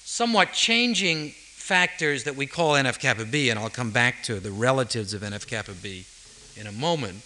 somewhat 0.05 0.53
changing 0.53 1.31
factors 1.31 2.23
that 2.23 2.37
we 2.37 2.45
call 2.47 2.75
NF 2.75 2.99
kappa 2.99 3.25
B, 3.25 3.49
and 3.49 3.59
I'll 3.59 3.69
come 3.69 3.91
back 3.91 4.23
to 4.23 4.39
the 4.39 4.49
relatives 4.49 5.13
of 5.13 5.23
NF 5.23 5.45
kappa 5.45 5.73
B 5.73 6.05
in 6.55 6.67
a 6.67 6.71
moment. 6.71 7.21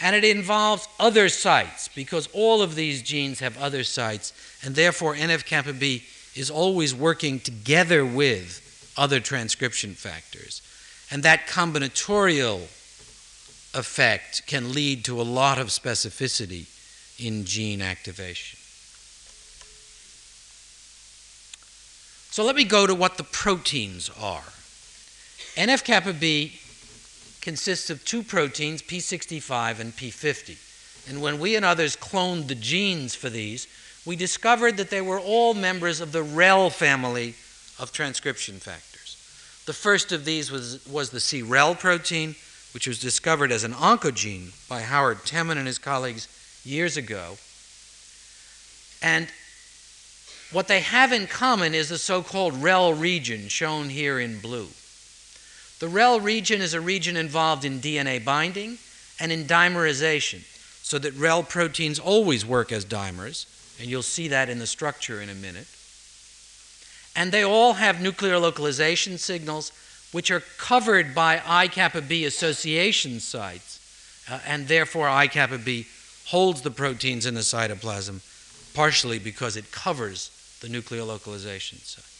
And 0.00 0.14
it 0.14 0.22
involves 0.22 0.86
other 1.00 1.28
sites 1.28 1.88
because 1.88 2.28
all 2.32 2.62
of 2.62 2.76
these 2.76 3.02
genes 3.02 3.40
have 3.40 3.60
other 3.60 3.82
sites, 3.82 4.32
and 4.62 4.76
therefore 4.76 5.16
NF 5.16 5.44
kappa 5.44 5.72
B 5.72 6.04
is 6.36 6.52
always 6.52 6.94
working 6.94 7.40
together 7.40 8.06
with 8.06 8.94
other 8.96 9.18
transcription 9.18 9.94
factors. 9.94 10.62
And 11.10 11.24
that 11.24 11.48
combinatorial 11.48 12.60
effect 13.76 14.46
can 14.46 14.72
lead 14.72 15.04
to 15.06 15.20
a 15.20 15.22
lot 15.22 15.58
of 15.58 15.70
specificity 15.70 16.68
in 17.18 17.44
gene 17.44 17.82
activation. 17.82 18.58
So 22.30 22.44
let 22.44 22.56
me 22.56 22.64
go 22.64 22.86
to 22.86 22.94
what 22.94 23.16
the 23.16 23.24
proteins 23.24 24.10
are. 24.20 24.42
NF 25.56 25.84
kappa 25.84 26.12
B 26.12 26.58
consists 27.40 27.90
of 27.90 28.04
two 28.04 28.22
proteins, 28.22 28.82
P65 28.82 29.78
and 29.78 29.92
P50. 29.92 30.56
And 31.08 31.20
when 31.22 31.38
we 31.38 31.54
and 31.54 31.64
others 31.64 31.96
cloned 31.96 32.48
the 32.48 32.54
genes 32.54 33.14
for 33.14 33.30
these, 33.30 33.68
we 34.04 34.16
discovered 34.16 34.76
that 34.78 34.90
they 34.90 35.00
were 35.00 35.20
all 35.20 35.54
members 35.54 36.00
of 36.00 36.12
the 36.12 36.22
REL 36.22 36.70
family 36.70 37.34
of 37.78 37.92
transcription 37.92 38.58
factors. 38.58 39.16
The 39.66 39.72
first 39.72 40.12
of 40.12 40.24
these 40.24 40.50
was, 40.50 40.84
was 40.86 41.10
the 41.10 41.20
C-REL 41.20 41.76
protein, 41.76 42.34
which 42.72 42.86
was 42.86 42.98
discovered 42.98 43.52
as 43.52 43.64
an 43.64 43.72
oncogene 43.72 44.52
by 44.68 44.82
Howard 44.82 45.18
Temin 45.18 45.56
and 45.56 45.66
his 45.66 45.78
colleagues 45.78 46.28
years 46.64 46.96
ago. 46.96 47.36
And 49.02 49.28
what 50.50 50.68
they 50.68 50.80
have 50.80 51.12
in 51.12 51.26
common 51.26 51.74
is 51.74 51.88
the 51.88 51.98
so 51.98 52.22
called 52.22 52.62
REL 52.62 52.94
region, 52.94 53.48
shown 53.48 53.88
here 53.88 54.18
in 54.18 54.40
blue. 54.40 54.68
The 55.80 55.88
REL 55.88 56.20
region 56.20 56.60
is 56.60 56.74
a 56.74 56.80
region 56.80 57.16
involved 57.16 57.64
in 57.64 57.80
DNA 57.80 58.24
binding 58.24 58.78
and 59.20 59.32
in 59.32 59.44
dimerization, 59.44 60.42
so 60.82 60.98
that 60.98 61.14
REL 61.14 61.42
proteins 61.42 61.98
always 61.98 62.46
work 62.46 62.72
as 62.72 62.84
dimers, 62.84 63.46
and 63.80 63.88
you'll 63.88 64.02
see 64.02 64.28
that 64.28 64.48
in 64.48 64.58
the 64.58 64.66
structure 64.66 65.20
in 65.20 65.28
a 65.28 65.34
minute. 65.34 65.66
And 67.16 67.32
they 67.32 67.44
all 67.44 67.74
have 67.74 68.00
nuclear 68.00 68.38
localization 68.38 69.18
signals, 69.18 69.72
which 70.12 70.30
are 70.30 70.42
covered 70.58 71.14
by 71.14 71.42
I 71.44 71.68
kappa 71.68 72.02
B 72.02 72.24
association 72.24 73.20
sites, 73.20 73.80
uh, 74.30 74.38
and 74.46 74.68
therefore 74.68 75.08
I 75.08 75.26
kappa 75.26 75.58
B 75.58 75.86
holds 76.26 76.62
the 76.62 76.70
proteins 76.70 77.26
in 77.26 77.34
the 77.34 77.40
cytoplasm, 77.40 78.20
partially 78.74 79.18
because 79.18 79.56
it 79.56 79.70
covers 79.70 80.30
the 80.60 80.68
nucleolocalization 80.68 81.78
sites. 81.84 82.14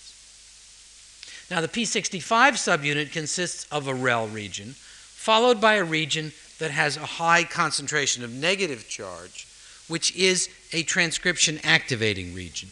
Now, 1.50 1.60
the 1.60 1.68
P65 1.68 2.22
subunit 2.52 3.12
consists 3.12 3.66
of 3.70 3.86
a 3.86 3.94
REL 3.94 4.28
region, 4.28 4.74
followed 4.76 5.60
by 5.60 5.74
a 5.74 5.84
region 5.84 6.32
that 6.58 6.70
has 6.70 6.96
a 6.96 7.00
high 7.00 7.44
concentration 7.44 8.24
of 8.24 8.32
negative 8.32 8.88
charge, 8.88 9.46
which 9.88 10.14
is 10.16 10.48
a 10.72 10.82
transcription 10.84 11.58
activating 11.64 12.34
region, 12.34 12.70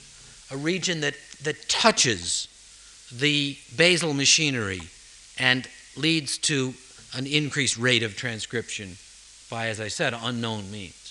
a 0.51 0.57
region 0.57 1.01
that, 1.01 1.15
that 1.43 1.69
touches 1.69 2.49
the 3.13 3.57
basal 3.77 4.15
machinery 4.15 4.81
and 5.39 5.69
leads 5.97 6.39
to 6.39 6.73
an 7.15 7.27
increased 7.27 7.77
rate 7.77 8.03
of 8.03 8.17
transcription 8.17 8.97
by, 9.51 9.69
as 9.69 9.81
I 9.81 9.89
said, 9.89 10.15
unknown 10.19 10.71
means. 10.71 11.02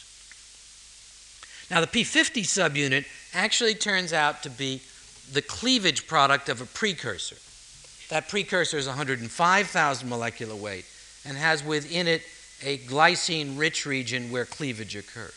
Now, 1.71 1.79
the 1.79 1.87
P50 1.87 2.43
subunit 2.43 3.05
actually 3.33 3.75
turns 3.75 4.11
out 4.11 4.43
to 4.43 4.49
be 4.49 4.81
the 5.31 5.41
cleavage 5.41 6.05
product 6.05 6.49
of 6.49 6.59
a 6.59 6.65
precursor. 6.65 7.37
That 8.09 8.27
precursor 8.27 8.77
is 8.77 8.87
105,000 8.87 10.09
molecular 10.09 10.55
weight 10.55 10.83
and 11.25 11.37
has 11.37 11.63
within 11.63 12.09
it 12.09 12.23
a 12.61 12.79
glycine 12.79 13.57
rich 13.57 13.85
region 13.85 14.31
where 14.31 14.43
cleavage 14.43 14.97
occurs. 14.97 15.31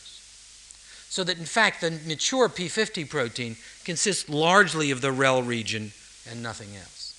So 1.08 1.22
that 1.22 1.38
in 1.38 1.44
fact 1.44 1.80
the 1.80 1.92
mature 2.04 2.48
P50 2.48 3.08
protein 3.08 3.54
consists 3.84 4.28
largely 4.28 4.90
of 4.90 5.02
the 5.02 5.12
REL 5.12 5.44
region 5.44 5.92
and 6.28 6.42
nothing 6.42 6.74
else. 6.74 7.12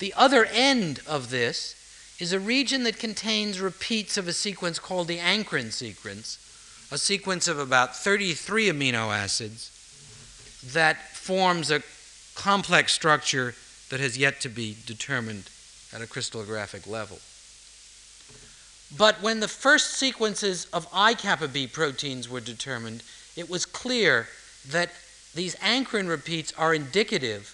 The 0.00 0.12
other 0.16 0.46
end 0.46 0.98
of 1.06 1.30
this 1.30 1.76
is 2.18 2.32
a 2.32 2.40
region 2.40 2.82
that 2.82 2.98
contains 2.98 3.60
repeats 3.60 4.16
of 4.16 4.26
a 4.26 4.32
sequence 4.32 4.80
called 4.80 5.06
the 5.06 5.18
ankyrin 5.18 5.70
sequence, 5.70 6.38
a 6.90 6.98
sequence 6.98 7.48
of 7.48 7.58
about 7.58 7.96
33 7.96 8.70
amino 8.70 9.14
acids 9.14 9.70
that 10.72 11.10
forms 11.12 11.70
a 11.70 11.82
complex 12.34 12.92
structure 12.92 13.54
that 13.90 14.00
has 14.00 14.16
yet 14.16 14.40
to 14.40 14.48
be 14.48 14.76
determined 14.86 15.48
at 15.92 16.00
a 16.00 16.06
crystallographic 16.06 16.86
level. 16.86 17.18
But 18.96 19.20
when 19.20 19.40
the 19.40 19.48
first 19.48 19.92
sequences 19.94 20.66
of 20.72 20.86
I 20.92 21.14
kappa 21.14 21.48
B 21.48 21.66
proteins 21.66 22.28
were 22.28 22.40
determined, 22.40 23.02
it 23.36 23.50
was 23.50 23.66
clear 23.66 24.28
that 24.68 24.90
these 25.34 25.54
ankyrin 25.56 26.08
repeats 26.08 26.52
are 26.56 26.72
indicative 26.72 27.52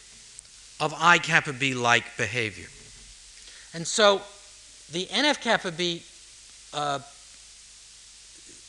of 0.79 0.95
I 0.97 1.19
kappa 1.19 1.53
B 1.53 1.75
like 1.75 2.17
behavior. 2.17 2.69
And 3.75 3.87
so 3.87 4.23
the 4.91 5.07
NF 5.07 5.41
kappa 5.41 5.73
B 5.73 6.03
uh, 6.75 7.01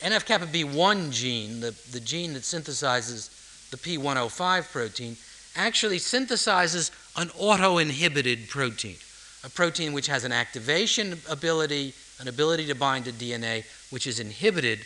NF 0.00 0.26
kappa 0.26 0.46
B1 0.46 1.10
gene, 1.12 1.60
the, 1.60 1.74
the 1.92 2.00
gene 2.00 2.34
that 2.34 2.42
synthesizes 2.42 3.30
the 3.70 3.76
P105 3.76 4.70
protein, 4.70 5.16
actually 5.56 5.98
synthesizes 5.98 6.90
an 7.16 7.30
auto 7.38 7.78
inhibited 7.78 8.48
protein, 8.48 8.96
a 9.44 9.50
protein 9.50 9.92
which 9.92 10.06
has 10.06 10.24
an 10.24 10.32
activation 10.32 11.18
ability, 11.30 11.94
an 12.20 12.28
ability 12.28 12.66
to 12.66 12.74
bind 12.74 13.04
to 13.04 13.12
DNA, 13.12 13.64
which 13.90 14.06
is 14.06 14.20
inhibited 14.20 14.80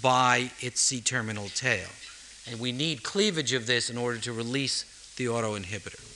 by 0.00 0.50
its 0.60 0.80
C 0.80 1.00
terminal 1.00 1.48
tail. 1.48 1.88
And 2.48 2.58
we 2.58 2.72
need 2.72 3.02
cleavage 3.02 3.52
of 3.52 3.66
this 3.66 3.90
in 3.90 3.98
order 3.98 4.18
to 4.18 4.32
release 4.32 5.14
the 5.16 5.28
auto 5.28 5.58
inhibitor. 5.58 6.08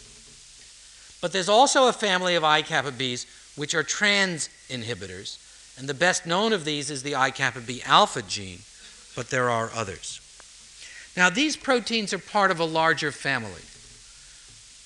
But 1.20 1.32
there's 1.32 1.49
also 1.49 1.88
a 1.88 1.92
family 1.92 2.34
of 2.34 2.44
I 2.44 2.62
kappa 2.62 2.92
Bs 2.92 3.26
which 3.57 3.74
are 3.74 3.82
trans 3.82 4.49
inhibitors, 4.68 5.38
and 5.79 5.89
the 5.89 5.95
best 5.95 6.27
known 6.27 6.53
of 6.53 6.64
these 6.64 6.91
is 6.91 7.03
the 7.03 7.16
I 7.16 7.31
kappa 7.31 7.61
B 7.61 7.83
alpha 7.85 8.22
gene, 8.22 8.61
but 9.14 9.31
there 9.31 9.51
are 9.51 9.70
others. 9.74 10.20
Now, 11.16 11.31
these 11.31 11.57
proteins 11.57 12.12
are 12.12 12.18
part 12.18 12.51
of 12.51 12.61
a 12.61 12.64
larger 12.64 13.11
family. 13.11 13.62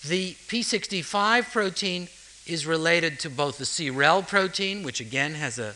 The 0.07 0.35
P65 0.49 1.53
protein 1.53 2.09
is 2.47 2.67
related 2.67 3.21
to 3.21 3.31
both 3.31 3.59
the 3.59 3.67
C-REL 3.67 4.23
protein, 4.23 4.83
which 4.83 5.01
again 5.01 5.35
has 5.35 5.59
a, 5.59 5.75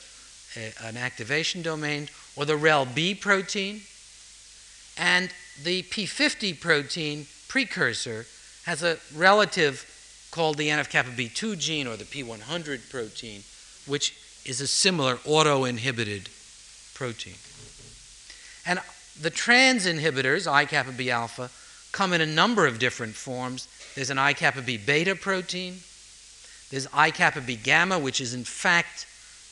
a, 0.56 0.72
an 0.86 0.96
activation 0.96 1.62
domain, 1.62 2.08
or 2.36 2.44
the 2.44 2.56
REL-B 2.56 3.16
protein, 3.16 3.82
and 4.96 5.30
the 5.62 5.82
P50 5.82 6.58
protein 6.60 7.26
precursor 7.48 8.26
has 8.64 8.82
a 8.82 8.98
relative 9.14 9.84
called 10.30 10.56
the 10.56 10.68
NF-kappa 10.68 11.10
B2 11.10 11.58
gene 11.58 11.86
or 11.86 11.96
the 11.96 12.04
P100 12.04 12.90
protein, 12.90 13.42
which 13.86 14.16
is 14.44 14.60
a 14.60 14.66
similar 14.66 15.18
auto-inhibited 15.24 16.28
protein. 16.94 17.34
And 18.66 18.80
the 19.20 19.30
trans 19.30 19.86
inhibitors, 19.86 20.50
I 20.50 20.64
kappa 20.64 20.92
B 20.92 21.10
alpha, 21.10 21.50
come 21.92 22.12
in 22.12 22.20
a 22.20 22.26
number 22.26 22.66
of 22.66 22.78
different 22.78 23.14
forms. 23.14 23.68
There's 23.94 24.10
an 24.10 24.18
I 24.18 24.32
kappa 24.32 24.62
B 24.62 24.76
beta 24.76 25.14
protein. 25.14 25.80
There's 26.70 26.88
I 26.92 27.10
kappa 27.10 27.40
B 27.40 27.56
gamma, 27.56 27.98
which 27.98 28.20
is 28.20 28.34
in 28.34 28.44
fact 28.44 29.06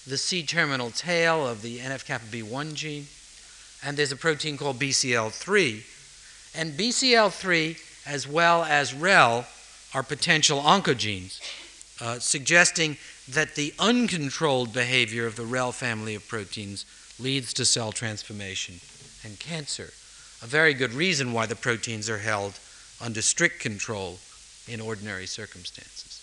the 0.07 0.19
C 0.19 0.43
terminal 0.43 0.91
tail 0.91 1.47
of 1.47 1.63
the 1.63 1.79
NF 1.79 2.05
kappa 2.05 2.27
B1 2.27 2.75
gene. 2.75 3.07
And 3.85 3.97
there's 3.97 4.13
a 4.13 4.17
protein 4.17 4.57
called 4.57 4.79
BCL3. 4.79 5.85
And 6.55 6.73
BCL3, 6.73 7.79
as 8.07 8.27
well 8.27 8.65
as 8.65 8.95
REL, 8.95 9.47
are 9.95 10.03
potential 10.03 10.61
oncogenes, 10.61 11.41
uh, 12.01 12.19
suggesting 12.19 12.97
that 13.29 13.55
the 13.55 13.73
uncontrolled 13.79 14.73
behavior 14.73 15.27
of 15.27 15.37
the 15.37 15.45
REL 15.45 15.73
family 15.73 16.15
of 16.15 16.27
proteins 16.27 16.85
leads 17.19 17.53
to 17.55 17.65
cell 17.65 17.93
transformation 17.93 18.81
and 19.25 19.39
cancer. 19.39 19.93
A 20.43 20.47
very 20.47 20.75
good 20.75 20.93
reason 20.93 21.33
why 21.33 21.47
the 21.47 21.55
proteins 21.55 22.11
are 22.11 22.19
held 22.19 22.59
under 23.01 23.23
strict 23.23 23.61
control 23.61 24.19
in 24.69 24.81
ordinary 24.81 25.27
circumstances. 25.27 26.21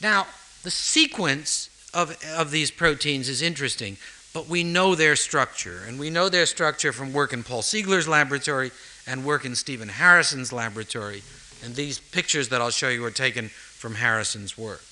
Now, 0.00 0.26
the 0.62 0.70
sequence 0.70 1.70
of, 1.94 2.16
of 2.36 2.50
these 2.50 2.70
proteins 2.70 3.28
is 3.28 3.42
interesting, 3.42 3.96
but 4.34 4.48
we 4.48 4.62
know 4.62 4.94
their 4.94 5.16
structure, 5.16 5.82
and 5.86 5.98
we 5.98 6.10
know 6.10 6.28
their 6.28 6.46
structure 6.46 6.92
from 6.92 7.12
work 7.12 7.32
in 7.32 7.42
Paul 7.42 7.62
Sigler's 7.62 8.06
laboratory 8.06 8.70
and 9.06 9.24
work 9.24 9.44
in 9.44 9.56
Stephen 9.56 9.88
Harrison's 9.88 10.52
laboratory. 10.52 11.22
And 11.64 11.74
these 11.74 11.98
pictures 11.98 12.50
that 12.50 12.60
I'll 12.60 12.70
show 12.70 12.88
you 12.88 13.04
are 13.04 13.10
taken 13.10 13.50
from 13.78 13.94
Harrison's 13.94 14.58
work. 14.58 14.82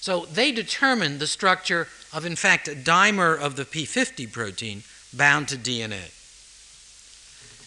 So 0.00 0.24
they 0.26 0.52
determined 0.52 1.18
the 1.18 1.26
structure 1.26 1.88
of, 2.12 2.24
in 2.24 2.36
fact, 2.36 2.68
a 2.68 2.72
dimer 2.72 3.38
of 3.38 3.56
the 3.56 3.64
P50 3.64 4.32
protein 4.32 4.82
bound 5.12 5.48
to 5.48 5.56
DNA. 5.56 6.12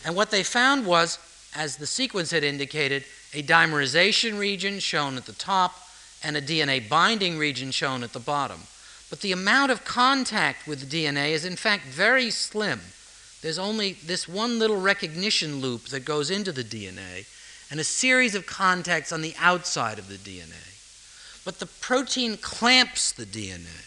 And 0.06 0.16
what 0.16 0.32
they 0.32 0.44
found 0.44 0.86
was, 0.86 1.20
as 1.56 1.78
the 1.78 1.86
sequence 1.86 2.32
had 2.32 2.44
indicated, 2.44 3.04
a 3.34 3.44
dimerization 3.44 4.40
region 4.40 4.80
shown 4.80 5.18
at 5.18 5.26
the 5.26 5.34
top 5.34 5.76
and 6.24 6.36
a 6.36 6.42
DNA 6.42 6.88
binding 6.88 7.38
region 7.38 7.72
shown 7.72 8.04
at 8.04 8.14
the 8.14 8.20
bottom. 8.20 8.62
But 9.10 9.22
the 9.22 9.32
amount 9.32 9.72
of 9.72 9.86
contact 9.86 10.68
with 10.68 10.80
the 10.80 11.06
DNA 11.06 11.32
is, 11.32 11.46
in 11.46 11.56
fact, 11.56 11.84
very 11.86 12.32
slim. 12.32 12.80
There's 13.42 13.60
only 13.60 13.94
this 13.94 14.28
one 14.28 14.60
little 14.60 14.80
recognition 14.80 15.62
loop 15.62 15.86
that 15.86 16.06
goes 16.06 16.32
into 16.32 16.52
the 16.52 16.64
DNA 16.64 17.26
and 17.70 17.80
a 17.80 17.84
series 17.84 18.36
of 18.36 18.46
contacts 18.46 19.12
on 19.12 19.22
the 19.22 19.36
outside 19.40 20.00
of 20.00 20.08
the 20.08 20.16
DNA. 20.16 20.66
But 21.46 21.60
the 21.60 21.66
protein 21.66 22.38
clamps 22.38 23.12
the 23.12 23.26
DNA 23.26 23.86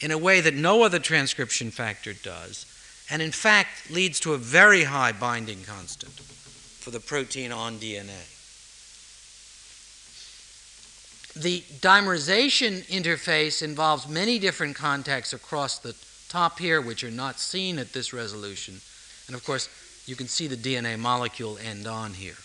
in 0.00 0.10
a 0.10 0.18
way 0.18 0.40
that 0.40 0.54
no 0.54 0.82
other 0.82 0.98
transcription 0.98 1.70
factor 1.70 2.12
does, 2.12 2.66
and 3.10 3.22
in 3.22 3.32
fact 3.32 3.90
leads 3.90 4.20
to 4.20 4.34
a 4.34 4.38
very 4.38 4.84
high 4.84 5.12
binding 5.12 5.62
constant 5.64 6.12
for 6.12 6.90
the 6.90 7.00
protein 7.00 7.52
on 7.52 7.78
DNA. 7.78 8.32
The 11.34 11.60
dimerization 11.80 12.86
interface 12.86 13.62
involves 13.62 14.08
many 14.08 14.38
different 14.38 14.74
contacts 14.74 15.32
across 15.32 15.78
the 15.78 15.94
top 16.28 16.58
here, 16.58 16.80
which 16.80 17.04
are 17.04 17.10
not 17.10 17.38
seen 17.38 17.78
at 17.78 17.92
this 17.92 18.12
resolution. 18.12 18.80
And 19.26 19.36
of 19.36 19.44
course, 19.44 19.68
you 20.06 20.16
can 20.16 20.28
see 20.28 20.46
the 20.46 20.56
DNA 20.56 20.98
molecule 20.98 21.58
end 21.58 21.86
on 21.86 22.14
here. 22.14 22.36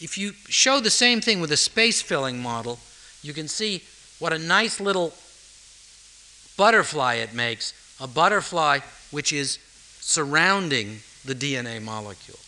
If 0.00 0.16
you 0.16 0.32
show 0.48 0.80
the 0.80 0.90
same 0.90 1.20
thing 1.20 1.40
with 1.40 1.50
a 1.50 1.56
space 1.56 2.00
filling 2.00 2.40
model, 2.40 2.78
you 3.22 3.32
can 3.32 3.48
see 3.48 3.82
what 4.18 4.32
a 4.32 4.38
nice 4.38 4.80
little 4.80 5.12
butterfly 6.56 7.14
it 7.14 7.34
makes, 7.34 7.72
a 8.00 8.06
butterfly 8.06 8.80
which 9.10 9.32
is 9.32 9.58
surrounding 10.00 10.98
the 11.24 11.34
DNA 11.34 11.82
molecule. 11.82 12.38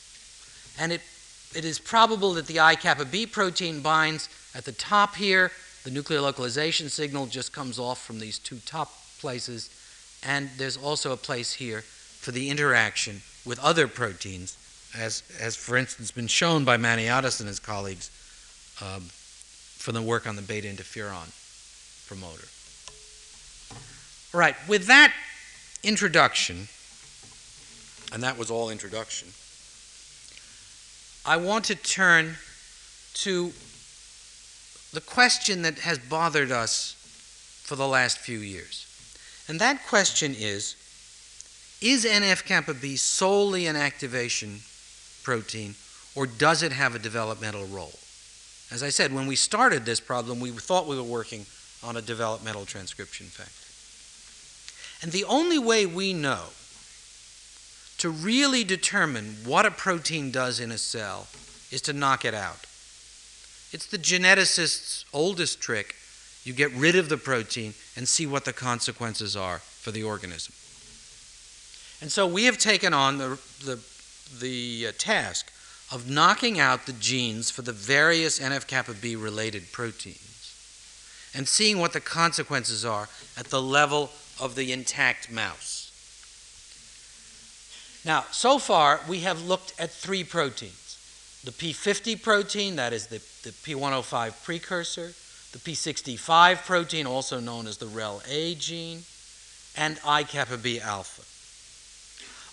And 0.79 0.93
it, 0.93 1.01
it 1.55 1.65
is 1.65 1.79
probable 1.79 2.35
that 2.35 2.47
the 2.47 2.61
I 2.61 2.77
kappa 2.77 3.05
B 3.05 3.27
protein 3.27 3.81
binds 3.81 4.29
at 4.55 4.65
the 4.65 4.73
top 4.73 5.17
here. 5.17 5.51
The 5.85 5.91
nuclear 5.91 6.21
localization 6.21 6.89
signal 6.89 7.27
just 7.27 7.53
comes 7.53 7.79
off 7.79 8.05
from 8.05 8.21
these 8.21 8.39
two 8.39 8.59
top 8.65 8.93
places. 9.19 9.71
And 10.23 10.51
there's 10.57 10.77
also 10.77 11.13
a 11.13 11.17
place 11.17 11.55
here 11.55 11.81
for 11.81 12.31
the 12.31 12.51
interaction 12.51 13.23
with 13.45 13.59
other 13.59 13.89
proteins 13.89 14.57
as 14.97 15.23
has, 15.39 15.57
for 15.57 15.77
instance, 15.77 16.11
been 16.11 16.27
shown 16.27 16.65
by 16.65 16.77
Maniatis 16.77 17.41
and 17.41 17.49
his 17.49 17.61
colleagues 17.61 18.11
um, 18.83 19.03
from 19.77 19.95
the 19.95 20.03
work 20.03 20.27
on 20.27 20.37
the 20.37 20.43
beta 20.43 20.69
interferon 20.69 21.31
promoter. 22.07 22.47
All 24.35 24.41
right, 24.41 24.57
with 24.69 24.87
that 24.87 25.13
introduction, 25.83 26.69
and 28.13 28.23
that 28.23 28.37
was 28.37 28.51
all 28.51 28.71
introduction, 28.71 29.29
I 31.25 31.37
want 31.37 31.67
to 31.67 31.75
turn 31.75 32.37
to 33.15 33.53
the 34.93 35.01
question 35.01 35.63
that 35.63 35.79
has 35.81 35.99
bothered 35.99 36.51
us 36.51 36.97
for 37.65 37.77
the 37.77 37.87
last 37.87 38.19
few 38.19 38.39
years. 38.39 38.87
And 39.49 39.61
that 39.61 39.87
question 39.87 40.35
is 40.37 40.75
Is 41.81 42.05
NF 42.05 42.45
kappa 42.45 42.75
B 42.75 42.97
solely 42.97 43.67
an 43.67 43.77
activation 43.77 44.61
protein, 45.23 45.75
or 46.15 46.27
does 46.27 46.63
it 46.63 46.73
have 46.73 46.95
a 46.95 46.99
developmental 46.99 47.67
role? 47.67 47.99
As 48.71 48.83
I 48.83 48.91
said, 48.91 49.13
when 49.13 49.27
we 49.27 49.37
started 49.37 49.85
this 49.85 50.01
problem, 50.01 50.41
we 50.41 50.51
thought 50.51 50.87
we 50.87 50.97
were 50.97 51.03
working 51.03 51.47
on 51.83 51.97
a 51.97 52.03
developmental 52.03 52.67
transcription 52.67 53.27
factor. 53.27 53.61
And 55.03 55.13
the 55.13 55.25
only 55.25 55.59
way 55.59 55.87
we 55.87 56.13
know 56.13 56.47
to 57.99 58.11
really 58.11 58.65
determine 58.65 59.37
what 59.45 59.67
a 59.67 59.71
protein 59.71 60.31
does 60.31 60.61
in 60.61 60.71
a 60.71 60.79
cell 60.79 61.27
is 61.71 61.83
to 61.83 61.93
knock 61.93 62.25
it 62.25 62.35
out. 62.35 62.67
It's 63.73 63.87
the 63.87 63.99
geneticist's 63.99 65.05
oldest 65.13 65.61
trick. 65.61 65.95
You 66.45 66.53
get 66.53 66.73
rid 66.73 66.97
of 66.97 67.09
the 67.09 67.17
protein 67.17 67.75
and 67.97 68.09
see 68.09 68.27
what 68.27 68.45
the 68.45 68.53
consequences 68.53 69.37
are 69.37 69.59
for 69.59 69.91
the 69.91 70.03
organism. 70.03 70.55
And 72.01 72.11
so 72.11 72.27
we 72.27 72.45
have 72.45 72.57
taken 72.59 72.95
on 72.95 73.19
the, 73.19 73.39
the, 73.65 73.79
the 74.39 74.87
uh, 74.89 74.93
task 74.99 75.53
of 75.93 76.09
knocking 76.09 76.61
out 76.61 76.87
the 76.87 76.93
genes 76.93 77.51
for 77.51 77.63
the 77.63 77.73
various 77.73 78.39
NF 78.39 78.67
kappa 78.67 78.95
B 78.95 79.17
related 79.17 79.73
proteins 79.73 80.21
and 81.35 81.49
seeing 81.49 81.79
what 81.79 81.93
the 81.93 82.01
consequences 82.01 82.85
are 82.85 83.09
at 83.37 83.47
the 83.47 83.63
level 83.63 84.11
of 84.41 84.55
the 84.55 84.73
intact 84.73 85.31
mouse. 85.31 85.87
Now, 88.05 88.25
so 88.31 88.59
far, 88.59 89.01
we 89.09 89.21
have 89.21 89.43
looked 89.43 89.79
at 89.79 89.91
three 89.91 90.25
proteins 90.25 90.77
the 91.43 91.53
P50 91.53 92.21
protein, 92.23 92.77
that 92.77 92.93
is 92.93 93.07
the, 93.07 93.19
the 93.43 93.51
P105 93.51 94.45
precursor, 94.45 95.15
the 95.53 95.59
P65 95.59 96.67
protein, 96.67 97.07
also 97.07 97.41
known 97.41 97.67
as 97.67 97.79
the 97.79 97.87
REL-A 97.87 98.57
gene, 98.57 99.05
and 99.75 99.99
I 100.05 100.23
kappa 100.23 100.59
B 100.59 100.79
alpha. 100.79 101.23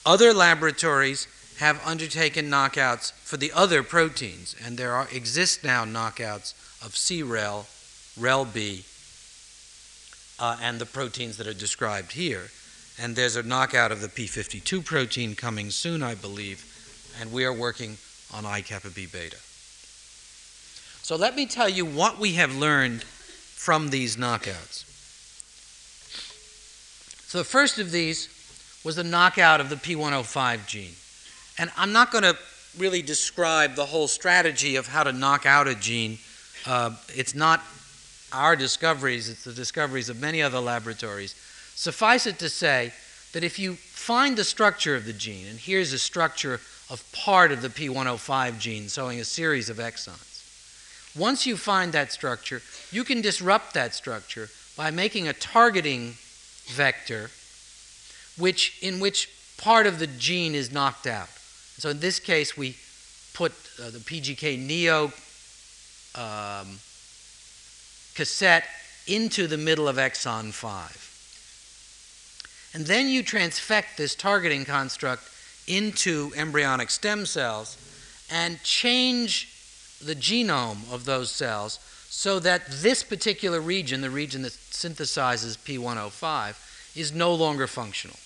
Other 0.10 0.34
laboratories 0.34 1.28
have 1.58 1.86
undertaken 1.86 2.50
knockouts 2.50 3.12
for 3.14 3.38
the 3.38 3.52
other 3.52 3.82
proteins, 3.82 4.56
and 4.64 4.78
there 4.78 4.94
are, 4.94 5.08
exist 5.12 5.64
now 5.64 5.86
knockouts 5.86 6.54
of 6.84 6.94
CREL, 6.94 7.66
REL-B, 8.20 8.84
uh, 10.40 10.58
and 10.62 10.80
the 10.80 10.86
proteins 10.86 11.38
that 11.38 11.48
are 11.48 11.54
described 11.54 12.14
here. 12.14 12.50
And 13.00 13.16
there's 13.16 13.36
a 13.36 13.44
knockout 13.44 13.92
of 13.92 14.02
the 14.02 14.08
P52 14.08 14.86
protein 14.86 15.36
coming 15.36 15.72
soon, 15.72 16.04
I 16.04 16.16
believe, 16.16 16.64
and 17.20 17.32
we 17.32 17.46
are 17.46 17.54
working 17.54 17.98
on 18.34 18.46
I 18.46 18.62
kappa 18.62 18.90
B 18.90 19.06
beta. 19.06 19.38
So 21.02 21.16
let 21.16 21.36
me 21.36 21.46
tell 21.46 21.70
you 21.70 21.86
what 21.86 22.20
we 22.20 22.34
have 22.34 22.56
learned 22.56 23.04
from 23.04 23.90
these 23.90 24.18
knockouts. 24.18 24.84
So 27.28 27.40
the 27.40 27.44
first 27.44 27.80
of 27.80 27.92
these 27.92 28.30
was 28.84 28.96
the 28.96 29.04
knockout 29.04 29.60
of 29.60 29.70
the 29.70 29.76
P105 29.76 30.68
gene. 30.68 30.96
And 31.58 31.72
I'm 31.78 31.92
not 31.92 32.12
going 32.12 32.24
to 32.24 32.38
really 32.78 33.02
describe 33.02 33.76
the 33.76 33.86
whole 33.86 34.08
strategy 34.08 34.76
of 34.76 34.88
how 34.88 35.04
to 35.04 35.12
knock 35.12 35.46
out 35.46 35.68
a 35.68 35.76
gene. 35.76 36.20
Uh, 36.66 36.92
it's 37.16 37.34
not 37.34 37.64
our 38.32 38.56
discoveries, 38.56 39.30
it's 39.30 39.46
the 39.46 39.54
discoveries 39.54 40.10
of 40.10 40.20
many 40.20 40.42
other 40.42 40.60
laboratories. 40.60 41.34
Suffice 41.76 42.28
it 42.28 42.40
to 42.40 42.50
say 42.50 42.94
that 43.34 43.44
if 43.44 43.58
you 43.58 43.74
find 43.74 44.38
the 44.38 44.44
structure 44.44 44.96
of 44.96 45.06
the 45.06 45.14
gene, 45.14 45.48
and 45.48 45.60
here's 45.60 45.94
a 45.94 46.00
structure 46.00 46.60
of 46.90 47.04
part 47.12 47.52
of 47.52 47.62
the 47.62 47.70
P105 47.70 48.60
gene 48.60 48.88
showing 48.88 49.20
a 49.20 49.26
series 49.26 49.70
of 49.70 49.78
exons. 49.78 50.28
Once 51.18 51.46
you 51.46 51.58
find 51.58 51.94
that 51.94 52.12
structure, 52.12 52.62
you 52.92 53.04
can 53.04 53.22
disrupt 53.22 53.74
that 53.74 53.94
structure 53.94 54.50
by 54.76 54.92
making 54.92 55.28
a 55.28 55.34
targeting 55.34 56.14
vector 56.68 57.30
which, 58.38 58.78
in 58.82 59.00
which 59.00 59.30
part 59.58 59.88
of 59.88 60.00
the 60.00 60.08
gene 60.08 60.54
is 60.54 60.72
knocked 60.72 61.08
out. 61.08 61.30
So 61.78 61.90
in 61.90 62.00
this 62.00 62.20
case, 62.20 62.58
we 62.58 62.76
put 63.34 63.54
uh, 63.80 63.92
the 63.92 64.00
PGK 64.00 64.60
Neo 64.60 65.12
um, 66.16 66.80
cassette 68.16 68.66
into 69.06 69.48
the 69.48 69.58
middle 69.58 69.88
of 69.88 69.98
exon 69.98 70.52
5. 70.52 71.04
And 72.74 72.86
then 72.86 73.08
you 73.08 73.24
transfect 73.24 73.96
this 73.98 74.16
targeting 74.16 74.66
construct 74.66 75.24
into 75.68 76.32
embryonic 76.36 76.90
stem 76.90 77.26
cells 77.26 77.78
and 78.30 78.62
change 78.64 79.54
the 80.04 80.16
genome 80.16 80.92
of 80.92 81.06
those 81.06 81.32
cells 81.32 81.80
so 82.10 82.40
that 82.40 82.66
this 82.68 83.04
particular 83.04 83.62
region, 83.62 84.02
the 84.02 84.10
region 84.10 84.42
that 84.42 84.52
synthesizes 84.52 85.58
P105, 85.58 86.96
is 86.96 87.14
no 87.14 87.34
longer 87.34 87.68
functional. 87.68 88.18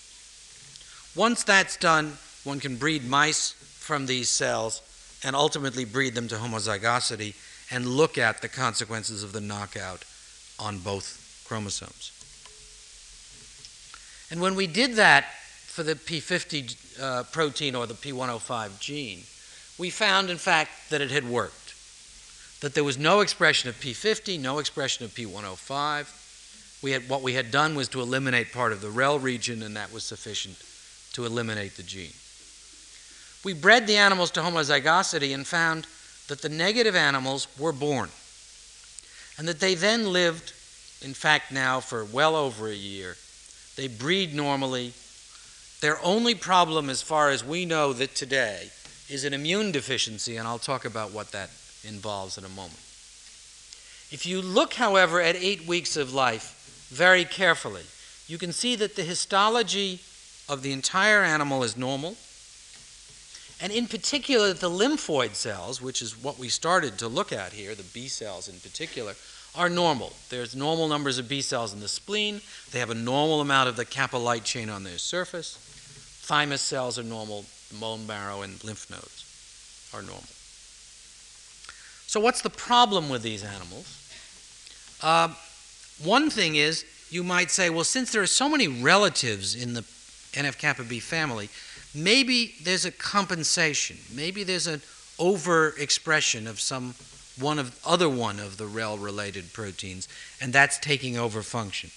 Once 1.14 1.44
that's 1.44 1.76
done, 1.76 2.16
one 2.44 2.60
can 2.60 2.76
breed 2.76 3.08
mice 3.08 3.52
from 3.52 4.06
these 4.06 4.28
cells 4.28 4.82
and 5.24 5.36
ultimately 5.36 5.84
breed 5.84 6.14
them 6.14 6.28
to 6.28 6.36
homozygosity 6.36 7.34
and 7.70 7.86
look 7.86 8.18
at 8.18 8.42
the 8.42 8.48
consequences 8.48 9.22
of 9.22 9.32
the 9.32 9.40
knockout 9.40 10.04
on 10.58 10.78
both 10.78 11.44
chromosomes. 11.46 12.10
And 14.30 14.40
when 14.40 14.54
we 14.54 14.66
did 14.66 14.94
that 14.94 15.26
for 15.66 15.82
the 15.82 15.94
P50 15.94 17.00
uh, 17.00 17.22
protein 17.24 17.74
or 17.74 17.86
the 17.86 17.94
P105 17.94 18.78
gene, 18.80 19.22
we 19.78 19.90
found, 19.90 20.30
in 20.30 20.38
fact, 20.38 20.70
that 20.90 21.00
it 21.00 21.10
had 21.10 21.28
worked. 21.28 21.74
That 22.60 22.74
there 22.74 22.84
was 22.84 22.98
no 22.98 23.20
expression 23.20 23.68
of 23.68 23.76
P50, 23.76 24.38
no 24.40 24.58
expression 24.58 25.04
of 25.04 25.12
P105. 25.12 26.82
We 26.82 26.92
had, 26.92 27.08
what 27.08 27.22
we 27.22 27.34
had 27.34 27.50
done 27.50 27.74
was 27.74 27.88
to 27.88 28.00
eliminate 28.00 28.52
part 28.52 28.72
of 28.72 28.80
the 28.80 28.90
REL 28.90 29.18
region, 29.18 29.62
and 29.62 29.76
that 29.76 29.92
was 29.92 30.04
sufficient 30.04 30.62
to 31.12 31.24
eliminate 31.24 31.76
the 31.76 31.82
gene. 31.82 32.12
We 33.44 33.54
bred 33.54 33.86
the 33.86 33.96
animals 33.96 34.30
to 34.32 34.40
homozygosity 34.40 35.34
and 35.34 35.46
found 35.46 35.86
that 36.28 36.42
the 36.42 36.48
negative 36.48 36.94
animals 36.94 37.48
were 37.58 37.72
born, 37.72 38.10
and 39.36 39.48
that 39.48 39.60
they 39.60 39.74
then 39.74 40.12
lived, 40.12 40.52
in 41.02 41.14
fact, 41.14 41.50
now 41.50 41.80
for 41.80 42.04
well 42.04 42.36
over 42.36 42.68
a 42.68 42.74
year. 42.74 43.16
They 43.76 43.88
breed 43.88 44.34
normally, 44.34 44.92
their 45.80 45.98
only 46.04 46.34
problem, 46.34 46.88
as 46.88 47.02
far 47.02 47.30
as 47.30 47.44
we 47.44 47.64
know 47.64 47.92
that 47.92 48.14
today, 48.14 48.70
is 49.08 49.24
an 49.24 49.34
immune 49.34 49.72
deficiency, 49.72 50.36
and 50.36 50.46
I'll 50.46 50.58
talk 50.58 50.84
about 50.84 51.12
what 51.12 51.32
that 51.32 51.50
involves 51.84 52.38
in 52.38 52.44
a 52.44 52.48
moment. 52.48 52.78
If 54.12 54.24
you 54.26 54.40
look, 54.40 54.74
however, 54.74 55.20
at 55.20 55.36
eight 55.36 55.66
weeks 55.66 55.96
of 55.96 56.14
life 56.14 56.88
very 56.90 57.24
carefully, 57.24 57.82
you 58.28 58.38
can 58.38 58.52
see 58.52 58.76
that 58.76 58.94
the 58.94 59.02
histology 59.02 60.00
of 60.48 60.62
the 60.62 60.72
entire 60.72 61.22
animal 61.22 61.64
is 61.64 61.76
normal, 61.76 62.16
and 63.62 63.72
in 63.72 63.86
particular, 63.86 64.52
the 64.52 64.68
lymphoid 64.68 65.36
cells, 65.36 65.80
which 65.80 66.02
is 66.02 66.20
what 66.20 66.36
we 66.36 66.48
started 66.48 66.98
to 66.98 67.06
look 67.06 67.32
at 67.32 67.52
here, 67.52 67.76
the 67.76 67.84
B 67.84 68.08
cells 68.08 68.48
in 68.48 68.58
particular, 68.58 69.14
are 69.54 69.68
normal. 69.68 70.12
There's 70.30 70.56
normal 70.56 70.88
numbers 70.88 71.18
of 71.18 71.28
B 71.28 71.40
cells 71.42 71.72
in 71.72 71.78
the 71.78 71.86
spleen. 71.86 72.40
They 72.72 72.80
have 72.80 72.90
a 72.90 72.94
normal 72.94 73.40
amount 73.40 73.68
of 73.68 73.76
the 73.76 73.84
kappa 73.84 74.16
light 74.16 74.42
chain 74.42 74.68
on 74.68 74.82
their 74.82 74.98
surface. 74.98 75.56
Thymus 76.22 76.60
cells 76.60 76.98
are 76.98 77.04
normal, 77.04 77.44
bone 77.78 78.04
marrow 78.04 78.42
and 78.42 78.62
lymph 78.64 78.90
nodes 78.90 79.90
are 79.94 80.02
normal. 80.02 80.24
So, 82.08 82.18
what's 82.18 82.42
the 82.42 82.50
problem 82.50 83.08
with 83.08 83.22
these 83.22 83.44
animals? 83.44 83.98
Uh, 85.00 85.34
one 86.02 86.30
thing 86.30 86.56
is, 86.56 86.84
you 87.10 87.22
might 87.22 87.52
say, 87.52 87.70
well, 87.70 87.84
since 87.84 88.10
there 88.10 88.22
are 88.22 88.26
so 88.26 88.48
many 88.48 88.66
relatives 88.66 89.54
in 89.54 89.74
the 89.74 89.82
NF 90.32 90.58
kappa 90.58 90.82
B 90.82 90.98
family, 90.98 91.48
maybe 91.94 92.54
there's 92.62 92.84
a 92.84 92.90
compensation. 92.90 93.98
Maybe 94.14 94.44
there's 94.44 94.66
an 94.66 94.80
overexpression 95.18 96.48
of 96.48 96.60
some 96.60 96.94
one 97.38 97.58
of 97.58 97.78
other 97.84 98.08
one 98.08 98.38
of 98.38 98.58
the 98.58 98.66
REL 98.66 98.98
related 98.98 99.52
proteins, 99.52 100.06
and 100.40 100.52
that's 100.52 100.78
taking 100.78 101.16
over 101.16 101.42
function. 101.42 101.90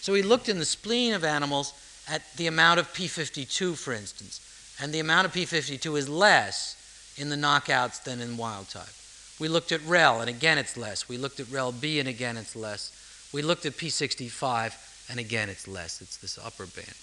So 0.00 0.12
we 0.12 0.22
looked 0.22 0.48
in 0.48 0.58
the 0.58 0.64
spleen 0.64 1.14
of 1.14 1.24
animals 1.24 1.72
at 2.08 2.22
the 2.36 2.46
amount 2.46 2.80
of 2.80 2.92
P52, 2.92 3.76
for 3.76 3.92
instance. 3.92 4.40
And 4.80 4.92
the 4.92 5.00
amount 5.00 5.26
of 5.26 5.32
P52 5.32 5.96
is 5.96 6.08
less 6.08 6.76
in 7.16 7.30
the 7.30 7.36
knockouts 7.36 8.02
than 8.02 8.20
in 8.20 8.36
wild 8.36 8.68
type. 8.68 8.92
We 9.40 9.48
looked 9.48 9.72
at 9.72 9.84
REL, 9.86 10.20
and 10.20 10.28
again 10.28 10.58
it's 10.58 10.76
less. 10.76 11.08
We 11.08 11.16
looked 11.16 11.40
at 11.40 11.50
REL-B, 11.50 12.00
and 12.00 12.08
again 12.08 12.36
it's 12.36 12.54
less. 12.54 12.92
We 13.32 13.42
looked 13.42 13.66
at 13.66 13.72
P65, 13.72 15.10
and 15.10 15.18
again 15.18 15.48
it's 15.48 15.66
less. 15.66 16.00
It's 16.00 16.16
this 16.16 16.38
upper 16.38 16.66
band. 16.66 16.94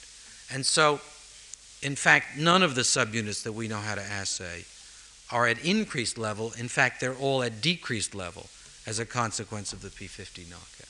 And 0.53 0.65
so, 0.65 1.01
in 1.81 1.95
fact, 1.95 2.37
none 2.37 2.61
of 2.61 2.75
the 2.75 2.81
subunits 2.81 3.43
that 3.43 3.53
we 3.53 3.67
know 3.67 3.79
how 3.79 3.95
to 3.95 4.01
assay 4.01 4.65
are 5.31 5.47
at 5.47 5.63
increased 5.65 6.17
level. 6.17 6.53
In 6.57 6.67
fact, 6.67 6.99
they're 6.99 7.15
all 7.15 7.41
at 7.41 7.61
decreased 7.61 8.13
level 8.13 8.47
as 8.85 8.99
a 8.99 9.05
consequence 9.05 9.73
of 9.73 9.81
the 9.81 9.89
P50 9.89 10.49
knockout. 10.49 10.87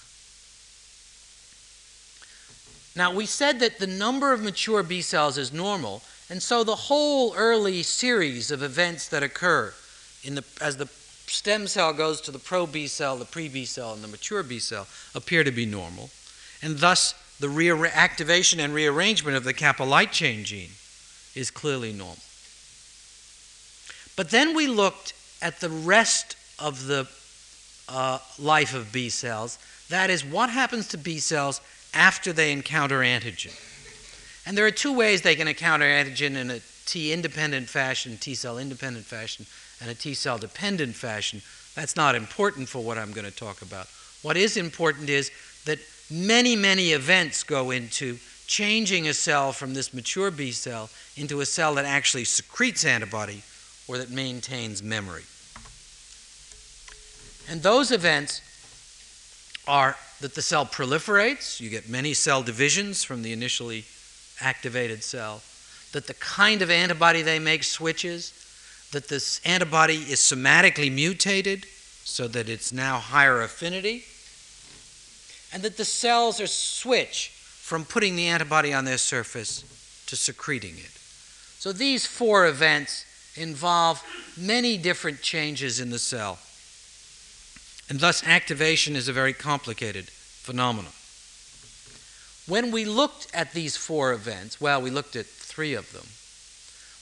Now, 2.94 3.16
we 3.16 3.26
said 3.26 3.62
that 3.62 3.80
the 3.80 3.88
number 3.88 4.34
of 4.34 4.42
mature 4.42 4.84
B 4.84 5.02
cells 5.02 5.38
is 5.38 5.54
normal, 5.54 6.02
and 6.30 6.44
so 6.44 6.64
the 6.64 6.76
whole 6.76 7.34
early 7.36 7.84
series 7.84 8.52
of 8.52 8.62
events 8.62 9.08
that 9.10 9.24
occur 9.24 9.74
in 10.26 10.36
the, 10.36 10.44
as 10.60 10.76
the 10.76 10.88
stem 10.88 11.68
cell 11.68 11.94
goes 11.94 12.20
to 12.22 12.32
the 12.32 12.40
pro 12.40 12.68
B 12.68 12.88
cell, 12.88 13.16
the 13.16 13.24
pre 13.24 13.48
B 13.48 13.64
cell, 13.64 13.94
and 13.94 14.04
the 14.04 14.10
mature 14.10 14.44
B 14.44 14.60
cell 14.60 14.88
appear 15.16 15.46
to 15.46 15.52
be 15.52 15.66
normal, 15.66 16.10
and 16.62 16.80
thus 16.80 17.14
the 17.40 17.48
reactivation 17.48 18.60
and 18.60 18.74
rearrangement 18.74 19.38
of 19.38 19.46
the 19.46 19.54
kappa 19.54 19.84
light 19.84 20.12
chain 20.12 20.44
gene 20.44 20.72
is 21.36 21.52
clearly 21.52 21.94
normal. 21.94 22.18
But 24.16 24.30
then 24.30 24.56
we 24.56 24.68
looked 24.68 25.14
at 25.42 25.60
the 25.60 25.70
rest 25.70 26.36
of 26.60 26.86
the 26.88 27.08
uh, 27.90 28.20
life 28.38 28.74
of 28.74 28.92
B 28.92 29.10
cells. 29.10 29.58
That 29.90 30.10
is, 30.10 30.24
what 30.24 30.50
happens 30.50 30.88
to 30.90 30.98
B 30.98 31.20
cells 31.20 31.62
after 31.94 32.32
they 32.32 32.52
encounter 32.52 33.00
antigen. 33.00 33.54
And 34.46 34.58
there 34.58 34.66
are 34.66 34.72
two 34.72 34.94
ways 34.94 35.22
they 35.22 35.36
can 35.36 35.48
encounter 35.48 35.86
antigen 35.86 36.36
in 36.36 36.50
a 36.52 36.60
T 36.86 37.14
independent 37.14 37.70
fashion, 37.70 38.18
T 38.18 38.34
cell 38.34 38.58
independent 38.58 39.06
fashion, 39.06 39.46
and 39.80 39.90
a 39.90 39.96
T 39.96 40.14
cell 40.14 40.38
dependent 40.38 40.96
fashion. 40.96 41.42
That's 41.76 41.96
not 41.96 42.16
important 42.16 42.70
for 42.70 42.84
what 42.84 42.98
I'm 42.98 43.12
going 43.12 43.26
to 43.26 43.36
talk 43.36 43.62
about. 43.62 43.88
What 44.22 44.38
is 44.38 44.58
important 44.58 45.10
is 45.10 45.32
that 45.66 45.80
many, 46.10 46.56
many 46.56 46.92
events 46.92 47.44
go 47.44 47.72
into 47.72 48.18
changing 48.52 49.08
a 49.08 49.14
cell 49.14 49.54
from 49.54 49.74
this 49.74 49.94
mature 49.94 50.30
B 50.30 50.52
cell 50.52 50.90
into 51.16 51.40
a 51.40 51.46
cell 51.46 51.76
that 51.76 51.86
actually 51.86 52.26
secretes 52.26 52.84
antibody 52.84 53.44
or 53.88 53.98
that 53.98 54.10
maintains 54.10 54.84
memory. 54.84 55.24
And 57.50 57.64
those 57.64 57.92
events 57.92 58.42
are 59.70 59.96
that 60.20 60.36
the 60.36 60.42
cell 60.42 60.66
proliferates, 60.66 61.62
you 61.62 61.70
get 61.70 61.88
many 61.88 62.14
cell 62.14 62.44
divisions 62.44 63.06
from 63.06 63.22
the 63.22 63.32
initially 63.32 63.86
activated 64.42 65.02
cell, 65.02 65.42
that 65.94 66.08
the 66.08 66.14
kind 66.16 66.62
of 66.62 66.70
antibody 66.70 67.22
they 67.22 67.40
make 67.40 67.64
switches, 67.64 68.34
that 68.92 69.08
this 69.08 69.40
antibody 69.46 69.96
is 69.96 70.20
somatically 70.20 70.92
mutated 70.92 71.66
so 72.04 72.28
that 72.28 72.50
it's 72.50 72.74
now 72.74 73.00
higher 73.00 73.42
affinity, 73.42 74.04
and 75.54 75.64
that 75.64 75.78
the 75.78 75.86
cells 75.86 76.42
are 76.42 76.48
switch 76.48 77.38
from 77.72 77.86
putting 77.86 78.18
the 78.18 78.28
antibody 78.28 78.74
on 78.74 78.84
their 78.84 78.98
surface 78.98 79.64
to 80.06 80.18
secreting 80.18 80.74
it. 80.74 80.92
So 81.58 81.72
these 81.72 82.06
four 82.06 82.46
events 82.46 83.06
involve 83.38 84.04
many 84.38 84.78
different 84.78 85.22
changes 85.22 85.80
in 85.80 85.90
the 85.90 85.98
cell. 85.98 86.38
And 87.90 88.02
thus, 88.02 88.28
activation 88.28 88.98
is 88.98 89.08
a 89.08 89.14
very 89.14 89.32
complicated 89.32 90.10
phenomenon. 90.10 90.92
When 92.46 92.72
we 92.74 92.84
looked 92.84 93.34
at 93.34 93.54
these 93.54 93.78
four 93.78 94.12
events, 94.12 94.60
well, 94.60 94.82
we 94.82 94.90
looked 94.90 95.16
at 95.16 95.26
three 95.26 95.74
of 95.74 95.94
them, 95.94 96.08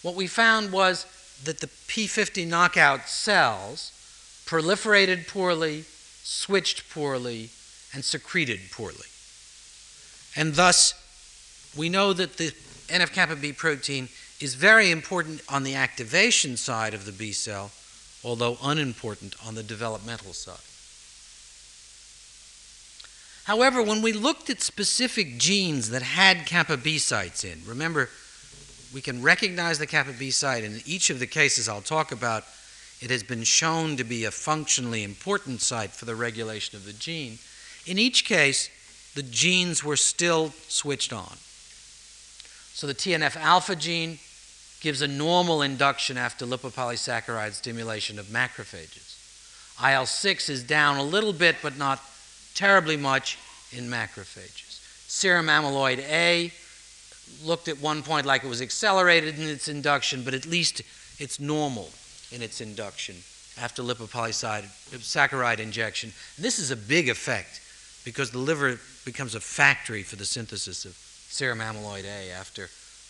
what 0.04 0.14
we 0.14 0.28
found 0.28 0.72
was 0.72 1.08
that 1.46 1.62
the 1.62 1.68
P50 1.88 2.46
knockout 2.46 3.10
cells 3.10 3.92
proliferated 4.46 5.28
poorly, 5.28 5.86
switched 6.22 6.92
poorly, 6.92 7.50
and 7.92 8.06
secreted 8.06 8.60
poorly. 8.72 9.09
And 10.36 10.54
thus, 10.54 10.94
we 11.76 11.90
know 11.90 12.14
that 12.14 12.38
the 12.38 12.52
NF 12.88 13.14
kappa 13.14 13.36
B 13.36 13.54
protein 13.54 14.10
is 14.40 14.56
very 14.56 14.90
important 14.90 15.42
on 15.50 15.64
the 15.64 15.76
activation 15.76 16.58
side 16.58 16.94
of 16.94 17.06
the 17.06 17.12
B 17.12 17.32
cell, 17.32 17.72
although 18.24 18.58
unimportant 18.64 19.36
on 19.46 19.56
the 19.56 19.64
developmental 19.64 20.34
side. 20.34 20.58
However, 23.46 23.82
when 23.82 24.02
we 24.02 24.14
looked 24.14 24.50
at 24.50 24.62
specific 24.62 25.40
genes 25.40 25.90
that 25.90 26.04
had 26.04 26.46
kappa 26.46 26.78
B 26.78 27.00
sites 27.00 27.44
in, 27.44 27.62
remember, 27.66 28.10
we 28.94 29.02
can 29.02 29.22
recognize 29.22 29.80
the 29.80 29.88
kappa 29.88 30.14
B 30.14 30.32
site. 30.32 30.64
In 30.64 30.82
each 30.86 31.10
of 31.10 31.20
the 31.20 31.28
cases 31.28 31.68
I'll 31.68 31.82
talk 31.82 32.12
about, 32.12 32.44
it 33.02 33.10
has 33.10 33.24
been 33.24 33.44
shown 33.44 33.98
to 33.98 34.04
be 34.04 34.26
a 34.26 34.32
functionally 34.32 35.04
important 35.04 35.62
site 35.62 35.92
for 35.92 36.06
the 36.06 36.16
regulation 36.16 36.76
of 36.76 36.86
the 36.86 36.94
gene. 36.94 37.40
In 37.86 37.98
each 37.98 38.26
case, 38.26 38.70
the 39.16 39.24
genes 39.24 39.84
were 39.84 39.98
still 39.98 40.54
switched 40.68 41.14
on. 41.14 41.38
So 42.74 42.88
the 42.88 42.94
TNF 42.94 43.36
alpha 43.36 43.76
gene 43.76 44.20
gives 44.82 45.02
a 45.02 45.08
normal 45.08 45.62
induction 45.62 46.18
after 46.18 46.46
lipopolysaccharide 46.46 47.54
stimulation 47.54 48.18
of 48.18 48.28
macrophages. 48.28 49.16
IL 49.84 50.06
6 50.06 50.50
is 50.50 50.64
down 50.64 50.98
a 50.98 51.04
little 51.04 51.34
bit, 51.34 51.58
but 51.62 51.78
not 51.78 52.02
terribly 52.56 52.98
much 52.98 53.38
in 53.72 53.86
macrophages. 53.86 54.80
Serum 55.08 55.48
amyloid 55.48 56.00
A 56.00 56.52
looked 57.44 57.68
at 57.68 57.80
one 57.82 58.04
point 58.04 58.26
like 58.26 58.44
it 58.44 58.48
was 58.48 58.62
accelerated 58.62 59.38
in 59.40 59.48
its 59.48 59.68
induction, 59.68 60.24
but 60.24 60.34
at 60.34 60.46
least 60.46 60.82
it's 61.20 61.40
normal 61.40 61.90
in 62.32 62.42
its 62.42 62.62
induction 62.62 63.16
after 63.60 63.84
lipopolysaccharide 63.84 65.60
injection. 65.60 66.12
And 66.38 66.46
this 66.46 66.60
is 66.60 66.72
a 66.72 66.76
big 66.76 67.10
effect 67.10 67.62
because 68.06 68.32
the 68.32 68.38
liver 68.38 68.80
becomes 69.12 69.34
a 69.34 69.40
factory 69.40 70.04
for 70.04 70.18
the 70.18 70.26
synthesis 70.26 70.86
of 70.86 70.92
serum 70.94 71.58
amyloid 71.58 72.06
A 72.06 72.32
after 72.32 72.70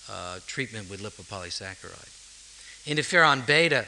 uh, 0.10 0.40
treatment 0.48 0.90
with 0.90 1.02
lipopolysaccharide. 1.02 2.86
Interferon 2.86 3.46
beta 3.46 3.86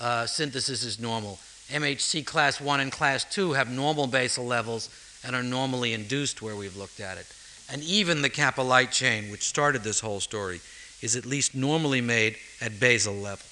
uh, 0.00 0.24
synthesis 0.24 0.84
is 0.84 1.00
normal. 1.00 1.40
MHC 1.68 2.24
class 2.24 2.60
1 2.60 2.78
and 2.78 2.92
class 2.92 3.24
2 3.24 3.54
have 3.54 3.68
normal 3.68 4.06
basal 4.06 4.46
levels 4.46 4.88
and 5.24 5.34
are 5.34 5.42
normally 5.42 5.94
induced 5.94 6.40
where 6.40 6.54
we've 6.54 6.76
looked 6.76 7.00
at 7.00 7.18
it. 7.18 7.26
And 7.68 7.82
even 7.82 8.22
the 8.22 8.30
kappa 8.30 8.62
light 8.62 8.92
chain, 8.92 9.28
which 9.28 9.42
started 9.42 9.82
this 9.82 9.98
whole 9.98 10.20
story, 10.20 10.60
is 11.02 11.16
at 11.16 11.26
least 11.26 11.56
normally 11.56 12.00
made 12.00 12.36
at 12.60 12.78
basal 12.78 13.14
level. 13.14 13.44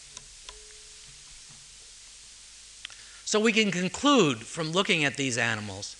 So 3.25 3.41
we 3.41 3.53
can 3.53 3.73
conclude 3.73 4.39
from 4.39 4.71
looking 4.71 5.05
at 5.05 5.17
these 5.17 5.37
animals 5.39 5.97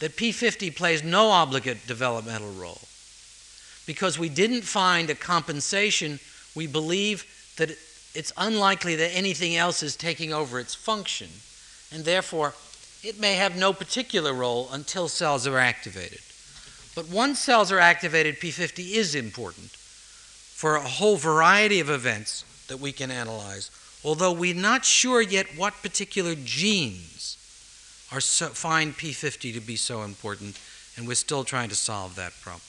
that 0.00 0.16
P50 0.16 0.74
plays 0.74 1.04
no 1.04 1.30
obligate 1.30 1.86
developmental 1.86 2.52
role. 2.52 2.80
Because 3.86 4.18
we 4.18 4.28
didn't 4.28 4.62
find 4.62 5.08
a 5.08 5.14
compensation, 5.14 6.18
we 6.54 6.66
believe 6.66 7.24
that 7.56 7.70
it's 8.14 8.32
unlikely 8.36 8.96
that 8.96 9.16
anything 9.16 9.56
else 9.56 9.82
is 9.82 9.96
taking 9.96 10.32
over 10.32 10.58
its 10.58 10.74
function 10.74 11.28
and 11.92 12.04
therefore 12.04 12.54
it 13.02 13.20
may 13.20 13.34
have 13.34 13.56
no 13.56 13.72
particular 13.72 14.32
role 14.32 14.68
until 14.72 15.08
cells 15.08 15.46
are 15.46 15.58
activated. 15.58 16.20
But 16.94 17.08
once 17.08 17.38
cells 17.38 17.72
are 17.72 17.78
activated, 17.78 18.40
P50 18.40 18.92
is 18.92 19.14
important 19.14 19.70
for 19.70 20.76
a 20.76 20.80
whole 20.80 21.16
variety 21.16 21.80
of 21.80 21.88
events 21.88 22.44
that 22.68 22.78
we 22.78 22.92
can 22.92 23.10
analyze, 23.10 23.70
although 24.04 24.32
we're 24.32 24.54
not 24.54 24.84
sure 24.84 25.22
yet 25.22 25.46
what 25.56 25.82
particular 25.82 26.34
genes 26.34 27.19
are 28.12 28.20
so, 28.20 28.48
find 28.48 28.94
P50 28.94 29.54
to 29.54 29.60
be 29.60 29.76
so 29.76 30.02
important, 30.02 30.58
and 30.96 31.06
we're 31.06 31.14
still 31.14 31.44
trying 31.44 31.68
to 31.68 31.76
solve 31.76 32.16
that 32.16 32.32
problem. 32.42 32.62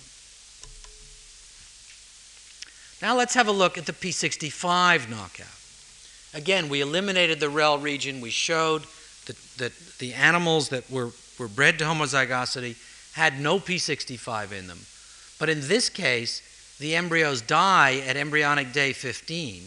Now 3.01 3.17
let's 3.17 3.33
have 3.33 3.47
a 3.47 3.51
look 3.51 3.77
at 3.77 3.85
the 3.87 3.93
P65 3.93 5.09
knockout. 5.09 5.47
Again, 6.33 6.69
we 6.69 6.81
eliminated 6.81 7.39
the 7.39 7.49
REL 7.49 7.79
region. 7.79 8.21
We 8.21 8.29
showed 8.29 8.83
that, 9.25 9.37
that 9.57 9.73
the 9.97 10.13
animals 10.13 10.69
that 10.69 10.89
were, 10.89 11.09
were 11.39 11.47
bred 11.47 11.79
to 11.79 11.85
homozygosity 11.85 12.75
had 13.13 13.39
no 13.39 13.59
P65 13.59 14.51
in 14.51 14.67
them. 14.67 14.79
But 15.39 15.49
in 15.49 15.67
this 15.67 15.89
case, 15.89 16.41
the 16.79 16.95
embryos 16.95 17.41
die 17.41 17.97
at 18.05 18.15
embryonic 18.15 18.71
day 18.71 18.93
15, 18.93 19.63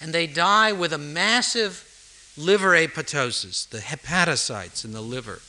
and 0.00 0.12
they 0.12 0.26
die 0.26 0.72
with 0.72 0.92
a 0.92 0.98
massive 0.98 1.85
liver 2.36 2.70
apoptosis. 2.70 3.68
The 3.68 3.78
hepatocytes 3.78 4.84
in 4.84 4.92
the 4.92 5.00
liver 5.00 5.40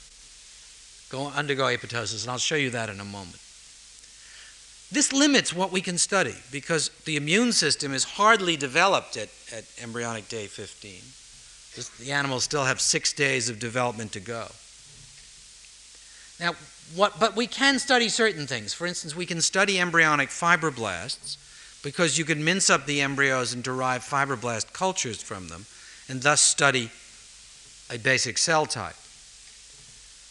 go 1.10 1.28
undergo 1.28 1.66
apoptosis, 1.66 2.24
and 2.24 2.32
I'll 2.32 2.38
show 2.38 2.56
you 2.56 2.70
that 2.72 2.90
in 2.90 3.00
a 3.00 3.06
moment. 3.06 3.40
This 4.90 5.12
limits 5.12 5.54
what 5.54 5.72
we 5.72 5.82
can 5.82 5.98
study 5.98 6.36
because 6.52 6.90
the 7.06 7.18
immune 7.18 7.52
system 7.52 7.94
is 7.94 8.04
hardly 8.04 8.56
developed 8.56 9.18
at, 9.18 9.30
at 9.54 9.66
embryonic 9.82 10.30
day 10.30 10.48
15 10.48 11.02
the 12.00 12.12
animals 12.12 12.44
still 12.44 12.66
have 12.66 12.82
six 12.82 13.14
days 13.14 13.50
of 13.50 13.60
development 13.60 14.12
to 14.14 14.20
go. 14.20 14.48
Now, 16.40 16.54
what, 16.96 17.20
but 17.20 17.36
we 17.36 17.48
can 17.48 17.80
study 17.80 18.10
certain 18.10 18.48
things. 18.48 18.74
For 18.74 18.88
instance, 18.88 19.16
we 19.16 19.26
can 19.26 19.42
study 19.42 19.80
embryonic 19.80 20.30
fibroblasts 20.30 21.38
because 21.84 22.18
you 22.18 22.26
can 22.26 22.44
mince 22.44 22.70
up 22.70 22.86
the 22.86 23.02
embryos 23.02 23.54
and 23.54 23.64
derive 23.64 24.02
fibroblast 24.02 24.74
cultures 24.74 25.22
from 25.22 25.50
them 25.50 25.66
and 26.10 26.22
thus 26.22 26.41
study 26.41 26.89
a 27.89 27.97
basic 27.97 28.38
cell 28.38 28.66
type. 28.66 28.95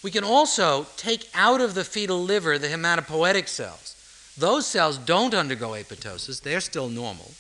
We 0.03 0.11
can 0.11 0.25
also 0.25 0.87
take 0.97 1.29
out 1.35 1.61
of 1.61 1.75
the 1.75 1.85
fetal 1.85 2.23
liver 2.23 2.59
the 2.59 2.69
hematopoietic 2.69 3.49
cells. 3.49 3.95
Those 4.39 4.67
cells 4.67 4.99
don't 4.99 5.35
undergo 5.35 5.71
apoptosis, 5.71 6.43
they're 6.43 6.61
still 6.61 6.89
normal. 6.89 7.33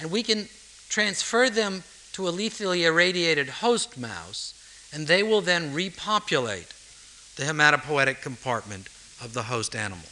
And 0.00 0.10
we 0.10 0.22
can 0.22 0.48
transfer 0.88 1.50
them 1.50 1.82
to 2.12 2.28
a 2.28 2.30
lethally 2.30 2.84
irradiated 2.84 3.48
host 3.48 3.98
mouse, 3.98 4.54
and 4.92 5.06
they 5.06 5.22
will 5.22 5.40
then 5.40 5.74
repopulate 5.74 6.72
the 7.36 7.44
hematopoietic 7.44 8.22
compartment 8.22 8.88
of 9.22 9.34
the 9.34 9.44
host 9.44 9.76
animal. 9.76 10.08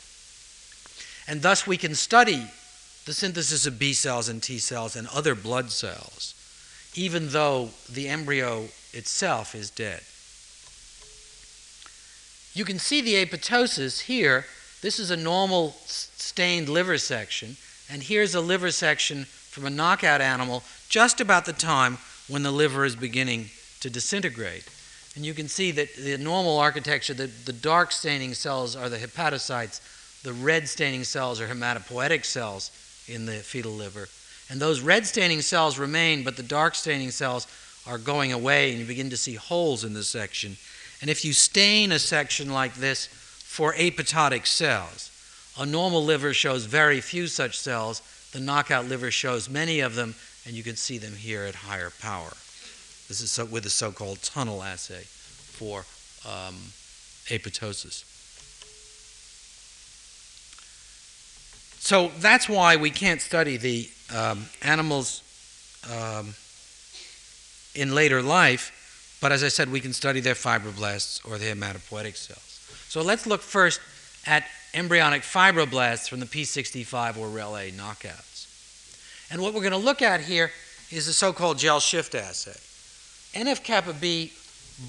And 1.26 1.42
thus 1.42 1.66
we 1.66 1.76
can 1.76 1.94
study 1.94 2.46
the 3.06 3.12
synthesis 3.12 3.66
of 3.66 3.78
B 3.78 3.92
cells 3.92 4.28
and 4.28 4.42
T 4.42 4.58
cells 4.58 4.96
and 4.96 5.08
other 5.08 5.34
blood 5.34 5.70
cells, 5.70 6.34
even 6.96 7.28
though 7.28 7.70
the 7.90 8.08
embryo 8.08 8.64
itself 8.92 9.54
is 9.54 9.70
dead. 9.70 10.00
You 12.54 12.64
can 12.64 12.78
see 12.78 13.02
the 13.02 13.24
apoptosis 13.24 14.02
here. 14.02 14.46
This 14.80 14.98
is 14.98 15.10
a 15.10 15.16
normal 15.16 15.72
stained 15.86 16.68
liver 16.68 16.96
section, 16.96 17.56
and 17.90 18.02
here's 18.02 18.34
a 18.34 18.40
liver 18.40 18.70
section 18.70 19.24
from 19.24 19.66
a 19.66 19.70
knockout 19.70 20.20
animal 20.20 20.62
just 20.88 21.20
about 21.20 21.44
the 21.44 21.52
time 21.52 21.98
when 22.28 22.42
the 22.42 22.50
liver 22.50 22.84
is 22.84 22.96
beginning 22.96 23.50
to 23.80 23.90
disintegrate. 23.90 24.68
And 25.14 25.24
you 25.24 25.34
can 25.34 25.48
see 25.48 25.70
that 25.72 25.94
the 25.96 26.18
normal 26.18 26.58
architecture, 26.58 27.14
the, 27.14 27.26
the 27.26 27.52
dark 27.52 27.92
staining 27.92 28.34
cells 28.34 28.76
are 28.76 28.88
the 28.88 28.98
hepatocytes, 28.98 30.22
the 30.22 30.32
red 30.32 30.68
staining 30.68 31.04
cells 31.04 31.40
are 31.40 31.46
hematopoietic 31.46 32.24
cells 32.24 32.70
in 33.08 33.26
the 33.26 33.34
fetal 33.34 33.72
liver. 33.72 34.08
And 34.48 34.60
those 34.60 34.80
red 34.80 35.06
staining 35.06 35.40
cells 35.40 35.78
remain, 35.78 36.22
but 36.22 36.36
the 36.36 36.42
dark 36.42 36.74
staining 36.74 37.10
cells 37.10 37.46
are 37.86 37.98
going 37.98 38.32
away, 38.32 38.70
and 38.70 38.78
you 38.78 38.84
begin 38.84 39.10
to 39.10 39.16
see 39.16 39.34
holes 39.34 39.84
in 39.84 39.92
the 39.92 40.04
section. 40.04 40.56
And 41.00 41.10
if 41.10 41.24
you 41.24 41.32
stain 41.32 41.92
a 41.92 41.98
section 41.98 42.52
like 42.52 42.74
this 42.74 43.06
for 43.06 43.74
apoptotic 43.74 44.46
cells, 44.46 45.10
a 45.58 45.66
normal 45.66 46.04
liver 46.04 46.32
shows 46.34 46.64
very 46.66 47.00
few 47.00 47.26
such 47.26 47.58
cells. 47.58 48.02
The 48.32 48.40
knockout 48.40 48.86
liver 48.86 49.10
shows 49.10 49.48
many 49.48 49.80
of 49.80 49.94
them, 49.94 50.14
and 50.46 50.54
you 50.54 50.62
can 50.62 50.76
see 50.76 50.98
them 50.98 51.14
here 51.14 51.44
at 51.44 51.54
higher 51.54 51.90
power. 52.00 52.30
This 53.08 53.20
is 53.20 53.30
so, 53.30 53.44
with 53.44 53.62
the 53.62 53.70
so 53.70 53.92
called 53.92 54.20
TUNEL 54.20 54.62
assay 54.62 55.04
for 55.04 55.84
um, 56.26 56.56
apoptosis. 57.28 58.04
So 61.78 62.10
that's 62.18 62.48
why 62.48 62.76
we 62.76 62.90
can't 62.90 63.20
study 63.20 63.56
the 63.56 63.88
um, 64.14 64.46
animals 64.62 65.22
um, 65.90 66.34
in 67.74 67.94
later 67.94 68.22
life, 68.22 69.18
but 69.20 69.32
as 69.32 69.42
I 69.42 69.48
said, 69.48 69.70
we 69.70 69.80
can 69.80 69.92
study 69.92 70.20
their 70.20 70.34
fibroblasts 70.34 71.28
or 71.28 71.38
their 71.38 71.54
hematopoietic 71.54 72.16
cells. 72.16 72.60
So 72.88 73.02
let's 73.02 73.26
look 73.26 73.42
first 73.42 73.80
at 74.26 74.44
embryonic 74.74 75.22
fibroblasts 75.22 76.08
from 76.08 76.20
the 76.20 76.26
P65 76.26 77.16
or 77.16 77.28
REL-A 77.28 77.70
knockouts. 77.72 78.46
And 79.30 79.42
what 79.42 79.54
we're 79.54 79.60
going 79.60 79.72
to 79.72 79.78
look 79.78 80.02
at 80.02 80.20
here 80.20 80.50
is 80.90 81.06
the 81.06 81.12
so-called 81.12 81.58
gel 81.58 81.80
shift 81.80 82.14
assay. 82.14 82.58
NF-kappa 83.38 83.94
B 83.94 84.32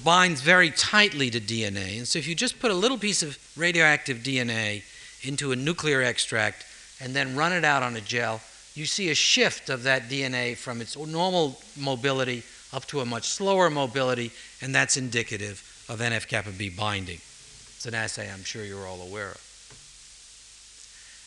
binds 0.04 0.40
very 0.40 0.70
tightly 0.70 1.30
to 1.30 1.40
DNA, 1.40 1.98
and 1.98 2.06
so 2.06 2.18
if 2.18 2.28
you 2.28 2.34
just 2.34 2.60
put 2.60 2.70
a 2.70 2.74
little 2.74 2.98
piece 2.98 3.22
of 3.22 3.38
radioactive 3.56 4.18
DNA 4.18 4.82
into 5.22 5.52
a 5.52 5.56
nuclear 5.56 6.02
extract, 6.02 6.64
and 7.00 7.14
then 7.14 7.36
run 7.36 7.52
it 7.52 7.64
out 7.64 7.82
on 7.82 7.96
a 7.96 8.00
gel, 8.00 8.40
you 8.78 8.86
see 8.86 9.10
a 9.10 9.14
shift 9.14 9.68
of 9.68 9.82
that 9.82 10.08
DNA 10.08 10.56
from 10.56 10.80
its 10.80 10.96
normal 10.96 11.60
mobility 11.76 12.44
up 12.72 12.86
to 12.86 13.00
a 13.00 13.04
much 13.04 13.28
slower 13.28 13.70
mobility, 13.70 14.30
and 14.62 14.74
that's 14.74 14.96
indicative 14.96 15.62
of 15.88 16.00
NF 16.00 16.28
kappa 16.28 16.50
B 16.50 16.68
binding. 16.68 17.16
It's 17.16 17.86
an 17.86 17.94
assay 17.94 18.30
I'm 18.30 18.44
sure 18.44 18.64
you're 18.64 18.86
all 18.86 19.02
aware 19.02 19.30
of. 19.30 19.44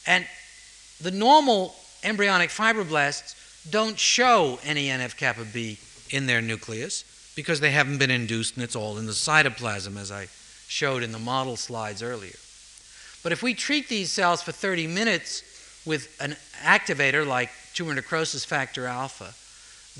And 0.07 0.25
the 1.01 1.11
normal 1.11 1.75
embryonic 2.03 2.49
fibroblasts 2.49 3.35
don't 3.69 3.97
show 3.97 4.59
any 4.63 4.87
NF 4.87 5.17
kappa 5.17 5.45
B 5.45 5.77
in 6.09 6.27
their 6.27 6.41
nucleus 6.41 7.03
because 7.35 7.59
they 7.59 7.71
haven't 7.71 7.97
been 7.97 8.11
induced 8.11 8.55
and 8.55 8.63
it's 8.63 8.75
all 8.75 8.97
in 8.97 9.05
the 9.05 9.11
cytoplasm, 9.11 9.97
as 9.97 10.11
I 10.11 10.27
showed 10.67 11.03
in 11.03 11.11
the 11.11 11.19
model 11.19 11.57
slides 11.57 12.01
earlier. 12.01 12.35
But 13.23 13.31
if 13.31 13.43
we 13.43 13.53
treat 13.53 13.87
these 13.87 14.11
cells 14.11 14.41
for 14.41 14.51
30 14.51 14.87
minutes 14.87 15.43
with 15.85 16.15
an 16.19 16.35
activator 16.63 17.25
like 17.25 17.49
tumor 17.73 17.93
necrosis 17.93 18.45
factor 18.45 18.85
alpha, 18.85 19.33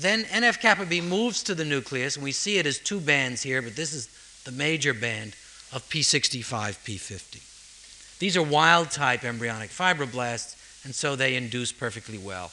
then 0.00 0.24
NF 0.24 0.60
kappa 0.60 0.86
B 0.86 1.00
moves 1.00 1.42
to 1.44 1.54
the 1.54 1.64
nucleus, 1.64 2.16
and 2.16 2.24
we 2.24 2.32
see 2.32 2.58
it 2.58 2.66
as 2.66 2.78
two 2.78 3.00
bands 3.00 3.42
here, 3.42 3.60
but 3.60 3.76
this 3.76 3.92
is 3.92 4.08
the 4.44 4.52
major 4.52 4.94
band 4.94 5.34
of 5.72 5.82
P65, 5.88 6.44
P50. 6.84 8.18
These 8.18 8.36
are 8.36 8.42
wild 8.42 8.90
type 8.90 9.24
embryonic 9.24 9.70
fibroblasts, 9.70 10.84
and 10.84 10.94
so 10.94 11.16
they 11.16 11.36
induce 11.36 11.72
perfectly 11.72 12.18
well 12.18 12.52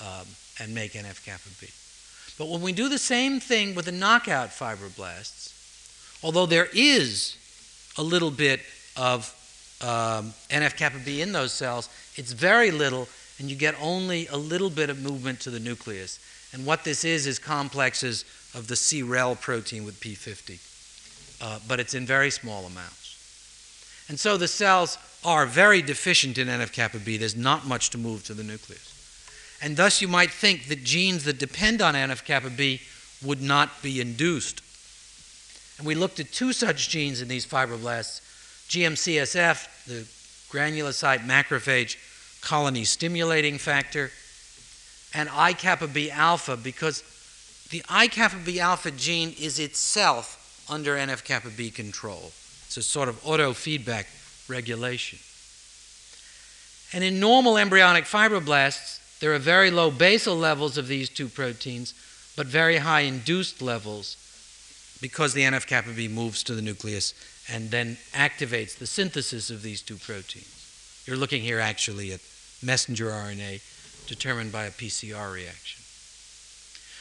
um, 0.00 0.26
and 0.60 0.74
make 0.74 0.92
NF 0.92 1.24
kappa 1.24 1.48
B. 1.60 1.68
But 2.38 2.48
when 2.48 2.62
we 2.62 2.72
do 2.72 2.88
the 2.88 2.98
same 2.98 3.38
thing 3.38 3.74
with 3.74 3.84
the 3.84 3.92
knockout 3.92 4.48
fibroblasts, 4.50 5.52
although 6.24 6.46
there 6.46 6.68
is 6.72 7.36
a 7.98 8.02
little 8.02 8.30
bit 8.30 8.60
of 8.96 9.34
um, 9.82 10.32
NF 10.50 10.76
kappa 10.76 10.98
B 10.98 11.22
in 11.22 11.32
those 11.32 11.52
cells, 11.52 11.88
it's 12.16 12.32
very 12.32 12.70
little, 12.70 13.08
and 13.38 13.48
you 13.50 13.56
get 13.56 13.74
only 13.80 14.26
a 14.28 14.36
little 14.36 14.70
bit 14.70 14.90
of 14.90 15.02
movement 15.02 15.40
to 15.40 15.50
the 15.50 15.60
nucleus. 15.60 16.18
And 16.52 16.66
what 16.66 16.84
this 16.84 17.04
is 17.04 17.26
is 17.26 17.38
complexes 17.38 18.24
of 18.54 18.66
the 18.66 18.76
C-REL 18.76 19.36
protein 19.36 19.84
with 19.84 20.00
P50, 20.00 20.58
uh, 21.42 21.60
but 21.68 21.80
it's 21.80 21.94
in 21.94 22.04
very 22.04 22.30
small 22.30 22.66
amounts. 22.66 24.06
And 24.08 24.18
so 24.18 24.36
the 24.36 24.48
cells 24.48 24.98
are 25.24 25.46
very 25.46 25.82
deficient 25.82 26.36
in 26.36 26.48
NF-kappa 26.48 26.98
B. 26.98 27.16
There's 27.16 27.36
not 27.36 27.66
much 27.66 27.90
to 27.90 27.98
move 27.98 28.24
to 28.24 28.34
the 28.34 28.42
nucleus. 28.42 28.96
And 29.62 29.76
thus 29.76 30.00
you 30.00 30.08
might 30.08 30.30
think 30.30 30.66
that 30.68 30.84
genes 30.84 31.24
that 31.24 31.38
depend 31.38 31.80
on 31.80 31.94
NF-kappa 31.94 32.50
B 32.50 32.80
would 33.22 33.42
not 33.42 33.82
be 33.82 34.00
induced. 34.00 34.62
And 35.78 35.86
we 35.86 35.94
looked 35.94 36.18
at 36.18 36.32
two 36.32 36.52
such 36.52 36.88
genes 36.88 37.20
in 37.20 37.28
these 37.28 37.46
fibroblasts, 37.46 38.20
GM-CSF, 38.70 39.84
the 39.86 40.06
granulocyte 40.56 41.26
macrophage 41.26 41.96
colony 42.40 42.84
stimulating 42.84 43.58
factor, 43.58 44.12
and 45.12 45.28
I 45.32 45.54
kappa 45.54 45.88
B 45.88 46.08
alpha 46.08 46.56
because 46.56 47.02
the 47.70 47.82
I 47.88 48.06
kappa 48.06 48.36
B 48.44 48.60
alpha 48.60 48.92
gene 48.92 49.34
is 49.40 49.58
itself 49.58 50.64
under 50.70 50.94
NF 50.94 51.24
kappa 51.24 51.50
B 51.50 51.72
control. 51.72 52.30
It's 52.66 52.76
a 52.76 52.82
sort 52.82 53.08
of 53.08 53.20
auto 53.26 53.52
feedback 53.54 54.06
regulation. 54.48 55.18
And 56.92 57.02
in 57.02 57.18
normal 57.18 57.58
embryonic 57.58 58.04
fibroblasts, 58.04 59.18
there 59.18 59.34
are 59.34 59.38
very 59.38 59.72
low 59.72 59.90
basal 59.90 60.36
levels 60.36 60.78
of 60.78 60.86
these 60.86 61.08
two 61.08 61.26
proteins, 61.26 61.92
but 62.36 62.46
very 62.46 62.76
high 62.76 63.00
induced 63.00 63.60
levels 63.60 64.16
because 65.00 65.34
the 65.34 65.42
NF 65.42 65.66
kappa 65.66 65.90
B 65.90 66.06
moves 66.06 66.44
to 66.44 66.54
the 66.54 66.62
nucleus 66.62 67.14
and 67.48 67.70
then 67.70 67.96
activates 68.12 68.76
the 68.76 68.86
synthesis 68.86 69.50
of 69.50 69.62
these 69.62 69.82
two 69.82 69.96
proteins. 69.96 71.02
You're 71.06 71.16
looking 71.16 71.42
here 71.42 71.60
actually 71.60 72.12
at 72.12 72.20
messenger 72.62 73.06
RNA 73.06 73.62
determined 74.06 74.52
by 74.52 74.64
a 74.64 74.70
PCR 74.70 75.32
reaction. 75.32 75.82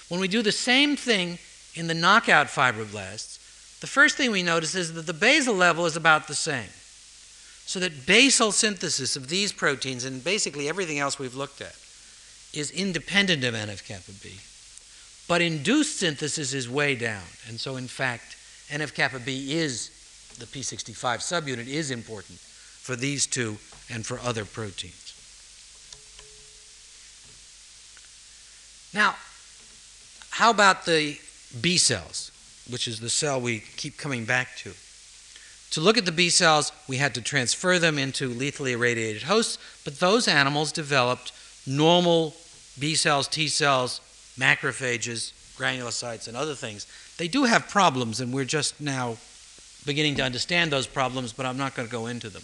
When 0.10 0.20
we 0.20 0.28
do 0.28 0.42
the 0.42 0.52
same 0.52 0.96
thing 0.96 1.38
in 1.76 1.88
the 1.88 1.94
knockout 1.94 2.48
fibroblasts, 2.48 3.38
the 3.80 3.88
first 3.88 4.18
thing 4.18 4.32
we 4.32 4.44
notice 4.44 4.76
is 4.76 4.94
that 4.94 5.06
the 5.06 5.14
basal 5.14 5.56
level 5.56 5.86
is 5.86 5.96
about 5.96 6.28
the 6.28 6.36
same. 6.36 6.70
So 7.66 7.80
that 7.80 8.08
basal 8.08 8.52
synthesis 8.52 9.16
of 9.16 9.30
these 9.30 9.54
proteins 9.54 10.04
and 10.04 10.24
basically 10.24 10.68
everything 10.68 10.98
else 10.98 11.20
we've 11.20 11.36
looked 11.36 11.62
at 11.62 11.76
is 12.52 12.72
independent 12.72 13.44
of 13.44 13.54
NF 13.54 13.88
kappa 13.88 14.12
B. 14.24 14.40
But 15.28 15.42
induced 15.44 16.00
synthesis 16.00 16.54
is 16.54 16.68
way 16.68 16.96
down. 16.96 17.22
And 17.48 17.60
so, 17.60 17.76
in 17.76 17.88
fact, 17.88 18.36
NF 18.70 18.96
kappa 18.96 19.20
B 19.20 19.54
is, 19.54 19.92
the 20.40 20.46
P65 20.46 21.20
subunit 21.20 21.68
is 21.68 21.92
important 21.92 22.40
for 22.40 22.96
these 22.96 23.28
two 23.28 23.58
and 23.90 24.06
for 24.06 24.20
other 24.20 24.46
proteins. 24.46 25.14
Now, 28.94 29.16
how 30.32 30.50
about 30.50 30.86
the 30.86 31.20
B 31.62 31.78
cells, 31.78 32.32
which 32.70 32.88
is 32.88 33.00
the 33.00 33.10
cell 33.10 33.40
we 33.40 33.60
keep 33.60 33.98
coming 33.98 34.26
back 34.26 34.56
to? 34.58 34.74
To 35.72 35.82
look 35.82 35.98
at 35.98 36.06
the 36.06 36.12
B 36.12 36.30
cells, 36.30 36.72
we 36.88 36.98
had 36.98 37.14
to 37.14 37.22
transfer 37.22 37.78
them 37.78 38.00
into 38.00 38.28
lethally 38.28 38.74
irradiated 38.74 39.24
hosts, 39.24 39.60
but 39.84 40.00
those 40.00 40.28
animals 40.28 40.72
developed 40.72 41.32
normal 41.68 42.36
B 42.80 42.96
cells, 42.96 43.28
T 43.28 43.48
cells, 43.48 44.02
macrophages, 44.40 45.34
granulocytes, 45.58 46.28
and 46.28 46.36
other 46.36 46.56
things. 46.56 46.88
They 47.18 47.28
do 47.28 47.44
have 47.44 47.70
problems, 47.70 48.20
and 48.20 48.34
we're 48.34 48.46
just 48.46 48.80
now 48.82 49.18
beginning 49.86 50.16
to 50.16 50.24
understand 50.24 50.72
those 50.72 50.88
problems, 50.88 51.34
but 51.34 51.46
I'm 51.46 51.58
not 51.58 51.76
going 51.76 51.88
to 51.88 51.92
go 51.92 52.08
into 52.08 52.30
them. 52.30 52.44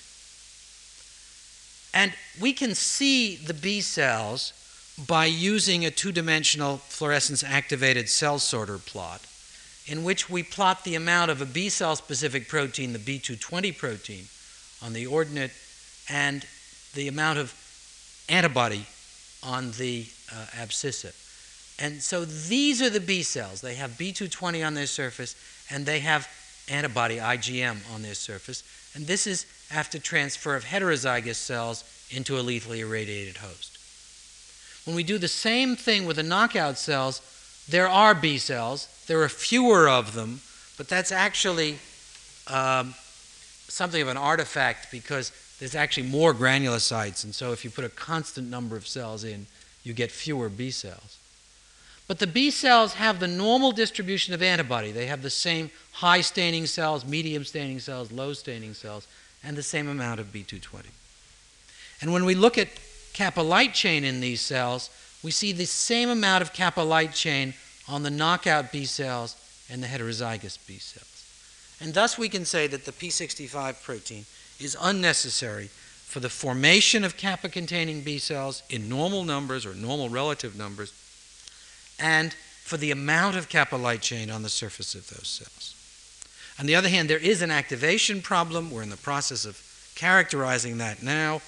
And 1.93 2.13
we 2.41 2.53
can 2.53 2.75
see 2.75 3.35
the 3.37 3.53
B 3.53 3.81
cells 3.81 4.53
by 5.07 5.25
using 5.25 5.85
a 5.85 5.91
two 5.91 6.11
dimensional 6.11 6.77
fluorescence 6.77 7.43
activated 7.43 8.09
cell 8.09 8.39
sorter 8.39 8.77
plot, 8.77 9.21
in 9.87 10.03
which 10.03 10.29
we 10.29 10.43
plot 10.43 10.83
the 10.83 10.95
amount 10.95 11.31
of 11.31 11.41
a 11.41 11.45
B 11.45 11.69
cell 11.69 11.95
specific 11.95 12.47
protein, 12.47 12.93
the 12.93 12.99
B220 12.99 13.77
protein, 13.77 14.25
on 14.81 14.93
the 14.93 15.07
ordinate, 15.07 15.51
and 16.09 16.45
the 16.93 17.07
amount 17.07 17.39
of 17.39 17.53
antibody 18.29 18.85
on 19.43 19.71
the 19.71 20.05
uh, 20.31 20.45
abscissa. 20.57 21.13
And 21.79 22.01
so 22.01 22.23
these 22.25 22.81
are 22.81 22.89
the 22.89 23.01
B 23.01 23.21
cells. 23.21 23.61
They 23.61 23.75
have 23.75 23.91
B220 23.91 24.65
on 24.65 24.73
their 24.73 24.87
surface, 24.87 25.35
and 25.69 25.85
they 25.85 25.99
have 25.99 26.27
antibody 26.69 27.17
IgM 27.17 27.77
on 27.93 28.01
their 28.01 28.13
surface. 28.13 28.63
And 28.95 29.07
this 29.07 29.27
is 29.27 29.45
after 29.71 29.99
transfer 29.99 30.55
of 30.55 30.65
heterozygous 30.65 31.35
cells 31.35 31.83
into 32.09 32.39
a 32.39 32.41
lethally 32.41 32.81
irradiated 32.81 33.37
host. 33.37 33.77
When 34.85 34.95
we 34.95 35.03
do 35.03 35.17
the 35.17 35.27
same 35.27 35.75
thing 35.75 36.05
with 36.05 36.17
the 36.17 36.23
knockout 36.23 36.77
cells, 36.77 37.21
there 37.67 37.87
are 37.87 38.13
B 38.13 38.37
cells. 38.37 38.87
There 39.07 39.21
are 39.23 39.29
fewer 39.29 39.89
of 39.89 40.13
them, 40.13 40.41
but 40.77 40.87
that's 40.87 41.11
actually 41.11 41.79
um, 42.47 42.93
something 43.67 44.01
of 44.01 44.07
an 44.07 44.17
artifact 44.17 44.91
because 44.91 45.31
there's 45.59 45.75
actually 45.75 46.07
more 46.07 46.33
granulocytes, 46.33 47.23
and 47.23 47.33
so 47.33 47.51
if 47.51 47.63
you 47.63 47.71
put 47.71 47.85
a 47.85 47.89
constant 47.89 48.49
number 48.49 48.75
of 48.75 48.85
cells 48.85 49.23
in, 49.23 49.47
you 49.83 49.93
get 49.93 50.11
fewer 50.11 50.49
B 50.49 50.69
cells. 50.69 51.17
But 52.07 52.19
the 52.19 52.27
B 52.27 52.51
cells 52.51 52.93
have 52.93 53.19
the 53.19 53.27
normal 53.27 53.71
distribution 53.71 54.33
of 54.33 54.43
antibody. 54.43 54.91
They 54.91 55.07
have 55.07 55.23
the 55.23 55.29
same 55.29 55.71
high 55.93 56.21
staining 56.21 56.67
cells, 56.67 57.03
medium 57.03 57.43
staining 57.43 57.79
cells, 57.79 58.11
low 58.11 58.33
staining 58.33 58.75
cells, 58.75 59.07
and 59.43 59.57
the 59.57 59.63
same 59.63 59.87
amount 59.87 60.19
of 60.19 60.31
B220. 60.31 60.85
And 62.01 62.13
when 62.13 62.25
we 62.25 62.35
look 62.35 62.57
at 62.57 62.67
kappa 63.13 63.41
light 63.41 63.73
chain 63.73 64.03
in 64.03 64.19
these 64.19 64.41
cells, 64.41 64.89
we 65.23 65.31
see 65.31 65.51
the 65.51 65.65
same 65.65 66.09
amount 66.09 66.43
of 66.43 66.53
kappa 66.53 66.81
light 66.81 67.13
chain 67.13 67.53
on 67.87 68.03
the 68.03 68.11
knockout 68.11 68.71
B 68.71 68.85
cells 68.85 69.35
and 69.69 69.81
the 69.81 69.87
heterozygous 69.87 70.59
B 70.67 70.77
cells. 70.77 71.11
And 71.81 71.93
thus 71.93 72.17
we 72.17 72.29
can 72.29 72.45
say 72.45 72.67
that 72.67 72.85
the 72.85 72.91
P65 72.91 73.83
protein 73.83 74.25
is 74.59 74.77
unnecessary 74.79 75.69
for 76.03 76.19
the 76.19 76.29
formation 76.29 77.03
of 77.03 77.17
kappa 77.17 77.49
containing 77.49 78.01
B 78.01 78.19
cells 78.19 78.61
in 78.69 78.87
normal 78.87 79.23
numbers 79.23 79.65
or 79.65 79.73
normal 79.73 80.09
relative 80.09 80.55
numbers 80.55 80.93
and 81.99 82.33
for 82.63 82.77
the 82.77 82.91
amount 82.91 83.35
of 83.35 83.49
kappa 83.49 83.75
light 83.75 84.01
chain 84.01 84.29
on 84.29 84.43
the 84.43 84.49
surface 84.49 84.95
of 84.95 85.07
those 85.09 85.27
cells. 85.27 85.75
On 86.59 86.65
the 86.65 86.75
other 86.75 86.89
hand, 86.89 87.09
there 87.09 87.19
is 87.19 87.41
an 87.41 87.51
activation 87.51 88.21
problem. 88.21 88.71
We're 88.71 88.83
in 88.83 88.89
the 88.89 88.97
process 88.97 89.45
of 89.45 89.61
characterizing 89.95 90.77
that 90.77 91.03
now. 91.03 91.41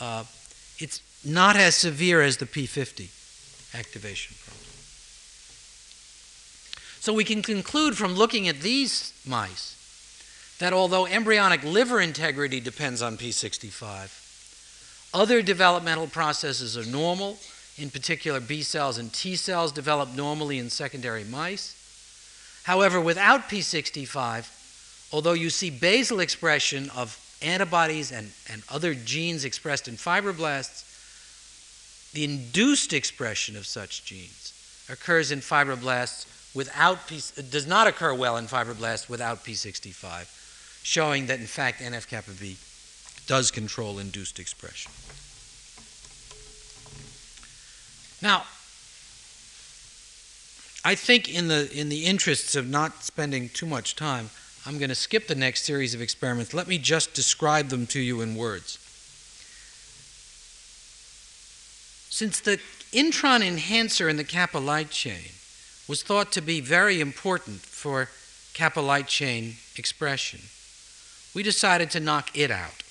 Uh, 0.00 0.24
it's 0.78 1.00
not 1.24 1.56
as 1.56 1.74
severe 1.74 2.22
as 2.22 2.36
the 2.36 2.46
P50 2.46 3.08
activation 3.78 4.36
problem. 4.44 4.58
So 7.00 7.12
we 7.12 7.24
can 7.24 7.42
conclude 7.42 7.96
from 7.96 8.14
looking 8.14 8.48
at 8.48 8.60
these 8.60 9.12
mice 9.26 9.76
that 10.58 10.72
although 10.72 11.06
embryonic 11.06 11.62
liver 11.62 12.00
integrity 12.00 12.60
depends 12.60 13.00
on 13.00 13.16
P65, 13.16 14.26
other 15.14 15.40
developmental 15.40 16.06
processes 16.06 16.76
are 16.76 16.84
normal. 16.84 17.38
In 17.78 17.90
particular, 17.90 18.40
B 18.40 18.62
cells 18.62 18.98
and 18.98 19.12
T 19.12 19.36
cells 19.36 19.72
develop 19.72 20.14
normally 20.14 20.58
in 20.58 20.70
secondary 20.70 21.24
mice. 21.24 21.74
However, 22.64 23.00
without 23.00 23.48
P65, 23.48 25.10
although 25.12 25.32
you 25.32 25.50
see 25.50 25.70
basal 25.70 26.20
expression 26.20 26.90
of 26.90 27.18
antibodies 27.40 28.10
and, 28.10 28.32
and 28.50 28.62
other 28.68 28.94
genes 28.94 29.44
expressed 29.44 29.86
in 29.88 29.94
fibroblasts, 29.94 30.84
the 32.12 32.24
induced 32.24 32.92
expression 32.92 33.56
of 33.56 33.66
such 33.66 34.04
genes 34.04 34.52
occurs 34.90 35.30
in 35.30 35.38
fibroblasts 35.38 36.26
without 36.54 37.06
P, 37.06 37.20
does 37.50 37.66
not 37.66 37.86
occur 37.86 38.12
well 38.12 38.36
in 38.36 38.46
fibroblasts 38.46 39.08
without 39.08 39.44
P65 39.44 40.34
showing 40.88 41.26
that 41.26 41.38
in 41.38 41.46
fact 41.46 41.80
NF 41.80 42.08
kappa 42.08 42.30
B 42.30 42.56
does 43.26 43.50
control 43.50 43.98
induced 43.98 44.38
expression. 44.38 44.90
Now, 48.20 48.44
I 50.84 50.94
think 50.94 51.28
in 51.28 51.48
the 51.48 51.70
in 51.72 51.88
the 51.88 52.06
interests 52.06 52.56
of 52.56 52.68
not 52.68 53.02
spending 53.02 53.48
too 53.48 53.66
much 53.66 53.94
time, 53.94 54.30
I'm 54.66 54.78
going 54.78 54.88
to 54.88 54.94
skip 54.94 55.26
the 55.26 55.34
next 55.34 55.64
series 55.64 55.94
of 55.94 56.00
experiments. 56.00 56.54
Let 56.54 56.68
me 56.68 56.78
just 56.78 57.14
describe 57.14 57.68
them 57.68 57.86
to 57.88 58.00
you 58.00 58.20
in 58.20 58.34
words. 58.34 58.78
Since 62.10 62.40
the 62.40 62.58
intron 62.92 63.46
enhancer 63.46 64.08
in 64.08 64.16
the 64.16 64.24
kappa 64.24 64.58
light 64.58 64.90
chain 64.90 65.32
was 65.86 66.02
thought 66.02 66.32
to 66.32 66.40
be 66.40 66.60
very 66.60 67.00
important 67.00 67.60
for 67.60 68.08
kappa 68.54 68.80
light 68.80 69.06
chain 69.06 69.54
expression, 69.76 70.40
we 71.34 71.42
decided 71.42 71.90
to 71.92 72.00
knock 72.00 72.36
it 72.36 72.50
out 72.50 72.82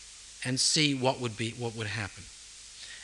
and 0.46 0.60
see 0.60 0.94
what 0.94 1.20
would 1.20 1.36
be 1.36 1.52
what 1.52 1.76
would 1.76 1.88
happen. 1.88 2.24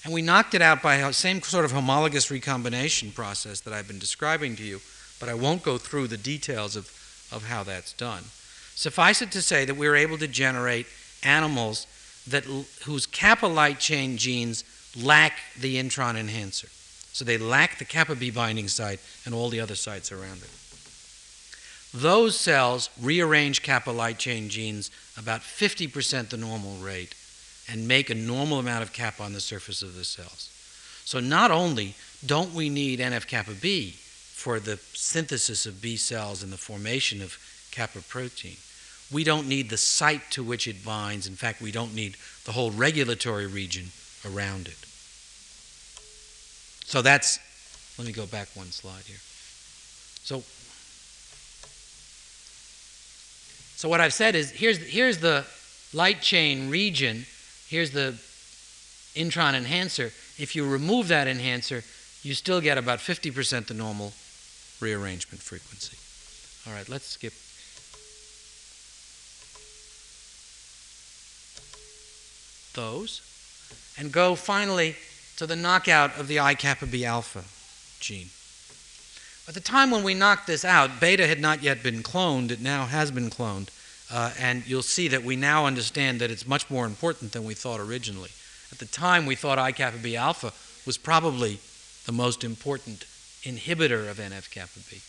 And 0.03 0.13
we 0.13 0.21
knocked 0.21 0.53
it 0.53 0.61
out 0.61 0.81
by 0.81 0.97
the 0.97 1.13
same 1.13 1.41
sort 1.41 1.63
of 1.63 1.71
homologous 1.71 2.29
recombination 2.29 3.11
process 3.11 3.61
that 3.61 3.73
I've 3.73 3.87
been 3.87 3.99
describing 3.99 4.55
to 4.57 4.63
you, 4.63 4.81
but 5.19 5.29
I 5.29 5.33
won't 5.33 5.63
go 5.63 5.77
through 5.77 6.07
the 6.07 6.17
details 6.17 6.75
of, 6.75 6.87
of 7.31 7.45
how 7.45 7.63
that's 7.63 7.93
done. 7.93 8.23
Suffice 8.75 9.21
it 9.21 9.31
to 9.31 9.41
say 9.41 9.65
that 9.65 9.77
we 9.77 9.87
were 9.87 9.95
able 9.95 10.17
to 10.17 10.27
generate 10.27 10.87
animals 11.23 11.87
that, 12.27 12.43
whose 12.83 13.05
kappa 13.05 13.45
light 13.45 13.79
chain 13.79 14.17
genes 14.17 14.63
lack 15.01 15.33
the 15.59 15.77
intron 15.77 16.17
enhancer. 16.17 16.67
So 17.13 17.23
they 17.23 17.37
lack 17.37 17.79
the 17.79 17.85
kappa 17.85 18.15
B 18.15 18.29
binding 18.29 18.67
site 18.67 18.99
and 19.25 19.33
all 19.33 19.49
the 19.49 19.59
other 19.59 19.75
sites 19.75 20.11
around 20.11 20.41
it. 20.41 20.49
Those 21.93 22.37
cells 22.37 22.89
rearrange 22.99 23.61
kappa 23.61 23.91
light 23.91 24.17
chain 24.17 24.49
genes 24.49 24.89
about 25.17 25.41
50% 25.41 26.29
the 26.29 26.37
normal 26.37 26.75
rate 26.77 27.15
and 27.69 27.87
make 27.87 28.09
a 28.09 28.15
normal 28.15 28.59
amount 28.59 28.83
of 28.83 28.93
kappa 28.93 29.23
on 29.23 29.33
the 29.33 29.39
surface 29.39 29.81
of 29.81 29.95
the 29.95 30.03
cells. 30.03 30.49
So 31.05 31.19
not 31.19 31.51
only 31.51 31.95
don't 32.25 32.53
we 32.53 32.69
need 32.69 32.99
NF 32.99 33.27
kappa 33.27 33.53
B 33.53 33.91
for 33.91 34.59
the 34.59 34.77
synthesis 34.93 35.65
of 35.65 35.81
B 35.81 35.95
cells 35.95 36.43
and 36.43 36.51
the 36.51 36.57
formation 36.57 37.21
of 37.21 37.37
kappa 37.71 38.01
protein, 38.01 38.57
we 39.11 39.23
don't 39.23 39.47
need 39.47 39.69
the 39.69 39.77
site 39.77 40.31
to 40.31 40.43
which 40.43 40.67
it 40.67 40.83
binds. 40.83 41.27
In 41.27 41.35
fact, 41.35 41.61
we 41.61 41.71
don't 41.71 41.93
need 41.93 42.17
the 42.45 42.51
whole 42.51 42.71
regulatory 42.71 43.47
region 43.47 43.91
around 44.25 44.67
it. 44.67 44.77
So 46.85 47.01
that's, 47.01 47.39
let 47.97 48.07
me 48.07 48.13
go 48.13 48.25
back 48.25 48.49
one 48.55 48.71
slide 48.71 49.03
here. 49.05 49.21
So 50.23 50.43
So 53.83 53.89
what 53.89 53.99
I've 53.99 54.13
said 54.13 54.33
is 54.33 54.49
here's, 54.49 54.77
here's 54.77 55.17
the 55.17 55.45
light 55.93 56.21
chain 56.21 56.69
region, 56.69 57.25
here's 57.73 57.89
the 57.89 58.13
intron 59.15 59.55
enhancer. 59.55 60.11
If 60.37 60.55
you 60.55 60.63
remove 60.63 61.07
that 61.07 61.27
enhancer, 61.27 61.83
you 62.21 62.35
still 62.35 62.61
get 62.61 62.77
about 62.77 62.99
50% 62.99 63.65
the 63.65 63.73
normal 63.73 64.13
rearrangement 64.79 65.41
frequency. 65.41 65.97
All 66.69 66.77
right, 66.77 66.87
let's 66.87 67.07
skip. 67.07 67.33
Those 72.75 73.21
and 73.97 74.11
go 74.11 74.35
finally 74.35 74.95
to 75.37 75.47
the 75.47 75.55
knockout 75.55 76.19
of 76.19 76.27
the 76.27 76.39
I 76.39 76.53
kappa 76.53 76.85
B 76.85 77.03
alpha 77.03 77.43
gene. 77.99 78.29
At 79.47 79.55
the 79.55 79.59
time 79.59 79.89
when 79.89 80.03
we 80.03 80.13
knocked 80.13 80.45
this 80.45 80.63
out, 80.63 80.99
beta 80.99 81.25
had 81.25 81.39
not 81.39 81.63
yet 81.63 81.81
been 81.81 82.03
cloned. 82.03 82.51
It 82.51 82.61
now 82.61 82.85
has 82.85 83.09
been 83.09 83.31
cloned. 83.31 83.69
Uh, 84.13 84.29
and 84.39 84.67
you'll 84.67 84.83
see 84.83 85.07
that 85.07 85.23
we 85.23 85.35
now 85.35 85.65
understand 85.65 86.21
that 86.21 86.29
it's 86.29 86.45
much 86.45 86.69
more 86.69 86.85
important 86.85 87.31
than 87.31 87.43
we 87.43 87.55
thought 87.55 87.79
originally. 87.79 88.29
At 88.71 88.77
the 88.77 88.85
time, 88.85 89.25
we 89.25 89.33
thought 89.33 89.57
I 89.57 89.71
kappa 89.71 89.97
B 89.97 90.15
alpha 90.15 90.53
was 90.85 90.99
probably 90.99 91.57
the 92.05 92.11
most 92.11 92.43
important 92.43 93.05
inhibitor 93.41 94.07
of 94.07 94.17
NF 94.17 94.51
kappa 94.51 94.79
B. 94.87 95.01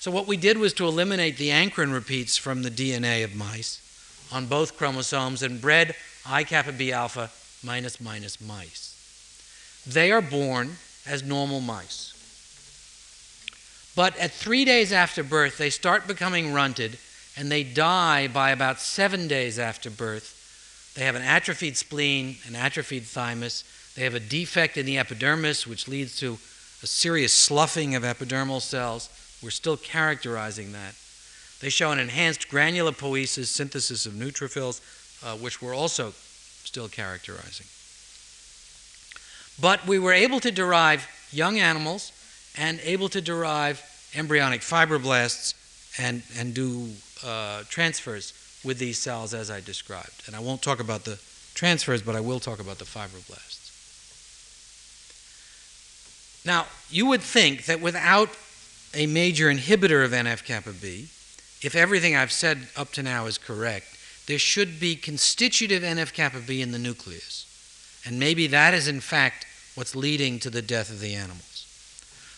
So, 0.00 0.10
what 0.10 0.26
we 0.26 0.36
did 0.36 0.58
was 0.58 0.72
to 0.74 0.86
eliminate 0.86 1.36
the 1.36 1.50
ankyrin 1.50 1.92
repeats 1.92 2.36
from 2.36 2.64
the 2.64 2.70
DNA 2.70 3.22
of 3.22 3.36
mice 3.36 3.80
on 4.32 4.46
both 4.46 4.76
chromosomes 4.76 5.44
and 5.44 5.60
bred 5.60 5.94
I 6.26 6.42
kappa 6.42 6.72
B 6.72 6.90
alpha 6.90 7.30
minus 7.62 8.00
minus 8.00 8.40
mice. 8.40 9.84
They 9.86 10.10
are 10.10 10.22
born 10.22 10.78
as 11.06 11.22
normal 11.22 11.60
mice. 11.60 12.08
But 13.94 14.16
at 14.18 14.32
three 14.32 14.64
days 14.64 14.92
after 14.92 15.22
birth, 15.22 15.58
they 15.58 15.70
start 15.70 16.08
becoming 16.08 16.52
runted 16.52 16.98
and 17.36 17.50
they 17.50 17.62
die 17.62 18.28
by 18.28 18.50
about 18.50 18.80
seven 18.80 19.28
days 19.28 19.58
after 19.58 19.90
birth. 19.90 20.36
They 20.94 21.04
have 21.04 21.14
an 21.14 21.22
atrophied 21.22 21.76
spleen, 21.76 22.36
an 22.46 22.56
atrophied 22.56 23.04
thymus. 23.04 23.64
They 23.94 24.02
have 24.02 24.14
a 24.14 24.20
defect 24.20 24.76
in 24.76 24.86
the 24.86 24.98
epidermis, 24.98 25.66
which 25.66 25.88
leads 25.88 26.16
to 26.20 26.38
a 26.82 26.86
serious 26.86 27.32
sloughing 27.32 27.94
of 27.94 28.02
epidermal 28.02 28.60
cells. 28.60 29.08
We're 29.42 29.50
still 29.50 29.76
characterizing 29.76 30.72
that. 30.72 30.94
They 31.60 31.68
show 31.68 31.92
an 31.92 31.98
enhanced 31.98 32.48
granulopoiesis 32.48 33.46
synthesis 33.46 34.06
of 34.06 34.14
neutrophils, 34.14 34.80
uh, 35.24 35.36
which 35.36 35.60
we're 35.60 35.74
also 35.74 36.12
still 36.64 36.88
characterizing. 36.88 37.66
But 39.60 39.86
we 39.86 39.98
were 39.98 40.12
able 40.12 40.40
to 40.40 40.50
derive 40.50 41.06
young 41.30 41.58
animals 41.58 42.12
and 42.56 42.80
able 42.80 43.08
to 43.10 43.20
derive 43.20 43.82
embryonic 44.14 44.62
fibroblasts 44.62 45.54
and, 45.98 46.22
and 46.36 46.54
do 46.54 46.88
uh, 47.24 47.64
transfers 47.68 48.32
with 48.64 48.78
these 48.78 48.98
cells 48.98 49.34
as 49.34 49.50
I 49.50 49.60
described. 49.60 50.22
And 50.26 50.36
I 50.36 50.40
won't 50.40 50.62
talk 50.62 50.80
about 50.80 51.04
the 51.04 51.18
transfers, 51.54 52.02
but 52.02 52.16
I 52.16 52.20
will 52.20 52.40
talk 52.40 52.60
about 52.60 52.78
the 52.78 52.84
fibroblasts. 52.84 53.60
Now, 56.44 56.66
you 56.90 57.06
would 57.06 57.20
think 57.20 57.66
that 57.66 57.80
without 57.80 58.30
a 58.94 59.06
major 59.06 59.52
inhibitor 59.52 60.04
of 60.04 60.12
NF 60.12 60.44
kappa 60.44 60.72
B, 60.72 61.08
if 61.62 61.74
everything 61.74 62.16
I've 62.16 62.32
said 62.32 62.68
up 62.76 62.92
to 62.92 63.02
now 63.02 63.26
is 63.26 63.38
correct, 63.38 63.98
there 64.26 64.38
should 64.38 64.80
be 64.80 64.96
constitutive 64.96 65.82
NF 65.82 66.12
kappa 66.12 66.40
B 66.40 66.62
in 66.62 66.72
the 66.72 66.78
nucleus. 66.78 67.46
And 68.06 68.18
maybe 68.18 68.46
that 68.46 68.72
is, 68.72 68.88
in 68.88 69.00
fact, 69.00 69.46
what's 69.74 69.94
leading 69.94 70.38
to 70.40 70.50
the 70.50 70.62
death 70.62 70.90
of 70.90 71.00
the 71.00 71.14
animals. 71.14 71.66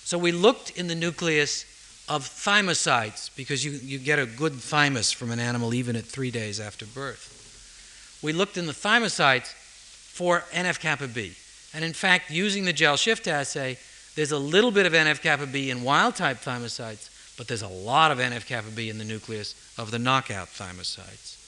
So 0.05 0.19
we 0.19 0.33
looked 0.33 0.71
in 0.71 0.89
the 0.89 0.95
nucleus 0.95 1.65
of 2.09 2.29
thymocytes 2.29 3.31
because 3.37 3.65
you, 3.65 3.73
you 3.73 3.99
get 3.99 4.19
a 4.19 4.27
good 4.27 4.55
thymus 4.55 5.13
from 5.13 5.31
an 5.31 5.39
animal 5.39 5.73
even 5.73 5.97
at 5.97 6.05
three 6.05 6.31
days 6.31 6.61
after 6.61 6.85
birth. 6.87 8.21
We 8.23 8.33
looked 8.33 8.57
in 8.57 8.67
the 8.67 8.73
thymocytes 8.73 9.53
for 9.53 10.41
NF 10.53 10.81
kappa 10.81 11.09
B. 11.09 11.33
And 11.75 11.85
in 11.85 11.93
fact, 11.93 12.31
using 12.31 12.65
the 12.65 12.73
gel 12.73 12.97
shift 12.97 13.27
assay, 13.27 13.79
there's 14.15 14.33
a 14.33 14.39
little 14.39 14.71
bit 14.71 14.85
of 14.85 14.93
NF 14.93 15.23
kappa 15.23 15.47
B 15.47 15.71
in 15.71 15.83
wild 15.83 16.17
type 16.17 16.39
thymocytes, 16.39 17.09
but 17.39 17.49
there's 17.49 17.63
a 17.63 17.69
lot 17.69 18.11
of 18.11 18.19
NF 18.19 18.47
kappa 18.47 18.71
B 18.71 18.91
in 18.91 18.99
the 18.99 19.05
nucleus 19.05 19.55
of 19.79 19.91
the 19.91 19.99
knockout 19.99 20.49
thymocytes. 20.49 21.39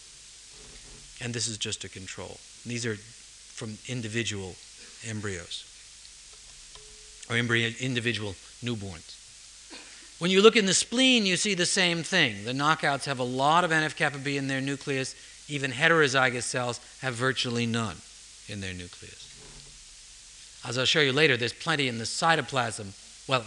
And 1.22 1.34
this 1.34 1.46
is 1.46 1.58
just 1.58 1.84
a 1.84 1.88
control. 1.88 2.38
These 2.64 2.86
are 2.86 2.96
from 2.96 3.78
individual 3.88 4.56
embryos 5.06 5.70
or 7.30 7.36
embryo, 7.36 7.70
individual 7.80 8.34
newborns. 8.62 9.23
When 10.18 10.30
you 10.30 10.40
look 10.40 10.56
in 10.56 10.66
the 10.66 10.74
spleen, 10.74 11.26
you 11.26 11.36
see 11.36 11.54
the 11.54 11.66
same 11.66 12.02
thing. 12.02 12.44
The 12.44 12.52
knockouts 12.52 13.04
have 13.04 13.18
a 13.18 13.24
lot 13.24 13.64
of 13.64 13.70
NF 13.70 13.96
kappa 13.96 14.18
B 14.18 14.36
in 14.36 14.46
their 14.46 14.60
nucleus. 14.60 15.14
Even 15.48 15.72
heterozygous 15.72 16.44
cells 16.44 16.80
have 17.00 17.14
virtually 17.14 17.66
none 17.66 17.96
in 18.48 18.60
their 18.60 18.72
nucleus. 18.72 19.20
As 20.66 20.78
I'll 20.78 20.86
show 20.86 21.00
you 21.00 21.12
later, 21.12 21.36
there's 21.36 21.52
plenty 21.52 21.88
in 21.88 21.98
the 21.98 22.04
cytoplasm. 22.04 22.92
Well, 23.28 23.44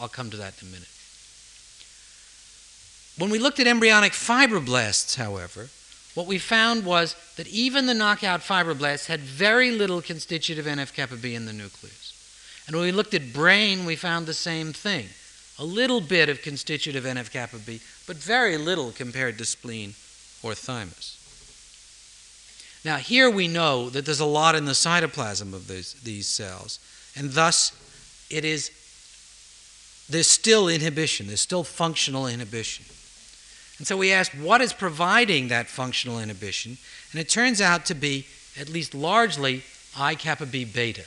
I'll 0.00 0.08
come 0.08 0.30
to 0.30 0.36
that 0.38 0.60
in 0.60 0.68
a 0.68 0.70
minute. 0.72 0.88
When 3.18 3.30
we 3.30 3.38
looked 3.38 3.60
at 3.60 3.66
embryonic 3.66 4.12
fibroblasts, 4.12 5.16
however, 5.16 5.68
what 6.14 6.26
we 6.26 6.38
found 6.38 6.84
was 6.84 7.14
that 7.36 7.46
even 7.48 7.86
the 7.86 7.94
knockout 7.94 8.40
fibroblasts 8.40 9.06
had 9.06 9.20
very 9.20 9.70
little 9.70 10.00
constitutive 10.00 10.66
NF 10.66 10.94
kappa 10.94 11.16
B 11.16 11.34
in 11.34 11.46
the 11.46 11.52
nucleus. 11.52 12.14
And 12.66 12.74
when 12.74 12.86
we 12.86 12.92
looked 12.92 13.14
at 13.14 13.32
brain, 13.32 13.84
we 13.84 13.94
found 13.94 14.26
the 14.26 14.34
same 14.34 14.72
thing 14.72 15.08
a 15.58 15.64
little 15.64 16.00
bit 16.00 16.28
of 16.28 16.42
constitutive 16.42 17.04
NF 17.04 17.30
kappa 17.30 17.58
B, 17.58 17.80
but 18.06 18.16
very 18.16 18.56
little 18.56 18.92
compared 18.92 19.38
to 19.38 19.44
spleen 19.44 19.94
or 20.42 20.54
thymus. 20.54 21.16
Now, 22.84 22.96
here 22.96 23.28
we 23.28 23.48
know 23.48 23.90
that 23.90 24.06
there's 24.06 24.20
a 24.20 24.24
lot 24.24 24.54
in 24.54 24.64
the 24.64 24.72
cytoplasm 24.72 25.52
of 25.52 25.66
these, 25.66 25.94
these 25.94 26.26
cells, 26.28 26.78
and 27.16 27.30
thus 27.32 27.72
it 28.30 28.44
is, 28.44 28.70
there's 30.08 30.28
still 30.28 30.68
inhibition, 30.68 31.26
there's 31.26 31.40
still 31.40 31.64
functional 31.64 32.26
inhibition. 32.26 32.84
And 33.78 33.86
so 33.86 33.96
we 33.96 34.12
asked, 34.12 34.34
what 34.34 34.60
is 34.60 34.72
providing 34.72 35.48
that 35.48 35.68
functional 35.68 36.18
inhibition? 36.18 36.78
And 37.12 37.20
it 37.20 37.28
turns 37.28 37.60
out 37.60 37.84
to 37.86 37.94
be, 37.94 38.26
at 38.58 38.68
least 38.68 38.94
largely, 38.94 39.62
I 39.96 40.14
kappa 40.14 40.46
B 40.46 40.64
beta. 40.64 41.04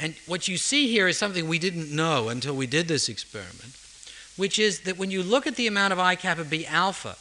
And 0.00 0.14
what 0.26 0.48
you 0.48 0.56
see 0.56 0.88
here 0.88 1.08
is 1.08 1.18
something 1.18 1.46
we 1.46 1.58
didn't 1.58 1.94
know 1.94 2.28
until 2.28 2.56
we 2.56 2.66
did 2.66 2.88
this 2.88 3.08
experiment, 3.08 3.76
which 4.36 4.58
is 4.58 4.80
that 4.80 4.98
when 4.98 5.10
you 5.10 5.22
look 5.22 5.46
at 5.46 5.56
the 5.56 5.66
amount 5.66 5.92
of 5.92 5.98
I 5.98 6.14
kappa 6.14 6.44
B 6.44 6.66
alpha 6.66 7.16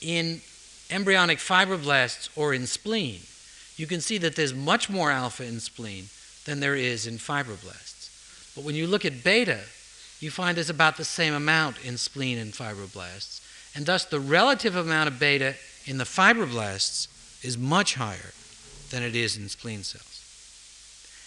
in 0.00 0.40
embryonic 0.90 1.38
fibroblasts 1.38 2.28
or 2.36 2.52
in 2.52 2.66
spleen, 2.66 3.20
you 3.76 3.86
can 3.86 4.00
see 4.00 4.18
that 4.18 4.36
there's 4.36 4.54
much 4.54 4.90
more 4.90 5.10
alpha 5.10 5.44
in 5.44 5.58
spleen 5.58 6.06
than 6.44 6.60
there 6.60 6.76
is 6.76 7.06
in 7.06 7.14
fibroblasts. 7.14 8.54
But 8.54 8.64
when 8.64 8.74
you 8.74 8.86
look 8.86 9.04
at 9.04 9.24
beta, 9.24 9.60
you 10.20 10.30
find 10.30 10.56
there's 10.56 10.70
about 10.70 10.96
the 10.96 11.04
same 11.04 11.34
amount 11.34 11.84
in 11.84 11.96
spleen 11.96 12.38
and 12.38 12.52
fibroblasts. 12.52 13.40
And 13.74 13.86
thus, 13.86 14.04
the 14.04 14.20
relative 14.20 14.76
amount 14.76 15.08
of 15.08 15.18
beta 15.18 15.54
in 15.86 15.98
the 15.98 16.04
fibroblasts 16.04 17.08
is 17.44 17.56
much 17.56 17.94
higher 17.94 18.32
than 18.90 19.02
it 19.02 19.16
is 19.16 19.36
in 19.36 19.48
spleen 19.48 19.82
cells. 19.82 20.11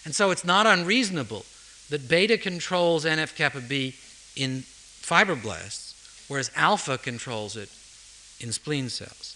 And 0.06 0.14
so 0.14 0.30
it's 0.30 0.44
not 0.44 0.66
unreasonable 0.66 1.44
that 1.90 2.08
beta 2.08 2.38
controls 2.38 3.04
NF 3.04 3.34
kappa 3.34 3.60
B 3.60 3.96
in 4.36 4.62
fibroblasts, 5.02 6.28
whereas 6.28 6.50
alpha 6.54 6.96
controls 6.96 7.56
it 7.56 7.68
in 8.40 8.52
spleen 8.52 8.88
cells. 8.88 9.34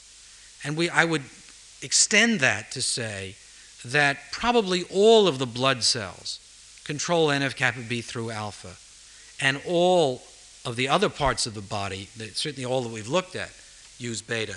And 0.62 0.76
we, 0.76 0.88
I 0.88 1.04
would 1.04 1.24
extend 1.82 2.38
that 2.40 2.70
to 2.70 2.82
say 2.82 3.34
that 3.84 4.18
probably 4.30 4.84
all 4.84 5.26
of 5.26 5.40
the 5.40 5.46
blood 5.46 5.82
cells 5.82 6.38
control 6.84 7.28
NF 7.28 7.56
kappa 7.56 7.80
B 7.80 8.00
through 8.00 8.30
alpha, 8.30 8.76
and 9.44 9.60
all 9.66 10.22
of 10.64 10.76
the 10.76 10.86
other 10.86 11.08
parts 11.08 11.46
of 11.46 11.54
the 11.54 11.60
body, 11.60 12.08
certainly 12.34 12.64
all 12.64 12.82
that 12.82 12.92
we've 12.92 13.08
looked 13.08 13.34
at, 13.34 13.50
use 13.98 14.22
beta 14.22 14.56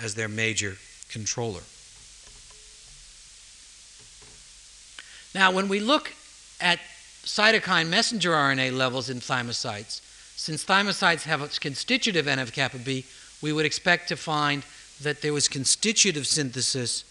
as 0.00 0.14
their 0.14 0.28
major 0.28 0.76
controller. 1.08 1.62
Now, 5.38 5.52
when 5.52 5.68
we 5.68 5.78
look 5.78 6.12
at 6.60 6.80
cytokine 7.22 7.88
messenger 7.88 8.32
RNA 8.32 8.76
levels 8.76 9.08
in 9.08 9.18
thymocytes, 9.18 10.00
since 10.34 10.64
thymocytes 10.64 11.22
have 11.22 11.40
a 11.40 11.46
constitutive 11.46 12.26
NF 12.26 12.52
kappa 12.52 12.78
B, 12.78 13.04
we 13.40 13.52
would 13.52 13.64
expect 13.64 14.08
to 14.08 14.16
find 14.16 14.64
that 15.00 15.22
there 15.22 15.32
was 15.32 15.46
constitutive 15.46 16.26
synthesis 16.26 17.04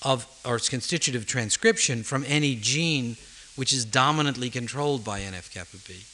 of, 0.00 0.26
or 0.46 0.58
constitutive 0.60 1.26
transcription 1.26 2.02
from 2.02 2.24
any 2.26 2.54
gene 2.54 3.18
which 3.54 3.70
is 3.70 3.84
dominantly 3.84 4.48
controlled 4.48 5.04
by 5.04 5.20
NF 5.20 5.52
kappa 5.52 5.76
B. 5.86 6.04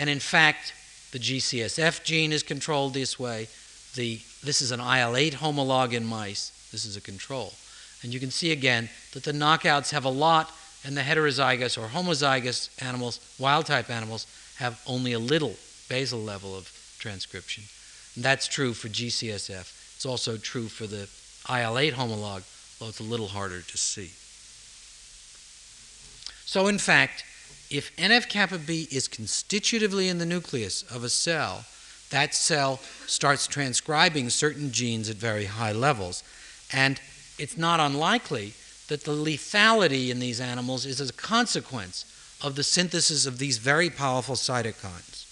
And 0.00 0.08
in 0.08 0.20
fact, 0.20 0.72
the 1.10 1.18
GCSF 1.18 2.04
gene 2.04 2.30
is 2.30 2.44
controlled 2.44 2.94
this 2.94 3.18
way. 3.18 3.48
The, 3.96 4.20
this 4.44 4.62
is 4.62 4.70
an 4.70 4.78
IL 4.78 5.16
8 5.16 5.34
homolog 5.34 5.94
in 5.94 6.04
mice. 6.04 6.52
This 6.70 6.84
is 6.84 6.96
a 6.96 7.00
control. 7.00 7.54
And 8.02 8.14
you 8.14 8.20
can 8.20 8.30
see 8.30 8.52
again 8.52 8.88
that 9.12 9.24
the 9.24 9.32
knockouts 9.32 9.90
have 9.90 10.04
a 10.04 10.10
lot, 10.10 10.52
and 10.84 10.96
the 10.96 11.02
heterozygous 11.02 11.76
or 11.76 11.88
homozygous 11.88 12.70
animals, 12.82 13.20
wild 13.38 13.66
type 13.66 13.90
animals, 13.90 14.26
have 14.56 14.80
only 14.86 15.12
a 15.12 15.18
little 15.18 15.56
basal 15.88 16.20
level 16.20 16.56
of 16.56 16.70
transcription. 16.98 17.64
And 18.14 18.24
that's 18.24 18.46
true 18.46 18.72
for 18.72 18.88
GCSF. 18.88 19.94
It's 19.96 20.06
also 20.06 20.36
true 20.36 20.68
for 20.68 20.86
the 20.86 21.08
IL 21.48 21.78
8 21.78 21.94
homolog, 21.94 22.42
though 22.78 22.88
it's 22.88 23.00
a 23.00 23.04
little 23.04 23.28
harder 23.28 23.60
to 23.60 23.78
see. 23.78 24.10
So, 26.46 26.66
in 26.66 26.78
fact, 26.78 27.24
if 27.70 27.94
NF 27.96 28.28
kappa 28.28 28.58
B 28.58 28.88
is 28.90 29.06
constitutively 29.06 30.08
in 30.08 30.18
the 30.18 30.26
nucleus 30.26 30.82
of 30.82 31.04
a 31.04 31.08
cell, 31.08 31.64
that 32.10 32.34
cell 32.34 32.80
starts 33.06 33.46
transcribing 33.46 34.30
certain 34.30 34.72
genes 34.72 35.08
at 35.08 35.16
very 35.16 35.44
high 35.44 35.72
levels. 35.72 36.24
And 36.72 37.00
it's 37.38 37.56
not 37.56 37.78
unlikely 37.78 38.54
that 38.90 39.04
the 39.04 39.12
lethality 39.12 40.10
in 40.10 40.18
these 40.18 40.40
animals 40.40 40.84
is 40.84 41.00
a 41.00 41.12
consequence 41.12 42.04
of 42.42 42.56
the 42.56 42.64
synthesis 42.64 43.24
of 43.24 43.38
these 43.38 43.58
very 43.58 43.88
powerful 43.88 44.34
cytokines. 44.34 45.26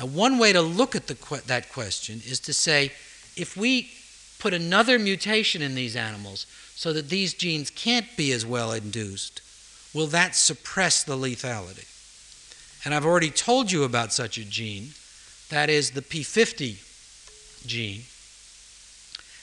Now, 0.00 0.06
one 0.06 0.36
way 0.36 0.52
to 0.52 0.60
look 0.60 0.96
at 0.96 1.06
that 1.06 1.72
question 1.72 2.20
is 2.26 2.40
to 2.40 2.52
say 2.52 2.92
if 3.36 3.56
we 3.56 3.92
put 4.40 4.52
another 4.52 4.98
mutation 4.98 5.62
in 5.62 5.76
these 5.76 5.94
animals 5.94 6.44
so 6.74 6.92
that 6.92 7.08
these 7.08 7.34
genes 7.34 7.70
can't 7.70 8.16
be 8.16 8.32
as 8.32 8.44
well 8.44 8.72
induced, 8.72 9.40
will 9.94 10.08
that 10.08 10.34
suppress 10.34 11.04
the 11.04 11.16
lethality? 11.16 11.86
And 12.84 12.94
I've 12.94 13.06
already 13.06 13.30
told 13.30 13.70
you 13.70 13.84
about 13.84 14.12
such 14.12 14.38
a 14.38 14.44
gene, 14.44 14.90
that 15.50 15.70
is 15.70 15.92
the 15.92 16.02
P50 16.02 16.78
gene. 17.64 18.02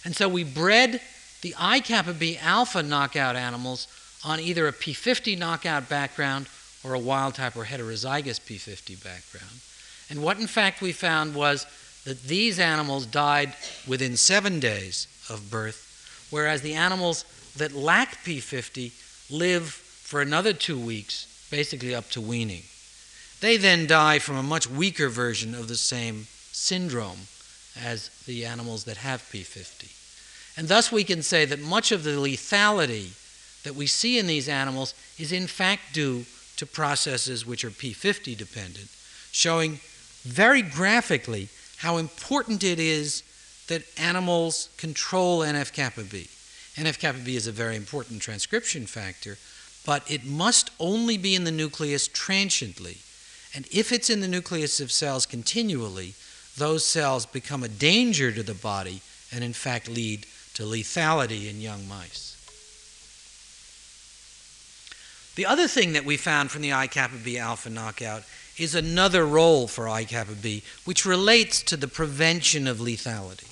And 0.03 0.13
so 0.13 0.27
we 0.27 0.43
bred 0.43 0.99
the 1.43 1.53
I 1.59 1.81
kappa 1.81 2.13
B 2.13 2.37
alpha 2.41 2.81
knockout 2.81 3.35
animals 3.35 3.87
on 4.23 4.39
either 4.39 4.67
a 4.67 4.71
P50 4.71 5.37
knockout 5.37 5.89
background 5.89 6.47
or 6.83 6.93
a 6.93 6.99
wild 6.99 7.35
type 7.35 7.55
or 7.57 7.65
heterozygous 7.65 8.39
P50 8.39 9.03
background. 9.03 9.59
And 10.09 10.23
what 10.23 10.39
in 10.39 10.47
fact 10.47 10.81
we 10.81 10.93
found 10.93 11.35
was 11.35 11.67
that 12.05 12.23
these 12.23 12.59
animals 12.59 13.05
died 13.05 13.53
within 13.85 14.15
seven 14.15 14.59
days 14.59 15.07
of 15.29 15.51
birth, 15.51 16.27
whereas 16.31 16.61
the 16.61 16.73
animals 16.73 17.25
that 17.57 17.73
lack 17.73 18.23
P50 18.23 18.91
live 19.29 19.67
for 19.67 20.21
another 20.21 20.53
two 20.53 20.79
weeks, 20.79 21.47
basically 21.51 21.93
up 21.93 22.09
to 22.11 22.21
weaning. 22.21 22.63
They 23.41 23.57
then 23.57 23.85
die 23.85 24.19
from 24.19 24.37
a 24.37 24.43
much 24.43 24.69
weaker 24.69 25.09
version 25.09 25.53
of 25.53 25.67
the 25.67 25.75
same 25.75 26.27
syndrome 26.53 27.27
as 27.81 28.09
the 28.25 28.45
animals 28.45 28.85
that 28.85 28.97
have 28.97 29.21
P50. 29.23 30.02
And 30.55 30.67
thus 30.67 30.91
we 30.91 31.03
can 31.03 31.23
say 31.23 31.45
that 31.45 31.59
much 31.59 31.91
of 31.91 32.03
the 32.03 32.11
lethality 32.11 33.13
that 33.63 33.75
we 33.75 33.87
see 33.87 34.19
in 34.19 34.27
these 34.27 34.49
animals 34.49 34.93
is 35.17 35.31
in 35.31 35.47
fact 35.47 35.93
due 35.93 36.25
to 36.57 36.65
processes 36.65 37.45
which 37.45 37.65
are 37.65 37.71
P50 37.71 38.37
dependent, 38.37 38.89
showing 39.31 39.79
very 40.23 40.61
graphically 40.61 41.49
how 41.77 41.97
important 41.97 42.63
it 42.63 42.79
is 42.79 43.23
that 43.67 43.83
animals 43.97 44.69
control 44.77 45.39
NF 45.39 45.73
kappa 45.73 46.03
B. 46.03 46.27
NF 46.75 46.99
kappa 46.99 47.19
B 47.19 47.35
is 47.35 47.47
a 47.47 47.51
very 47.51 47.75
important 47.75 48.21
transcription 48.21 48.85
factor, 48.85 49.37
but 49.85 50.09
it 50.09 50.25
must 50.25 50.71
only 50.79 51.17
be 51.17 51.35
in 51.35 51.43
the 51.43 51.51
nucleus 51.51 52.07
transiently. 52.07 52.97
And 53.55 53.67
if 53.71 53.91
it's 53.91 54.09
in 54.09 54.21
the 54.21 54.27
nucleus 54.27 54.79
of 54.79 54.91
cells 54.91 55.25
continually, 55.25 56.13
those 56.57 56.85
cells 56.85 57.25
become 57.25 57.63
a 57.63 57.67
danger 57.67 58.31
to 58.31 58.43
the 58.43 58.53
body 58.53 59.01
and, 59.31 59.43
in 59.43 59.53
fact, 59.53 59.87
lead 59.87 60.25
to 60.53 60.63
lethality 60.63 61.49
in 61.49 61.61
young 61.61 61.87
mice. 61.87 62.33
The 65.35 65.45
other 65.47 65.67
thing 65.67 65.93
that 65.93 66.05
we 66.05 66.17
found 66.17 66.51
from 66.51 66.61
the 66.61 66.73
I 66.73 66.87
kappa 66.87 67.15
B 67.17 67.37
alpha 67.39 67.69
knockout 67.69 68.23
is 68.57 68.75
another 68.75 69.25
role 69.25 69.67
for 69.67 69.89
I 69.89 70.03
kappa 70.03 70.33
B, 70.33 70.63
which 70.85 71.05
relates 71.05 71.63
to 71.63 71.77
the 71.77 71.87
prevention 71.87 72.67
of 72.67 72.77
lethality. 72.77 73.49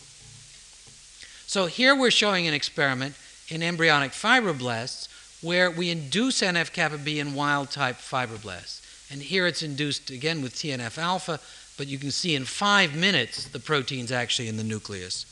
So 1.47 1.65
here 1.65 1.95
we're 1.95 2.11
showing 2.11 2.47
an 2.47 2.53
experiment 2.53 3.15
in 3.49 3.63
embryonic 3.63 4.11
fibroblasts 4.11 5.07
where 5.41 5.71
we 5.71 5.89
induce 5.89 6.41
NF 6.41 6.71
kappa 6.71 6.99
B 6.99 7.19
in 7.19 7.33
wild 7.33 7.71
type 7.71 7.97
fibroblasts. 7.97 8.81
And 9.11 9.21
here 9.21 9.47
it's 9.47 9.63
induced 9.63 10.11
again 10.11 10.41
with 10.41 10.53
TNF 10.53 10.97
alpha, 10.97 11.39
but 11.77 11.87
you 11.87 11.97
can 11.97 12.11
see 12.11 12.35
in 12.35 12.45
five 12.45 12.95
minutes 12.95 13.45
the 13.45 13.59
protein's 13.59 14.11
actually 14.11 14.47
in 14.47 14.57
the 14.57 14.63
nucleus. 14.63 15.25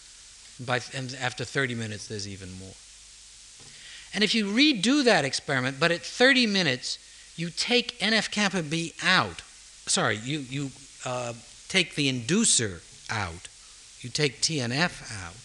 By, 0.65 0.81
and 0.93 1.15
after 1.21 1.45
30 1.45 1.75
minutes, 1.75 2.07
there's 2.07 2.27
even 2.27 2.51
more. 2.59 2.75
And 4.13 4.23
if 4.23 4.33
you 4.33 4.45
redo 4.45 5.03
that 5.05 5.23
experiment, 5.23 5.79
but 5.79 5.91
at 5.91 6.01
30 6.01 6.47
minutes, 6.47 6.97
you 7.35 7.49
take 7.49 7.97
NF 7.99 8.31
kappa 8.31 8.63
B 8.63 8.93
out. 9.03 9.41
Sorry, 9.85 10.17
you, 10.17 10.39
you 10.39 10.71
uh, 11.05 11.33
take 11.67 11.95
the 11.95 12.11
inducer 12.11 12.81
out. 13.09 13.47
You 14.01 14.09
take 14.09 14.41
TNF 14.41 15.03
out. 15.25 15.35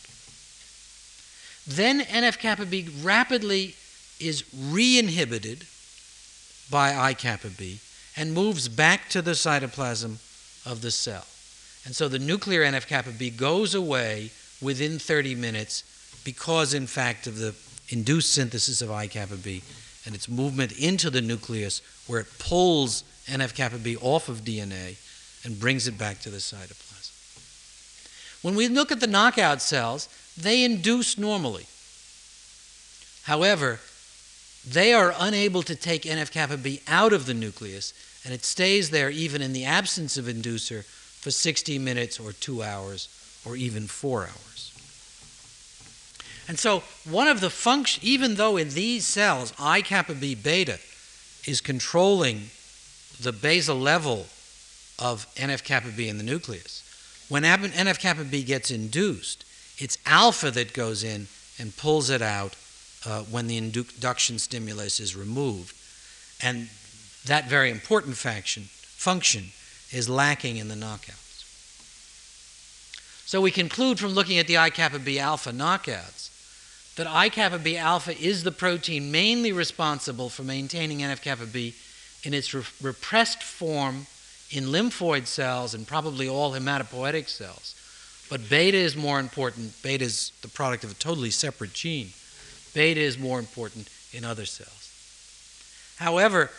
Then 1.66 2.00
NF 2.00 2.38
kappa 2.38 2.66
B 2.66 2.88
rapidly 3.02 3.74
is 4.20 4.44
re 4.54 4.98
inhibited 4.98 5.66
by 6.70 6.94
I 6.94 7.14
kappa 7.14 7.48
B 7.48 7.78
and 8.16 8.32
moves 8.32 8.68
back 8.68 9.08
to 9.10 9.22
the 9.22 9.32
cytoplasm 9.32 10.18
of 10.66 10.82
the 10.82 10.90
cell. 10.90 11.26
And 11.84 11.94
so 11.94 12.08
the 12.08 12.18
nuclear 12.18 12.62
NF 12.64 12.86
kappa 12.86 13.10
B 13.10 13.30
goes 13.30 13.74
away 13.74 14.30
within 14.64 14.98
30 14.98 15.34
minutes 15.36 15.84
because, 16.24 16.74
in 16.74 16.86
fact, 16.86 17.26
of 17.26 17.38
the 17.38 17.54
induced 17.90 18.32
synthesis 18.32 18.80
of 18.80 18.90
I 18.90 19.06
kappa 19.06 19.36
B 19.36 19.62
and 20.06 20.14
its 20.14 20.28
movement 20.28 20.72
into 20.72 21.10
the 21.10 21.20
nucleus 21.20 21.82
where 22.06 22.20
it 22.20 22.26
pulls 22.38 23.04
NF 23.26 23.54
kappa 23.54 23.78
B 23.78 23.96
off 23.96 24.28
of 24.28 24.40
DNA 24.40 24.96
and 25.44 25.60
brings 25.60 25.86
it 25.86 25.98
back 25.98 26.18
to 26.20 26.30
the 26.30 26.38
cytoplasm. 26.38 27.12
When 28.42 28.54
we 28.54 28.68
look 28.68 28.90
at 28.90 29.00
the 29.00 29.06
knockout 29.06 29.60
cells, 29.60 30.08
they 30.36 30.64
induce 30.64 31.18
normally. 31.18 31.66
However, 33.24 33.80
they 34.66 34.92
are 34.92 35.14
unable 35.18 35.62
to 35.62 35.76
take 35.76 36.02
NF 36.02 36.32
kappa 36.32 36.56
B 36.56 36.80
out 36.88 37.12
of 37.12 37.26
the 37.26 37.34
nucleus, 37.34 37.92
and 38.24 38.32
it 38.32 38.44
stays 38.44 38.90
there 38.90 39.10
even 39.10 39.42
in 39.42 39.52
the 39.52 39.64
absence 39.64 40.16
of 40.16 40.24
inducer 40.24 40.84
for 40.84 41.30
60 41.30 41.78
minutes 41.78 42.18
or 42.18 42.32
two 42.32 42.62
hours 42.62 43.08
or 43.44 43.56
even 43.56 43.86
four 43.86 44.22
hours. 44.22 44.72
And 46.46 46.58
so, 46.58 46.82
one 47.08 47.28
of 47.28 47.40
the 47.40 47.50
functions, 47.50 48.04
even 48.04 48.34
though 48.34 48.56
in 48.56 48.70
these 48.70 49.06
cells 49.06 49.52
I 49.58 49.80
kappa 49.80 50.14
B 50.14 50.34
beta 50.34 50.78
is 51.46 51.60
controlling 51.60 52.50
the 53.20 53.32
basal 53.32 53.78
level 53.78 54.26
of 54.98 55.26
NF 55.36 55.64
kappa 55.64 55.88
B 55.88 56.08
in 56.08 56.18
the 56.18 56.24
nucleus, 56.24 56.82
when 57.28 57.42
NF 57.44 57.98
kappa 57.98 58.24
B 58.24 58.42
gets 58.42 58.70
induced, 58.70 59.44
it's 59.78 59.98
alpha 60.04 60.50
that 60.50 60.74
goes 60.74 61.02
in 61.02 61.26
and 61.58 61.76
pulls 61.76 62.10
it 62.10 62.22
out 62.22 62.56
uh, 63.06 63.22
when 63.22 63.46
the 63.46 63.56
induction 63.56 64.38
stimulus 64.38 65.00
is 65.00 65.16
removed. 65.16 65.74
And 66.42 66.68
that 67.24 67.48
very 67.48 67.70
important 67.70 68.16
faction, 68.16 68.64
function 68.64 69.44
is 69.90 70.08
lacking 70.08 70.58
in 70.58 70.68
the 70.68 70.74
knockouts. 70.74 71.23
So 73.26 73.40
we 73.40 73.50
conclude 73.50 73.98
from 73.98 74.12
looking 74.12 74.38
at 74.38 74.46
the 74.46 74.58
I 74.58 74.70
kappa 74.70 74.98
B 74.98 75.18
alpha 75.18 75.50
knockouts 75.50 76.30
that 76.96 77.06
I 77.06 77.28
kappa 77.28 77.58
B 77.58 77.76
alpha 77.76 78.16
is 78.16 78.44
the 78.44 78.52
protein 78.52 79.10
mainly 79.10 79.52
responsible 79.52 80.28
for 80.28 80.42
maintaining 80.42 80.98
NF 80.98 81.22
kappa 81.22 81.46
B 81.46 81.74
in 82.22 82.34
its 82.34 82.54
re- 82.54 82.62
repressed 82.80 83.42
form 83.42 84.06
in 84.50 84.64
lymphoid 84.64 85.26
cells 85.26 85.74
and 85.74 85.86
probably 85.86 86.28
all 86.28 86.52
hematopoietic 86.52 87.28
cells. 87.28 87.74
But 88.30 88.48
beta 88.48 88.76
is 88.76 88.96
more 88.96 89.20
important. 89.20 89.82
Beta 89.82 90.04
is 90.04 90.32
the 90.42 90.48
product 90.48 90.84
of 90.84 90.92
a 90.92 90.94
totally 90.94 91.30
separate 91.30 91.72
gene. 91.72 92.10
Beta 92.74 93.00
is 93.00 93.18
more 93.18 93.38
important 93.38 93.88
in 94.12 94.24
other 94.24 94.44
cells. 94.44 94.90
However, 95.96 96.50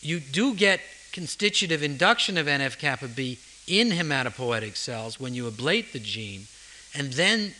you 0.00 0.20
do 0.20 0.54
get 0.54 0.80
constitutive 1.12 1.82
induction 1.82 2.36
of 2.36 2.46
NF 2.46 2.78
kappa 2.78 3.08
B 3.08 3.38
in 3.68 3.90
hematopoietic 3.90 4.76
cells 4.76 5.20
when 5.20 5.34
you 5.34 5.48
ablate 5.50 5.92
the 5.92 6.00
gene, 6.00 6.46
and 6.94 7.12
then 7.12 7.52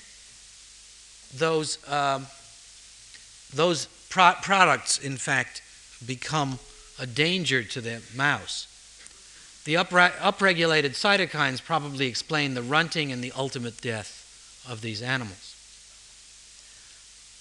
those, 1.37 1.79
um, 1.89 2.27
those 3.55 3.87
pro- 4.09 4.35
products, 4.43 4.99
in 4.99 5.17
fact, 5.17 5.63
become 6.07 6.59
a 6.99 7.07
danger 7.07 7.63
to 7.63 7.81
the 7.81 8.03
mouse. 8.15 8.67
The 9.65 9.75
upre- 9.75 10.17
upregulated 10.17 10.91
cytokines 10.91 11.63
probably 11.63 12.07
explain 12.07 12.55
the 12.55 12.63
runting 12.63 13.13
and 13.13 13.23
the 13.23 13.33
ultimate 13.37 13.81
death 13.81 14.65
of 14.69 14.81
these 14.81 15.03
animals. 15.03 15.55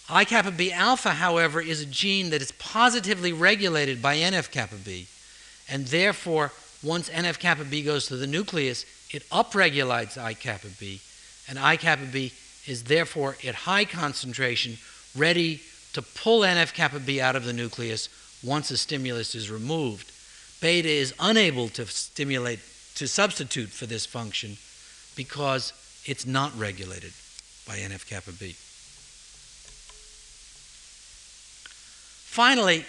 I 0.09 0.23
kappa 0.23 0.51
B 0.51 0.71
alpha, 0.71 1.11
however, 1.11 1.61
is 1.61 1.81
a 1.81 1.85
gene 1.85 2.29
that 2.29 2.41
is 2.41 2.51
positively 2.53 3.33
regulated 3.33 4.01
by 4.01 4.17
NF 4.17 4.51
kappa 4.51 4.75
B, 4.75 5.07
and 5.67 5.87
therefore, 5.87 6.53
once 6.83 7.09
NF 7.09 7.39
kappa 7.39 7.63
B 7.63 7.81
goes 7.81 8.07
to 8.07 8.17
the 8.17 8.27
nucleus, 8.27 8.85
it 9.11 9.27
upregulates 9.29 10.17
I 10.17 10.33
kappa 10.33 10.67
B, 10.79 11.01
and 11.47 11.57
I 11.57 11.77
kappa 11.77 12.05
B 12.05 12.33
is 12.65 12.83
therefore 12.83 13.37
at 13.45 13.55
high 13.55 13.85
concentration, 13.85 14.77
ready 15.15 15.61
to 15.93 16.01
pull 16.01 16.41
NF 16.41 16.73
kappa 16.73 16.99
B 16.99 17.19
out 17.19 17.35
of 17.35 17.45
the 17.45 17.53
nucleus 17.53 18.09
once 18.43 18.69
a 18.71 18.77
stimulus 18.77 19.33
is 19.33 19.49
removed. 19.49 20.11
Beta 20.61 20.89
is 20.89 21.13
unable 21.19 21.69
to 21.69 21.85
stimulate 21.85 22.59
to 22.95 23.07
substitute 23.07 23.69
for 23.69 23.85
this 23.85 24.05
function 24.05 24.57
because 25.15 25.73
it's 26.05 26.25
not 26.25 26.57
regulated 26.57 27.13
by 27.65 27.77
NF 27.77 28.07
kappa 28.07 28.31
B. 28.31 28.55
Finally, 32.25 32.85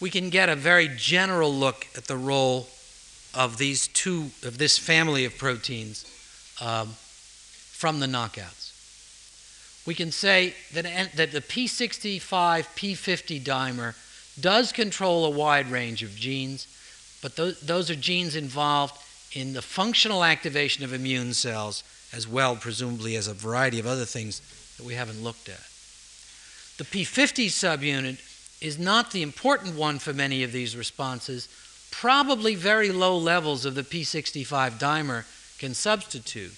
we 0.00 0.10
can 0.10 0.30
get 0.30 0.48
a 0.48 0.56
very 0.56 0.88
general 0.96 1.52
look 1.52 1.86
at 1.96 2.06
the 2.06 2.16
role 2.16 2.68
of 3.34 3.58
these 3.58 3.88
two 3.88 4.30
of 4.42 4.58
this 4.58 4.78
family 4.78 5.24
of 5.24 5.36
proteins 5.38 6.04
um, 6.60 6.88
from 7.72 8.00
the 8.00 8.06
knockouts. 8.06 8.70
We 9.86 9.94
can 9.94 10.12
say 10.12 10.54
that, 10.74 10.84
that 11.16 11.32
the 11.32 11.40
P65 11.40 12.20
P50 12.20 13.42
dimer 13.42 13.94
does 14.40 14.72
control 14.72 15.24
a 15.24 15.30
wide 15.30 15.70
range 15.70 16.02
of 16.02 16.14
genes, 16.14 16.66
but 17.22 17.36
those, 17.36 17.60
those 17.60 17.90
are 17.90 17.96
genes 17.96 18.36
involved 18.36 18.96
in 19.32 19.52
the 19.52 19.62
functional 19.62 20.24
activation 20.24 20.84
of 20.84 20.92
immune 20.92 21.32
cells 21.32 21.82
as 22.12 22.26
well, 22.26 22.56
presumably 22.56 23.16
as 23.16 23.28
a 23.28 23.34
variety 23.34 23.78
of 23.78 23.86
other 23.86 24.04
things 24.04 24.40
that 24.76 24.84
we 24.84 24.94
haven't 24.94 25.22
looked 25.22 25.48
at. 25.48 25.60
The 26.78 26.84
P50 26.84 27.46
subunit 27.46 28.18
is 28.60 28.78
not 28.78 29.10
the 29.10 29.22
important 29.22 29.76
one 29.76 29.98
for 29.98 30.12
many 30.12 30.42
of 30.42 30.52
these 30.52 30.76
responses. 30.76 31.48
Probably 31.90 32.54
very 32.54 32.90
low 32.90 33.16
levels 33.16 33.64
of 33.64 33.74
the 33.74 33.82
P65 33.82 34.78
dimer 34.78 35.24
can 35.58 35.74
substitute, 35.74 36.54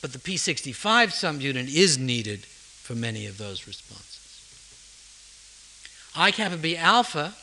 but 0.00 0.12
the 0.12 0.18
P65 0.18 0.74
subunit 1.08 1.74
is 1.74 1.98
needed 1.98 2.40
for 2.40 2.94
many 2.94 3.26
of 3.26 3.38
those 3.38 3.66
responses. 3.66 4.06
I 6.16 6.30
kappa 6.30 6.56
B 6.56 6.76
alpha 6.76 7.34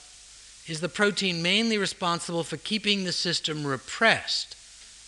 is 0.67 0.81
the 0.81 0.89
protein 0.89 1.41
mainly 1.41 1.77
responsible 1.77 2.43
for 2.43 2.57
keeping 2.57 3.03
the 3.03 3.11
system 3.11 3.65
repressed 3.65 4.55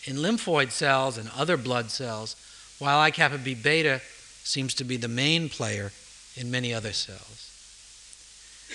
in 0.05 0.17
lymphoid 0.17 0.71
cells 0.71 1.17
and 1.17 1.29
other 1.35 1.57
blood 1.57 1.91
cells, 1.91 2.35
while 2.79 2.99
I 2.99 3.11
kappa 3.11 3.37
B 3.37 3.53
beta 3.53 4.01
seems 4.43 4.73
to 4.75 4.83
be 4.83 4.97
the 4.97 5.07
main 5.07 5.49
player 5.49 5.91
in 6.35 6.49
many 6.49 6.73
other 6.73 6.93
cells 6.93 7.49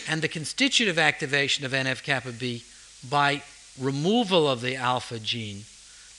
and 0.09 0.23
the 0.23 0.29
constitutive 0.29 0.99
activation 0.99 1.65
of 1.65 1.73
NF 1.73 2.03
kappa 2.03 2.33
B 2.33 2.65
by 3.11 3.43
removal 3.81 4.49
of 4.49 4.61
the 4.61 4.77
alpha 4.77 5.19
gene 5.19 5.65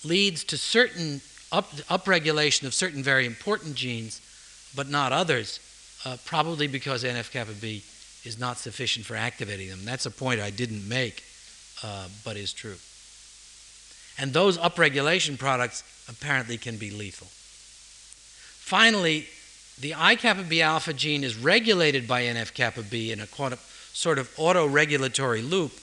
leads 0.04 0.44
to 0.46 0.58
certain 0.58 1.22
up, 1.52 1.72
upregulation 1.90 2.66
of 2.66 2.74
certain 2.74 3.02
very 3.02 3.26
important 3.26 3.76
genes, 3.76 4.22
but 4.76 4.90
not 4.90 5.12
others, 5.12 5.60
uh, 6.06 6.18
probably 6.26 6.68
because 6.68 7.04
NF 7.04 7.32
kappa 7.32 7.54
B 7.54 7.84
is 8.24 8.40
not 8.40 8.58
sufficient 8.58 9.06
for 9.06 9.16
activating 9.16 9.70
them. 9.70 9.86
That's 9.86 10.06
a 10.06 10.12
point 10.12 10.42
I 10.42 10.50
didn't 10.50 10.88
make, 10.88 11.24
uh, 11.84 12.08
but 12.24 12.38
is 12.38 12.54
true. 12.54 12.76
And 14.18 14.34
those 14.34 14.58
upregulation 14.58 15.38
products 15.38 15.84
apparently 16.10 16.58
can 16.58 16.78
be 16.78 16.90
lethal. 16.90 17.28
Finally, 17.28 19.28
the 19.80 19.94
I 19.96 20.16
kappa 20.16 20.44
B 20.44 20.62
alpha 20.62 20.94
gene 20.94 21.24
is 21.24 21.38
regulated 21.38 22.08
by 22.08 22.24
NF 22.24 22.54
kappa 22.54 22.82
B 22.82 23.12
in 23.12 23.20
a 23.20 23.28
sort 23.28 24.18
of 24.18 24.34
auto-regulatory 24.38 25.42
loop, 25.42 25.74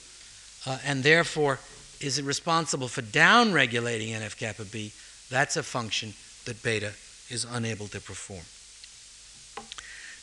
uh, 0.67 0.79
and 0.85 1.03
therefore 1.03 1.59
is 2.01 2.19
it 2.19 2.25
responsible 2.25 2.89
for 2.89 3.03
down-regulating 3.03 4.09
NF-kappa 4.09 4.65
B, 4.65 4.93
that's 5.31 5.57
a 5.57 5.63
function 5.63 6.15
that 6.45 6.63
beta 6.63 6.93
is 7.31 7.47
unable 7.51 7.87
to 7.89 8.01
perform. 8.01 8.43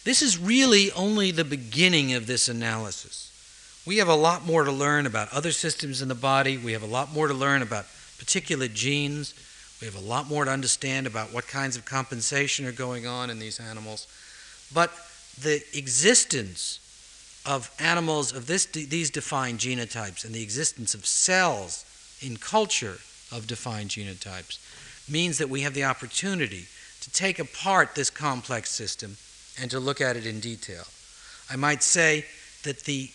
This 0.04 0.22
is 0.22 0.38
really 0.38 0.92
only 0.92 1.32
the 1.32 1.46
beginning 1.46 2.14
of 2.14 2.28
this 2.28 2.48
analysis. 2.48 3.32
We 3.86 3.98
have 3.98 4.08
a 4.08 4.16
lot 4.16 4.46
more 4.46 4.64
to 4.64 4.72
learn 4.72 5.06
about 5.06 5.34
other 5.34 5.52
systems 5.52 6.02
in 6.02 6.08
the 6.08 6.16
body. 6.16 6.58
We 6.58 6.74
have 6.74 6.84
a 6.84 6.88
lot 6.88 7.14
more 7.14 7.28
to 7.28 7.34
learn 7.34 7.62
about 7.62 7.86
particular 8.18 8.68
genes. 8.68 9.34
We 9.82 9.88
have 9.88 9.96
a 9.96 10.06
lot 10.06 10.28
more 10.28 10.46
to 10.46 10.52
understand 10.52 11.08
about 11.08 11.34
what 11.34 11.48
kinds 11.48 11.78
of 11.78 11.86
compensation 11.86 12.66
are 12.66 12.72
going 12.72 13.08
on 13.08 13.30
in 13.30 13.40
these 13.40 13.60
animals. 13.60 14.08
But 14.74 14.92
the 15.42 15.64
existence 15.74 16.80
of 17.46 17.72
animals 17.80 18.34
of 18.34 18.48
this, 18.48 18.66
these 18.66 19.10
defined 19.10 19.60
genotypes 19.60 20.26
and 20.26 20.34
the 20.34 20.44
existence 20.44 20.94
of 20.94 21.06
cells 21.06 21.86
in 22.22 22.38
culture 22.38 22.98
of 23.32 23.48
defined 23.48 23.90
genotypes 23.90 24.60
means 25.10 25.38
that 25.38 25.50
we 25.50 25.62
have 25.62 25.74
the 25.74 25.84
opportunity 25.84 26.66
to 27.02 27.10
take 27.12 27.40
apart 27.40 27.96
this 27.96 28.10
complex 28.10 28.70
system 28.70 29.18
and 29.60 29.72
to 29.72 29.80
look 29.80 30.02
at 30.02 30.18
it 30.18 30.26
in 30.26 30.40
detail. 30.40 30.84
I 31.50 31.56
might 31.56 31.82
say 31.82 32.26
that 32.64 32.82
the 32.82 33.10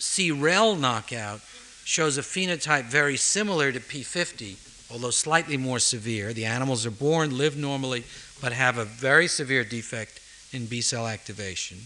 CREL 0.00 0.76
knockout 0.76 1.40
shows 1.84 2.18
a 2.18 2.22
phenotype 2.22 2.84
very 2.84 3.16
similar 3.16 3.72
to 3.72 3.80
P50, 3.80 4.56
although 4.90 5.10
slightly 5.10 5.56
more 5.56 5.78
severe. 5.78 6.32
The 6.32 6.44
animals 6.44 6.86
are 6.86 6.90
born, 6.90 7.36
live 7.36 7.56
normally, 7.56 8.04
but 8.40 8.52
have 8.52 8.78
a 8.78 8.84
very 8.84 9.26
severe 9.26 9.64
defect 9.64 10.20
in 10.52 10.66
B 10.66 10.80
cell 10.80 11.06
activation, 11.06 11.78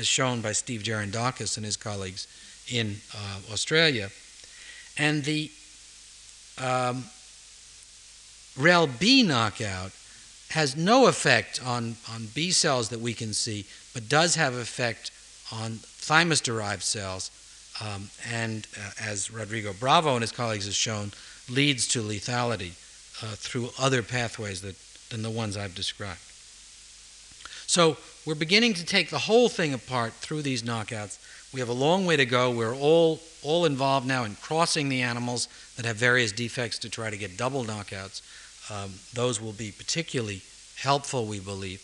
as 0.00 0.06
shown 0.06 0.40
by 0.40 0.52
Steve 0.52 0.82
Gerondakis 0.82 1.56
and 1.56 1.64
his 1.64 1.76
colleagues 1.76 2.26
in 2.68 2.96
uh, 3.14 3.52
Australia. 3.52 4.10
And 4.98 5.22
the 5.24 5.50
um, 6.58 7.04
REL 8.58 8.86
B 8.86 9.22
knockout 9.22 9.92
has 10.50 10.76
no 10.76 11.06
effect 11.06 11.60
on, 11.64 11.94
on 12.12 12.26
B 12.34 12.50
cells 12.50 12.88
that 12.88 12.98
we 12.98 13.14
can 13.14 13.32
see, 13.32 13.66
but 13.94 14.08
does 14.08 14.34
have 14.34 14.54
effect 14.54 15.12
on 15.52 15.78
thymus 15.82 16.40
derived 16.40 16.82
cells 16.82 17.30
um, 17.80 18.10
and 18.30 18.66
uh, 18.76 18.90
as 19.00 19.30
Rodrigo 19.30 19.72
Bravo 19.72 20.14
and 20.14 20.22
his 20.22 20.32
colleagues 20.32 20.66
have 20.66 20.74
shown, 20.74 21.12
leads 21.48 21.86
to 21.88 22.02
lethality 22.02 22.72
uh, 23.22 23.34
through 23.36 23.70
other 23.78 24.02
pathways 24.02 24.60
that, 24.62 24.76
than 25.10 25.22
the 25.22 25.30
ones 25.30 25.56
I've 25.56 25.74
described. 25.74 26.20
So 27.66 27.96
we're 28.26 28.34
beginning 28.34 28.74
to 28.74 28.84
take 28.84 29.10
the 29.10 29.18
whole 29.18 29.48
thing 29.48 29.72
apart 29.72 30.12
through 30.12 30.42
these 30.42 30.62
knockouts. 30.62 31.18
We 31.52 31.60
have 31.60 31.68
a 31.68 31.74
long 31.74 32.06
way 32.06 32.16
to 32.16 32.26
go. 32.26 32.50
We're 32.50 32.76
all, 32.76 33.20
all 33.42 33.64
involved 33.64 34.06
now 34.06 34.24
in 34.24 34.36
crossing 34.36 34.88
the 34.88 35.02
animals 35.02 35.48
that 35.76 35.86
have 35.86 35.96
various 35.96 36.30
defects 36.30 36.78
to 36.80 36.90
try 36.90 37.10
to 37.10 37.16
get 37.16 37.36
double 37.36 37.64
knockouts. 37.64 38.22
Um, 38.70 38.92
those 39.14 39.40
will 39.40 39.52
be 39.52 39.72
particularly 39.72 40.42
helpful, 40.76 41.26
we 41.26 41.40
believe. 41.40 41.82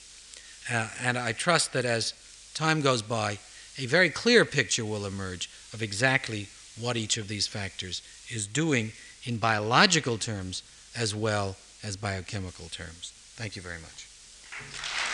Uh, 0.70 0.88
and 1.02 1.18
I 1.18 1.32
trust 1.32 1.72
that 1.72 1.84
as 1.84 2.12
time 2.54 2.80
goes 2.80 3.02
by, 3.02 3.38
a 3.78 3.86
very 3.86 4.10
clear 4.10 4.44
picture 4.44 4.84
will 4.84 5.06
emerge 5.06 5.50
of 5.72 5.82
exactly 5.82 6.48
what 6.80 6.96
each 6.96 7.16
of 7.16 7.28
these 7.28 7.46
factors 7.46 8.02
is 8.28 8.46
doing 8.46 8.92
in 9.24 9.38
biological 9.38 10.18
terms 10.18 10.62
as 10.96 11.14
well 11.14 11.56
as 11.82 11.96
biochemical 11.96 12.68
terms. 12.68 13.12
Thank 13.36 13.56
you 13.56 13.62
very 13.62 13.78
much. 13.78 15.05